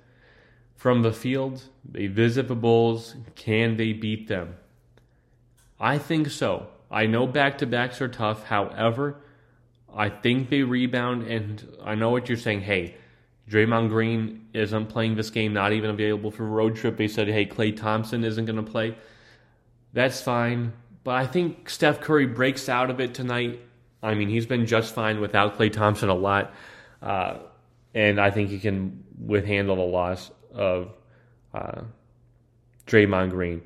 from 0.78 1.02
the 1.02 1.12
field. 1.12 1.64
They 1.84 2.08
visit 2.08 2.48
the 2.48 2.56
Bulls. 2.56 3.16
Can 3.36 3.76
they 3.76 3.92
beat 3.92 4.30
them? 4.30 4.56
I 5.80 5.98
think 5.98 6.30
so. 6.30 6.68
I 6.90 7.08
know 7.08 7.28
back 7.28 7.58
to 7.58 7.66
backs 7.66 8.00
are 8.00 8.08
tough. 8.08 8.46
However, 8.46 9.18
I 9.94 10.10
think 10.10 10.50
they 10.50 10.64
rebound, 10.64 11.28
and 11.28 11.78
I 11.84 11.96
know 11.96 12.12
what 12.12 12.30
you're 12.30 12.38
saying. 12.38 12.62
Hey, 12.62 12.96
Draymond 13.50 13.90
Green 13.90 14.48
isn't 14.54 14.88
playing 14.88 15.16
this 15.16 15.30
game, 15.30 15.54
not 15.54 15.74
even 15.74 15.90
available 15.90 16.32
for 16.32 16.46
road 16.46 16.76
trip. 16.76 16.96
They 16.96 17.08
said, 17.08 17.28
hey, 17.28 17.46
Klay 17.46 17.76
Thompson 17.76 18.24
isn't 18.24 18.46
going 18.46 18.64
to 18.64 18.72
play. 18.72 18.96
That's 19.94 20.22
fine. 20.22 20.74
But 21.04 21.16
I 21.16 21.26
think 21.26 21.70
Steph 21.70 22.02
Curry 22.02 22.28
breaks 22.28 22.70
out 22.70 22.90
of 22.90 23.00
it 23.00 23.14
tonight. 23.14 23.62
I 24.04 24.14
mean, 24.14 24.30
he's 24.30 24.46
been 24.46 24.66
just 24.68 24.94
fine 24.94 25.20
without 25.22 25.58
Klay 25.58 25.72
Thompson 25.72 26.10
a 26.10 26.14
lot. 26.14 26.54
Uh, 27.02 27.38
and 27.94 28.22
I 28.22 28.30
think 28.30 28.50
he 28.50 28.60
can 28.60 29.04
withhandle 29.26 29.76
the 29.76 29.82
loss 29.82 30.30
of 30.54 30.92
uh, 31.54 31.82
Draymond 32.86 33.32
Green. 33.32 33.62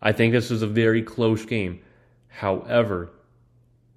I 0.00 0.12
think 0.12 0.32
this 0.32 0.50
is 0.50 0.62
a 0.62 0.66
very 0.66 1.02
close 1.02 1.44
game. 1.44 1.80
However, 2.28 3.10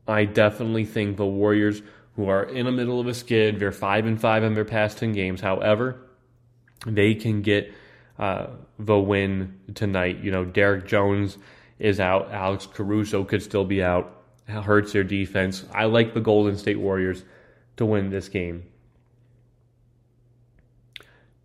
I 0.08 0.26
definitely 0.26 0.86
think 0.86 1.18
the 1.18 1.26
Warriors, 1.26 1.82
who 2.16 2.30
are 2.30 2.44
in 2.44 2.66
the 2.66 2.72
middle 2.72 3.00
of 3.00 3.08
a 3.08 3.14
skid, 3.14 3.60
they're 3.60 3.72
five 3.72 4.06
and 4.06 4.20
five 4.20 4.44
in 4.44 4.54
their 4.54 4.66
past 4.66 5.00
ten 5.00 5.14
games. 5.14 5.42
However, 5.42 5.98
they 6.86 7.16
can 7.16 7.42
get 7.42 7.74
uh, 8.20 8.48
the 8.78 8.98
win 8.98 9.60
tonight. 9.74 10.20
You 10.20 10.32
know, 10.32 10.46
Derrick 10.46 10.86
Jones 10.86 11.38
is 11.80 12.00
out. 12.00 12.32
Alex 12.32 12.68
Caruso 12.68 13.24
could 13.24 13.42
still 13.42 13.66
be 13.66 13.84
out. 13.84 14.24
Hurts 14.48 14.94
their 14.94 15.04
defense. 15.04 15.66
I 15.74 15.86
like 15.86 16.14
the 16.14 16.22
Golden 16.22 16.58
State 16.58 16.80
Warriors 16.80 17.24
to 17.78 17.86
win 17.86 18.12
this 18.12 18.30
game. 18.30 18.64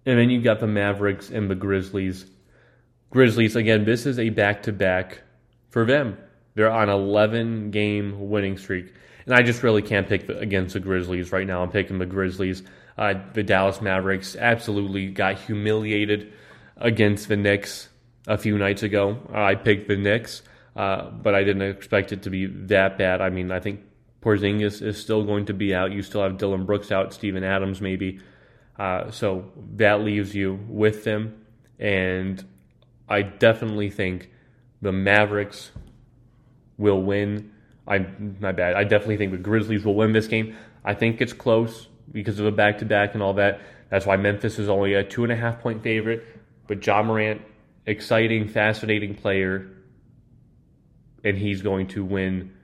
And 0.07 0.19
then 0.19 0.31
you've 0.31 0.45
got 0.45 0.61
the 0.61 0.67
Mavericks 0.67 1.31
and 1.31 1.51
the 1.51 1.55
Grizzlies. 1.55 2.27
Grizzlies, 3.11 3.57
again, 3.57 3.85
this 3.85 4.07
is 4.07 4.19
a 4.19 4.31
back 4.31 4.63
to 4.65 4.73
back 4.73 5.23
for 5.69 5.85
them. 5.85 6.17
They're 6.55 6.71
on 6.71 6.89
11 6.89 7.71
game 7.71 8.31
winning 8.31 8.57
streak. 8.57 8.93
And 9.27 9.35
I 9.35 9.43
just 9.43 9.63
really 9.63 9.83
can't 9.83 10.09
pick 10.09 10.27
the, 10.27 10.39
against 10.39 10.75
the 10.75 10.81
Grizzlies 10.81 11.33
right 11.33 11.47
now. 11.47 11.63
I'm 11.63 11.71
picking 11.71 11.99
the 11.99 12.07
Grizzlies. 12.07 12.63
Uh, 12.97 13.15
the 13.33 13.43
Dallas 13.43 13.81
Mavericks 13.81 14.37
absolutely 14.37 15.09
got 15.09 15.39
humiliated 15.39 16.33
against 16.77 17.29
the 17.29 17.37
Knicks 17.37 17.89
a 18.27 18.39
few 18.39 18.59
nights 18.59 18.83
ago. 18.83 19.19
I 19.33 19.55
picked 19.55 19.89
the 19.89 19.97
Knicks, 19.97 20.43
uh, 20.77 21.11
but 21.11 21.35
I 21.35 21.45
didn't 21.45 21.63
expect 21.63 22.13
it 22.13 22.23
to 22.25 22.31
be 22.31 22.47
that 22.47 22.99
bad. 22.99 23.21
I 23.21 23.31
mean, 23.31 23.51
I 23.51 23.61
think 23.61 23.81
Porzingis 24.23 24.83
is 24.83 25.01
still 25.01 25.25
going 25.25 25.47
to 25.47 25.55
be 25.55 25.75
out. 25.75 25.93
You 25.93 26.03
still 26.03 26.23
have 26.23 26.37
Dillon 26.37 26.67
Brooks 26.67 26.93
out, 26.93 27.13
Steven 27.15 27.45
Adams 27.45 27.81
maybe. 27.81 28.21
Uh, 28.81 29.11
so 29.11 29.45
that 29.77 30.01
leaves 30.01 30.35
you 30.35 30.59
with 30.67 31.05
them. 31.05 31.45
And 31.79 32.43
I 33.11 33.21
definitely 33.21 33.91
think 33.91 34.31
the 34.81 34.91
Mavericks 34.91 35.71
will 36.79 37.03
win. 37.03 37.53
I'm 37.87 38.39
my 38.41 38.53
bad. 38.53 38.77
I 38.77 38.85
definitely 38.85 39.19
think 39.19 39.33
the 39.33 39.37
Grizzlies 39.37 39.85
will 39.85 39.97
win 39.97 40.15
this 40.15 40.29
game. 40.29 40.57
I 40.83 40.95
think 40.95 41.21
it's 41.21 41.35
close 41.35 41.89
because 42.11 42.39
of 42.39 42.47
the 42.47 42.53
back 42.53 42.79
to 42.79 42.87
back 42.87 43.13
and 43.13 43.23
all 43.23 43.35
that. 43.35 43.61
That's 43.91 44.07
why 44.07 44.17
Memphis 44.17 44.59
is 44.59 44.71
only 44.71 44.95
a 44.95 45.05
two 45.05 45.25
and 45.25 45.33
a 45.33 45.37
half 45.37 45.61
point 45.61 45.83
favorite. 45.83 46.25
But 46.67 46.87
Ja 46.87 47.03
Morant, 47.03 47.43
exciting, 47.85 48.49
fascinating 48.49 49.15
player, 49.15 49.69
and 51.23 51.37
he's 51.37 51.61
going 51.61 51.89
to 51.89 52.03
win 52.03 52.55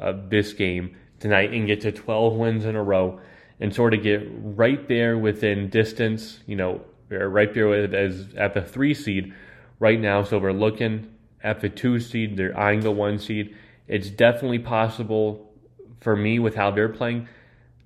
uh, 0.00 0.14
this 0.28 0.54
game 0.54 0.96
tonight 1.20 1.52
and 1.52 1.66
get 1.66 1.82
to 1.82 1.92
12 1.92 2.36
wins 2.36 2.64
in 2.64 2.74
a 2.74 2.82
row 2.82 3.20
and 3.60 3.74
sort 3.74 3.94
of 3.94 4.02
get 4.02 4.26
right 4.30 4.86
there 4.88 5.18
within 5.18 5.68
distance, 5.68 6.40
you 6.46 6.56
know, 6.56 6.80
right 7.10 7.52
there 7.54 7.68
with, 7.68 7.94
as 7.94 8.34
at 8.36 8.54
the 8.54 8.62
three 8.62 8.94
seed 8.94 9.34
right 9.80 10.00
now. 10.00 10.22
So 10.22 10.38
we're 10.38 10.52
looking 10.52 11.12
at 11.42 11.60
the 11.60 11.68
two 11.68 11.98
seed. 12.00 12.36
They're 12.36 12.58
eyeing 12.58 12.80
the 12.80 12.92
one 12.92 13.18
seed. 13.18 13.56
It's 13.86 14.10
definitely 14.10 14.60
possible 14.60 15.52
for 16.00 16.14
me 16.14 16.38
with 16.38 16.54
how 16.54 16.70
they're 16.70 16.88
playing 16.88 17.28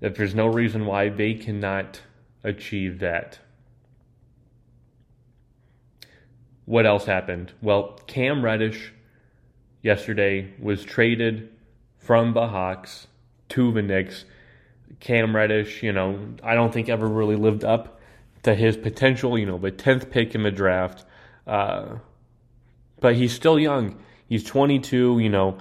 that 0.01 0.17
there's 0.17 0.35
no 0.35 0.49
reason 0.49 0.85
why 0.85 1.09
they 1.09 1.33
cannot 1.35 2.01
achieve 2.43 2.99
that. 2.99 3.39
What 6.65 6.87
else 6.87 7.05
happened? 7.05 7.53
Well, 7.63 8.01
Cam 8.07 8.45
Reddish 8.45 8.93
yesterday 9.81 10.53
was 10.61 10.85
traded 10.85 11.51
from 11.99 12.35
the 12.35 12.49
Hawks 12.49 13.07
to 13.51 13.73
the 13.73 13.83
Knicks. 13.83 14.25
Cam 15.03 15.35
Reddish, 15.35 15.83
you 15.83 15.93
know, 15.93 16.17
I 16.45 16.55
don't 16.55 16.73
think 16.73 16.89
ever 16.89 17.09
really 17.09 17.35
lived 17.35 17.65
up 17.65 18.01
to 18.45 18.55
his 18.55 18.77
potential, 18.77 19.37
you 19.37 19.47
know, 19.47 19.59
the 19.59 19.73
10th 19.73 20.11
pick 20.11 20.37
in 20.37 20.45
the 20.45 20.51
draft. 20.53 21.05
Uh, 21.45 21.97
but 23.01 23.17
he's 23.17 23.33
still 23.33 23.59
young. 23.59 23.99
He's 24.29 24.45
22, 24.45 25.19
you 25.19 25.29
know, 25.29 25.59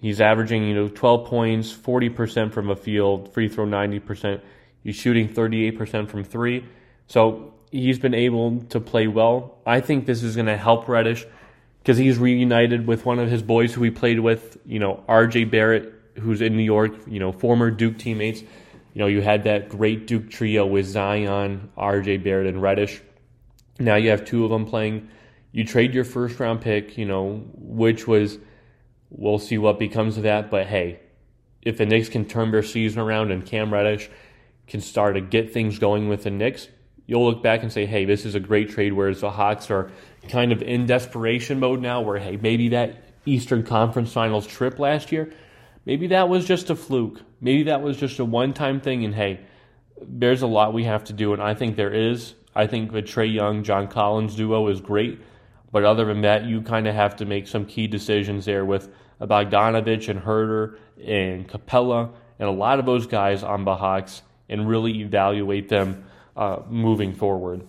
he's 0.00 0.20
averaging, 0.20 0.68
you 0.68 0.74
know, 0.74 0.88
12 0.88 1.26
points, 1.26 1.72
40% 1.72 2.52
from 2.52 2.70
a 2.70 2.76
field, 2.76 3.34
free 3.34 3.48
throw 3.48 3.66
90%. 3.66 4.40
He's 4.84 4.94
shooting 4.94 5.28
38% 5.28 6.08
from 6.08 6.22
three. 6.22 6.64
So 7.08 7.54
he's 7.72 7.98
been 7.98 8.14
able 8.14 8.60
to 8.66 8.78
play 8.78 9.08
well. 9.08 9.58
I 9.66 9.80
think 9.80 10.06
this 10.06 10.22
is 10.22 10.36
going 10.36 10.46
to 10.46 10.56
help 10.56 10.86
Reddish 10.86 11.26
because 11.80 11.98
he's 11.98 12.18
reunited 12.18 12.86
with 12.86 13.04
one 13.04 13.18
of 13.18 13.28
his 13.32 13.42
boys 13.42 13.74
who 13.74 13.82
he 13.82 13.90
played 13.90 14.20
with, 14.20 14.58
you 14.64 14.78
know, 14.78 15.02
RJ 15.08 15.50
Barrett, 15.50 15.92
who's 16.20 16.40
in 16.40 16.56
New 16.56 16.62
York, 16.62 16.92
you 17.08 17.18
know, 17.18 17.32
former 17.32 17.72
Duke 17.72 17.98
teammates. 17.98 18.44
You 18.96 19.00
know, 19.00 19.08
you 19.08 19.20
had 19.20 19.44
that 19.44 19.68
great 19.68 20.06
Duke 20.06 20.30
trio 20.30 20.64
with 20.64 20.86
Zion, 20.86 21.68
RJ 21.76 22.24
Barrett, 22.24 22.46
and 22.46 22.62
Reddish. 22.62 22.98
Now 23.78 23.96
you 23.96 24.08
have 24.08 24.24
two 24.24 24.44
of 24.44 24.50
them 24.50 24.64
playing 24.64 25.10
you 25.52 25.66
trade 25.66 25.92
your 25.92 26.04
first 26.04 26.40
round 26.40 26.62
pick, 26.62 26.96
you 26.96 27.04
know, 27.04 27.44
which 27.52 28.06
was, 28.06 28.38
we'll 29.10 29.38
see 29.38 29.58
what 29.58 29.78
becomes 29.78 30.16
of 30.16 30.22
that. 30.22 30.50
But 30.50 30.66
hey, 30.66 31.00
if 31.60 31.76
the 31.76 31.84
Knicks 31.84 32.08
can 32.08 32.24
turn 32.24 32.52
their 32.52 32.62
season 32.62 33.02
around 33.02 33.32
and 33.32 33.44
Cam 33.44 33.70
Reddish 33.70 34.08
can 34.66 34.80
start 34.80 35.16
to 35.16 35.20
get 35.20 35.52
things 35.52 35.78
going 35.78 36.08
with 36.08 36.22
the 36.22 36.30
Knicks, 36.30 36.66
you'll 37.04 37.26
look 37.26 37.42
back 37.42 37.62
and 37.62 37.70
say, 37.70 37.84
hey, 37.84 38.06
this 38.06 38.24
is 38.24 38.34
a 38.34 38.40
great 38.40 38.70
trade. 38.70 38.94
Whereas 38.94 39.20
the 39.20 39.30
Hawks 39.30 39.70
are 39.70 39.90
kind 40.26 40.52
of 40.52 40.62
in 40.62 40.86
desperation 40.86 41.60
mode 41.60 41.82
now, 41.82 42.00
where, 42.00 42.18
hey, 42.18 42.38
maybe 42.38 42.70
that 42.70 42.96
Eastern 43.26 43.62
Conference 43.62 44.10
Finals 44.10 44.46
trip 44.46 44.78
last 44.78 45.12
year, 45.12 45.34
maybe 45.84 46.06
that 46.06 46.30
was 46.30 46.46
just 46.46 46.70
a 46.70 46.76
fluke. 46.76 47.20
Maybe 47.40 47.64
that 47.64 47.82
was 47.82 47.96
just 47.96 48.18
a 48.18 48.24
one 48.24 48.52
time 48.52 48.80
thing. 48.80 49.04
And 49.04 49.14
hey, 49.14 49.40
there's 50.00 50.42
a 50.42 50.46
lot 50.46 50.72
we 50.72 50.84
have 50.84 51.04
to 51.04 51.12
do. 51.12 51.32
And 51.32 51.42
I 51.42 51.54
think 51.54 51.76
there 51.76 51.92
is. 51.92 52.34
I 52.54 52.66
think 52.66 52.92
the 52.92 53.02
Trae 53.02 53.32
Young, 53.32 53.64
John 53.64 53.88
Collins 53.88 54.34
duo 54.34 54.68
is 54.68 54.80
great. 54.80 55.20
But 55.72 55.84
other 55.84 56.06
than 56.06 56.22
that, 56.22 56.44
you 56.44 56.62
kind 56.62 56.86
of 56.86 56.94
have 56.94 57.16
to 57.16 57.26
make 57.26 57.46
some 57.48 57.66
key 57.66 57.86
decisions 57.86 58.44
there 58.46 58.64
with 58.64 58.88
Bogdanovich 59.20 60.08
and 60.08 60.20
Huerter 60.20 60.78
and 61.04 61.48
Capela 61.48 62.12
and 62.38 62.48
a 62.48 62.52
lot 62.52 62.78
of 62.78 62.86
those 62.86 63.06
guys 63.06 63.42
on 63.42 63.64
the 63.64 63.76
Hawks 63.76 64.22
and 64.48 64.68
really 64.68 65.00
evaluate 65.00 65.68
them 65.68 66.04
uh, 66.36 66.60
moving 66.68 67.14
forward. 67.14 67.66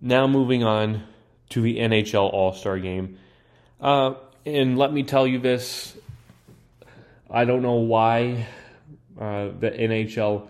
Now, 0.00 0.26
moving 0.26 0.64
on 0.64 1.04
to 1.50 1.60
the 1.60 1.78
NHL 1.78 2.32
All 2.32 2.52
Star 2.54 2.78
game. 2.78 3.18
Uh, 3.80 4.14
and 4.44 4.76
let 4.76 4.92
me 4.92 5.04
tell 5.04 5.26
you 5.26 5.38
this 5.38 5.96
I 7.32 7.44
don't 7.44 7.62
know 7.62 7.76
why 7.76 8.46
uh, 9.18 9.48
the 9.58 9.70
NHL 9.70 10.48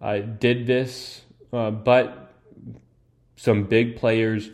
uh, 0.00 0.18
did 0.18 0.66
this, 0.66 1.22
uh, 1.52 1.70
but 1.70 2.34
some 3.36 3.64
big 3.64 3.96
players 3.96 4.50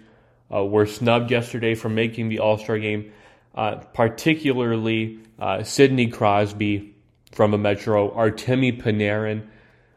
uh, 0.52 0.64
were 0.64 0.86
snubbed 0.86 1.30
yesterday 1.30 1.74
from 1.74 1.94
making 1.94 2.28
the 2.28 2.40
All 2.40 2.58
Star 2.58 2.78
game, 2.78 3.12
uh, 3.54 3.76
particularly 3.94 5.20
Sidney 5.62 6.08
Crosby 6.08 6.94
from 7.32 7.54
a 7.54 7.58
Metro, 7.58 8.10
Artemi 8.10 8.82
Panarin 8.82 9.46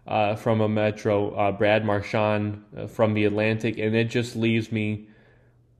uh, 0.05 0.35
from 0.35 0.61
a 0.61 0.69
Metro, 0.69 1.31
uh, 1.31 1.51
Brad 1.51 1.85
Marchand 1.85 2.63
uh, 2.77 2.87
from 2.87 3.13
the 3.13 3.25
Atlantic, 3.25 3.77
and 3.77 3.95
it 3.95 4.05
just 4.05 4.35
leaves 4.35 4.71
me 4.71 5.07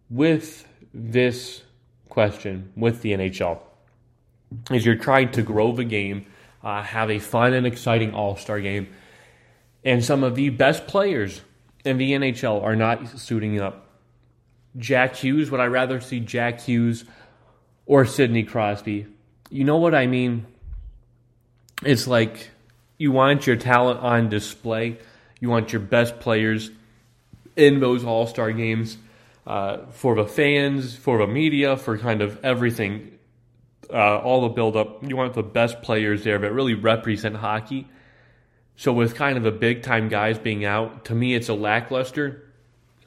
with 0.10 0.68
this 0.94 1.64
question 2.10 2.72
with 2.76 3.02
the 3.02 3.14
NHL. 3.14 3.60
As 4.70 4.86
you're 4.86 4.96
trying 4.96 5.32
to 5.32 5.42
grow 5.42 5.72
the 5.72 5.84
game, 5.84 6.26
have 6.64 7.10
a 7.10 7.20
fun 7.20 7.54
and 7.54 7.66
exciting 7.66 8.14
All 8.14 8.36
Star 8.36 8.60
game, 8.60 8.88
and 9.84 10.04
some 10.04 10.24
of 10.24 10.36
the 10.36 10.50
best 10.50 10.88
players 10.88 11.42
in 11.84 11.98
the 11.98 12.12
NHL 12.12 12.62
are 12.62 12.76
not 12.76 13.20
suiting 13.20 13.60
up. 13.60 13.88
Jack 14.78 15.16
Hughes, 15.16 15.52
would 15.52 15.60
I 15.60 15.66
rather 15.66 16.00
see 16.00 16.20
Jack 16.20 16.62
Hughes 16.62 17.06
or 17.86 18.06
Sidney 18.06 18.44
Crosby. 18.44 19.06
You 19.50 19.64
know 19.66 19.78
what 19.78 19.94
I 19.94 20.08
mean? 20.08 20.46
It's 21.84 22.08
like 22.08 22.50
you 22.98 23.12
want 23.12 23.46
your 23.46 23.58
talent 23.58 24.00
on 24.00 24.30
display. 24.30 24.98
You 25.42 25.50
want 25.50 25.74
your 25.74 25.82
best 25.82 26.20
players 26.20 26.72
in 27.56 27.80
those 27.80 28.06
All 28.06 28.28
Star 28.28 28.52
games 28.54 28.98
uh, 29.46 29.88
for 29.92 30.16
the 30.16 30.26
fans, 30.26 30.96
for 30.96 31.18
the 31.18 31.28
media, 31.28 31.76
for 31.76 31.98
kind 31.98 32.22
of 32.22 32.44
everything. 32.46 33.11
Uh, 33.92 34.20
all 34.20 34.42
the 34.42 34.50
build 34.50 34.78
up. 34.78 35.04
You 35.08 35.18
want 35.18 35.34
the 35.34 35.44
best 35.44 35.82
players 35.82 36.24
there 36.24 36.38
that 36.38 36.52
really 36.52 36.76
represent 36.76 37.36
hockey. 37.36 37.88
So 38.76 38.94
with 38.94 39.16
kind 39.16 39.38
of 39.38 39.44
the 39.44 39.52
big 39.52 39.84
time 39.84 40.08
guys 40.08 40.40
being 40.40 40.66
out, 40.66 41.06
to 41.06 41.16
me 41.16 41.36
it's 41.36 41.50
a 41.50 41.54
lackluster. 41.54 42.52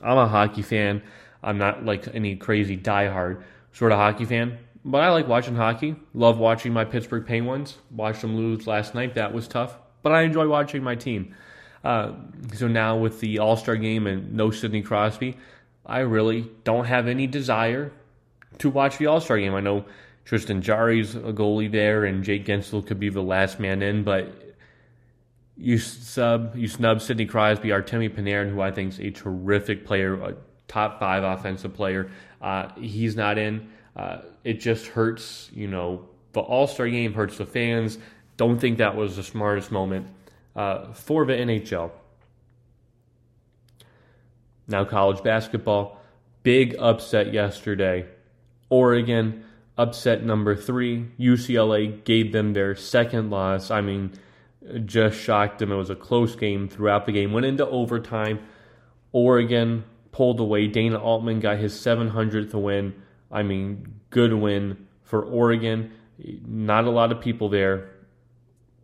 I'm 0.03 0.19
a 0.19 0.29
hockey 0.29 0.63
fan. 0.63 1.03
I'm 1.43 1.59
not 1.59 1.85
like 1.85 2.15
any 2.15 2.37
crazy 2.37 2.77
diehard 2.77 3.43
sort 3.73 3.93
of 3.93 3.99
hockey 3.99 4.25
fan, 4.25 4.59
but 4.85 5.03
I 5.03 5.11
like 5.11 5.27
watching 5.27 5.57
hockey. 5.57 5.97
Love 6.15 6.39
watching 6.39 6.73
my 6.73 6.85
Pittsburgh 6.85 7.27
Penguins. 7.27 7.77
Watched 7.91 8.21
them 8.21 8.37
lose 8.37 8.67
last 8.67 8.95
night. 8.95 9.15
That 9.15 9.33
was 9.33 9.49
tough, 9.49 9.77
but 10.03 10.13
I 10.13 10.23
enjoy 10.23 10.49
watching 10.49 10.83
my 10.83 10.95
team. 10.95 11.35
Uh, 11.83 12.13
so 12.55 12.67
now 12.69 12.97
with 12.97 13.21
the 13.21 13.39
All 13.41 13.57
Star 13.57 13.77
game 13.77 14.07
and 14.07 14.33
no 14.33 14.51
Sidney 14.51 14.83
Crosby, 14.83 15.37
I 15.85 16.01
really 16.01 16.51
don't 16.65 16.87
have 16.87 17.09
any 17.09 17.27
desire 17.27 17.93
to 18.59 18.71
watch 18.71 18.99
the 18.99 19.07
All 19.07 19.21
Star 19.21 19.39
game. 19.39 19.55
I 19.55 19.61
know 19.61 19.85
Tristan 20.25 20.63
Jarry's 20.63 21.15
a 21.15 21.33
goalie 21.33 21.71
there, 21.71 22.05
and 22.05 22.25
Jake 22.25 22.47
Guentzel 22.47 22.87
could 22.87 22.99
be 22.99 23.11
the 23.11 23.23
last 23.23 23.61
man 23.61 23.83
in, 23.83 24.05
but 24.05 24.55
you 25.57 25.79
sub 25.79 26.57
you 26.57 26.67
snub 26.67 27.01
Sidney 27.01 27.27
Crosby, 27.27 27.69
Artemi 27.69 28.09
Panarin, 28.09 28.51
who 28.51 28.61
I 28.61 28.71
think 28.71 28.93
is 28.93 29.01
a 29.01 29.11
terrific 29.11 29.85
player, 29.85 30.15
a 30.15 30.35
top 30.67 30.99
five 30.99 31.23
offensive 31.23 31.75
player. 31.75 32.11
Uh, 32.41 32.69
he's 32.77 33.17
not 33.17 33.39
in. 33.39 33.71
Uh, 33.97 34.19
it 34.43 34.55
just 34.55 34.87
hurts. 34.87 35.51
You 35.53 35.69
know, 35.69 36.09
the 36.33 36.41
All 36.41 36.67
Star 36.67 36.89
game 36.89 37.13
hurts 37.13 37.39
the 37.39 37.47
fans. 37.47 37.99
Don't 38.37 38.59
think 38.59 38.79
that 38.79 38.97
was 38.97 39.17
the 39.17 39.23
smartest 39.23 39.71
moment 39.71 40.09
uh, 40.57 40.93
for 40.93 41.25
the 41.25 41.35
NHL. 41.35 41.91
Now, 44.67 44.85
college 44.85 45.23
basketball, 45.23 46.01
big 46.43 46.75
upset 46.79 47.33
yesterday. 47.33 48.07
Oregon 48.71 49.44
upset 49.77 50.25
number 50.25 50.55
three. 50.55 51.07
UCLA 51.19 52.05
gave 52.05 52.33
them 52.33 52.53
their 52.53 52.75
second 52.75 53.31
loss. 53.31 53.71
I 53.71 53.81
mean 53.81 54.13
just 54.85 55.19
shocked 55.19 55.59
them. 55.59 55.73
It 55.73 55.77
was 55.77 55.91
a 55.91 55.97
close 55.97 56.37
game 56.37 56.69
throughout 56.69 57.07
the 57.07 57.13
game. 57.13 57.33
Went 57.33 57.47
into 57.47 57.67
overtime. 57.67 58.41
Oregon 59.13 59.85
pulled 60.13 60.41
away. 60.41 60.67
Dana 60.67 60.99
Altman 60.99 61.41
got 61.41 61.59
his 61.59 61.75
700th 61.75 62.55
win. 62.55 62.95
I 63.31 63.43
mean, 63.43 64.01
good 64.11 64.33
win 64.33 64.87
for 65.03 65.23
Oregon. 65.23 65.93
Not 66.47 66.85
a 66.85 66.91
lot 66.91 67.13
of 67.13 67.21
people 67.21 67.49
there 67.49 67.91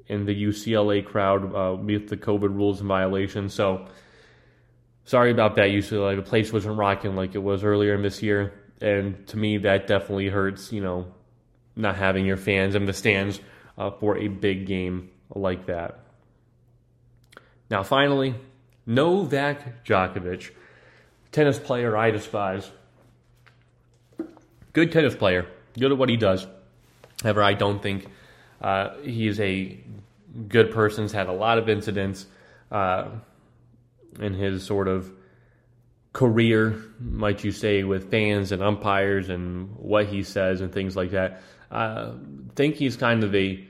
in 0.07 0.27
the 0.27 0.45
UCLA 0.45 1.05
crowd 1.05 1.55
uh, 1.55 1.77
with 1.77 2.09
the 2.09 2.17
COVID 2.17 2.55
rules 2.55 2.81
and 2.81 2.89
violations. 2.89 3.55
So, 3.55 3.87
sorry 5.05 5.31
about 5.31 5.55
that, 5.57 5.69
UCLA. 5.69 6.17
The 6.17 6.23
place 6.23 6.53
wasn't 6.53 6.77
rocking 6.77 7.15
like 7.15 7.35
it 7.35 7.39
was 7.39 7.63
earlier 7.63 7.95
in 7.95 8.03
this 8.03 8.23
year. 8.23 8.53
And 8.81 9.27
to 9.29 9.37
me, 9.37 9.59
that 9.59 9.87
definitely 9.87 10.29
hurts, 10.29 10.73
you 10.73 10.81
know, 10.81 11.07
not 11.77 11.97
having 11.97 12.25
your 12.25 12.37
fans 12.37 12.75
in 12.75 12.87
the 12.87 12.93
stands 12.93 13.41
uh, 13.77 13.91
for 13.91 14.17
a 14.17 14.29
big 14.29 14.67
game 14.67 15.11
like 15.35 15.67
that. 15.67 16.01
Now, 17.71 17.83
finally, 17.83 18.35
Novak 18.87 19.85
Djokovic, 19.85 20.51
tennis 21.31 21.59
player 21.59 21.97
I 21.97 22.11
despise. 22.11 22.71
Good 24.73 24.93
tennis 24.93 25.15
player, 25.15 25.47
good 25.79 25.93
at 25.93 25.99
what 25.99 26.09
he 26.09 26.17
does. 26.17 26.47
However, 27.23 27.43
I 27.43 27.55
don't 27.55 27.83
think 27.83 28.07
uh, 28.61 28.91
a 29.05 29.85
good 30.49 30.71
person. 30.71 31.05
He's 31.05 31.13
had 31.13 31.29
a 31.29 31.33
lot 31.33 31.59
of 31.59 31.69
incidents 31.69 32.27
uh, 32.71 33.09
in 34.19 34.35
his 34.35 34.65
sort 34.65 34.89
of 34.89 35.13
career, 36.13 36.83
might 36.99 37.45
you 37.45 37.53
say, 37.53 37.85
with 37.85 38.11
fans 38.11 38.53
and 38.53 38.63
umpires 38.63 39.29
and 39.29 39.77
what 39.77 40.07
he 40.07 40.23
says 40.23 40.61
and 40.61 40.73
things 40.73 40.97
like 40.97 41.11
that. 41.11 41.43
I 41.71 41.85
uh, 41.85 42.15
think 42.57 42.75
he's 42.77 42.97
kind 42.97 43.23
of 43.23 43.35
a 43.35 43.65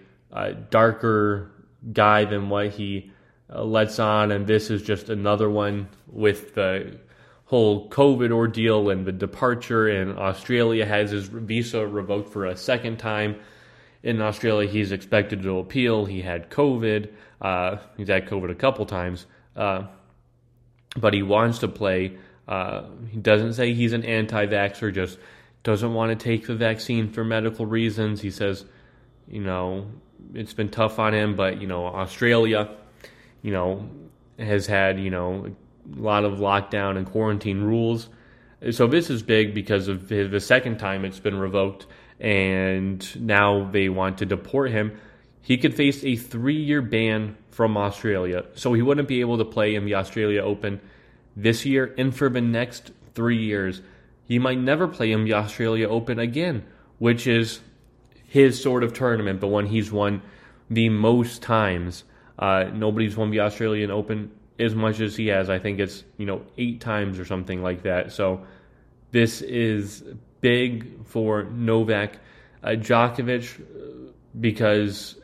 darker 0.70 1.50
guy 1.92 2.24
than 2.24 2.48
what 2.48 2.70
he 2.70 3.10
uh, 3.52 3.64
lets 3.64 3.98
on, 3.98 4.30
and 4.30 4.46
this 4.46 4.70
is 4.70 4.82
just 4.82 5.10
another 5.10 5.50
one 5.50 5.88
with 6.06 6.54
the 6.54 6.98
whole 7.44 7.88
COVID 7.90 8.30
ordeal 8.30 8.90
and 8.90 9.04
the 9.04 9.12
departure. 9.12 9.88
And 9.88 10.18
Australia 10.18 10.86
has 10.86 11.10
his 11.10 11.26
visa 11.26 11.86
revoked 11.86 12.32
for 12.32 12.46
a 12.46 12.56
second 12.56 12.98
time. 12.98 13.36
In 14.02 14.22
Australia, 14.22 14.70
he's 14.70 14.92
expected 14.92 15.42
to 15.42 15.58
appeal. 15.58 16.06
He 16.06 16.22
had 16.22 16.48
COVID. 16.48 17.12
Uh, 17.40 17.76
he's 17.96 18.08
had 18.08 18.26
COVID 18.26 18.50
a 18.50 18.54
couple 18.54 18.86
times, 18.86 19.26
uh, 19.56 19.82
but 20.96 21.12
he 21.12 21.22
wants 21.22 21.58
to 21.58 21.68
play. 21.68 22.16
Uh, 22.48 22.84
he 23.10 23.18
doesn't 23.18 23.54
say 23.54 23.74
he's 23.74 23.92
an 23.92 24.04
anti-vaxxer, 24.04 24.92
just 24.92 25.18
doesn't 25.62 25.94
want 25.94 26.18
to 26.18 26.24
take 26.24 26.46
the 26.46 26.54
vaccine 26.54 27.10
for 27.12 27.24
medical 27.24 27.66
reasons. 27.66 28.20
He 28.20 28.30
says, 28.30 28.64
you 29.28 29.40
know, 29.40 29.86
it's 30.34 30.52
been 30.52 30.68
tough 30.68 30.98
on 30.98 31.14
him, 31.14 31.36
but 31.36 31.60
you 31.60 31.66
know 31.66 31.86
Australia, 31.86 32.70
you 33.42 33.52
know, 33.52 33.88
has 34.38 34.66
had 34.66 34.98
you 34.98 35.10
know 35.10 35.46
a 35.96 36.00
lot 36.00 36.24
of 36.24 36.38
lockdown 36.38 36.96
and 36.96 37.06
quarantine 37.06 37.60
rules. 37.60 38.08
So 38.70 38.86
this 38.86 39.08
is 39.08 39.22
big 39.22 39.54
because 39.54 39.88
of 39.88 40.08
the 40.08 40.40
second 40.40 40.78
time 40.78 41.04
it's 41.04 41.20
been 41.20 41.38
revoked, 41.38 41.86
and 42.18 43.26
now 43.26 43.70
they 43.70 43.88
want 43.88 44.18
to 44.18 44.26
deport 44.26 44.70
him. 44.70 44.98
He 45.42 45.56
could 45.56 45.74
face 45.74 46.04
a 46.04 46.16
three-year 46.16 46.82
ban 46.82 47.36
from 47.50 47.76
Australia, 47.76 48.44
so 48.54 48.74
he 48.74 48.82
wouldn't 48.82 49.08
be 49.08 49.20
able 49.20 49.38
to 49.38 49.44
play 49.44 49.74
in 49.74 49.86
the 49.86 49.94
Australia 49.94 50.42
Open 50.42 50.80
this 51.36 51.64
year 51.64 51.94
and 51.96 52.14
for 52.14 52.28
the 52.28 52.40
next 52.40 52.92
three 53.14 53.38
years. 53.38 53.82
He 54.24 54.38
might 54.38 54.58
never 54.58 54.86
play 54.86 55.12
in 55.12 55.24
the 55.24 55.34
Australia 55.34 55.88
Open 55.88 56.18
again, 56.18 56.64
which 56.98 57.26
is 57.26 57.60
his 58.26 58.62
sort 58.62 58.84
of 58.84 58.92
tournament, 58.92 59.40
the 59.40 59.48
one 59.48 59.66
he's 59.66 59.90
won 59.90 60.22
the 60.68 60.88
most 60.88 61.42
times. 61.42 62.04
Uh, 62.38 62.64
nobody's 62.72 63.16
won 63.16 63.30
the 63.30 63.40
Australian 63.40 63.90
Open 63.90 64.30
as 64.58 64.74
much 64.74 65.00
as 65.00 65.16
he 65.16 65.26
has. 65.28 65.50
I 65.50 65.58
think 65.58 65.80
it's 65.80 66.04
you 66.16 66.26
know 66.26 66.42
eight 66.56 66.80
times 66.80 67.18
or 67.18 67.24
something 67.24 67.62
like 67.62 67.82
that. 67.82 68.12
So 68.12 68.46
this 69.10 69.42
is 69.42 70.04
big 70.40 71.06
for 71.06 71.44
Novak 71.44 72.18
uh, 72.62 72.68
Djokovic 72.70 73.58
because 74.38 75.16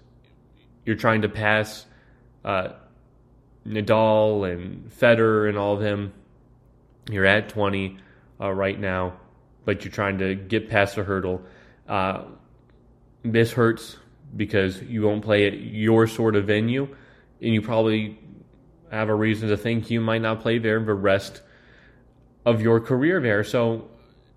you're 0.84 0.96
trying 0.96 1.22
to 1.22 1.28
pass 1.28 1.86
uh, 2.44 2.70
Nadal 3.66 4.50
and 4.50 4.90
Federer 4.90 5.48
and 5.48 5.58
all 5.58 5.74
of 5.74 5.80
them. 5.80 6.12
You're 7.10 7.26
at 7.26 7.48
20 7.48 7.98
uh, 8.40 8.50
right 8.50 8.78
now, 8.78 9.14
but 9.64 9.84
you're 9.84 9.92
trying 9.92 10.18
to 10.18 10.34
get 10.34 10.68
past 10.68 10.96
the 10.96 11.04
hurdle. 11.04 11.42
Uh, 11.88 12.24
this 13.22 13.52
hurts 13.52 13.96
because 14.36 14.82
you 14.82 15.02
won't 15.02 15.22
play 15.22 15.46
at 15.46 15.58
your 15.58 16.06
sort 16.06 16.36
of 16.36 16.46
venue, 16.46 16.88
and 17.40 17.54
you 17.54 17.62
probably 17.62 18.18
have 18.90 19.08
a 19.08 19.14
reason 19.14 19.48
to 19.48 19.56
think 19.56 19.90
you 19.90 20.00
might 20.00 20.22
not 20.22 20.40
play 20.40 20.58
there 20.58 20.80
the 20.80 20.94
rest 20.94 21.42
of 22.44 22.60
your 22.60 22.80
career 22.80 23.20
there. 23.20 23.44
So 23.44 23.88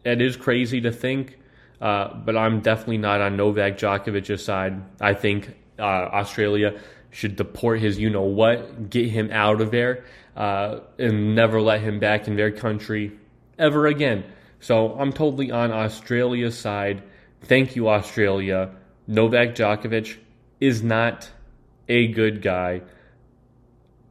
it 0.04 0.22
is 0.22 0.36
crazy 0.36 0.82
to 0.82 0.92
think, 0.92 1.38
uh, 1.82 2.14
but 2.14 2.36
I'm 2.36 2.62
definitely 2.62 2.98
not 2.98 3.22
on 3.22 3.38
Novak 3.38 3.78
Djokovic's 3.78 4.44
side. 4.44 4.82
I 5.02 5.14
think 5.14 5.56
uh, 5.78 5.82
Australia 5.82 6.80
should 7.12 7.36
deport 7.36 7.80
his 7.80 8.00
you 8.00 8.10
know 8.10 8.24
what, 8.24 8.90
get 8.90 9.10
him 9.10 9.30
out 9.32 9.62
of 9.62 9.72
there, 9.72 10.06
uh, 10.36 10.80
and 10.98 11.36
never 11.36 11.62
let 11.62 11.82
him 11.82 12.00
back 12.00 12.28
in 12.28 12.36
their 12.36 12.52
country 12.52 13.12
ever 13.58 13.88
again. 13.88 14.24
So 14.60 14.94
I'm 15.00 15.12
totally 15.12 15.52
on 15.52 15.72
Australia's 15.72 16.58
side. 16.58 17.04
Thank 17.42 17.76
you, 17.76 17.90
Australia. 17.90 18.72
Novak 19.08 19.56
Djokovic 19.56 20.18
is 20.60 20.84
not 20.84 21.30
a 21.88 22.08
good 22.08 22.42
guy. 22.42 22.82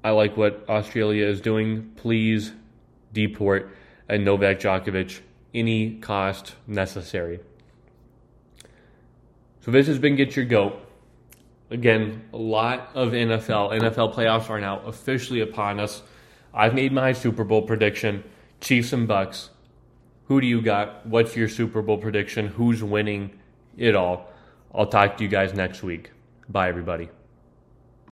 I 0.03 0.11
like 0.11 0.37
what 0.37 0.65
Australia 0.69 1.27
is 1.27 1.41
doing. 1.41 1.93
Please 1.97 2.53
deport 3.13 3.75
and 4.09 4.25
Novak 4.25 4.61
Djokovic 4.61 5.21
any 5.55 5.99
cost 5.99 6.55
necessary. 6.67 7.41
So 9.61 9.71
this 9.71 9.87
has 9.87 9.99
been 9.99 10.17
Get 10.17 10.37
Your 10.37 10.45
Goat. 10.47 10.88
Again, 11.71 12.25
a 12.33 12.37
lot 12.39 12.91
of 12.95 13.13
NFL. 13.13 13.79
NFL 13.79 14.15
playoffs 14.15 14.49
are 14.49 14.61
now 14.61 14.81
officially 14.81 15.41
upon 15.41 15.79
us. 15.81 16.03
I've 16.55 16.75
made 16.75 16.93
my 16.93 17.13
Super 17.13 17.45
Bowl 17.45 17.63
prediction. 17.63 18.25
Chiefs 18.61 18.93
and 18.93 19.09
Bucs. 19.09 19.51
Who 20.25 20.41
do 20.41 20.47
you 20.47 20.63
got? 20.63 21.07
What's 21.07 21.37
your 21.37 21.49
Super 21.49 21.83
Bowl 21.83 21.99
prediction? 21.99 22.49
Who's 22.49 22.83
winning 22.83 23.39
it 23.77 23.95
all? 23.95 24.31
I'll 24.75 24.87
talk 24.87 25.17
to 25.19 25.25
you 25.25 25.29
guys 25.29 25.55
next 25.55 25.83
week. 25.83 26.11
Bye, 26.49 26.69
everybody. 26.69 27.11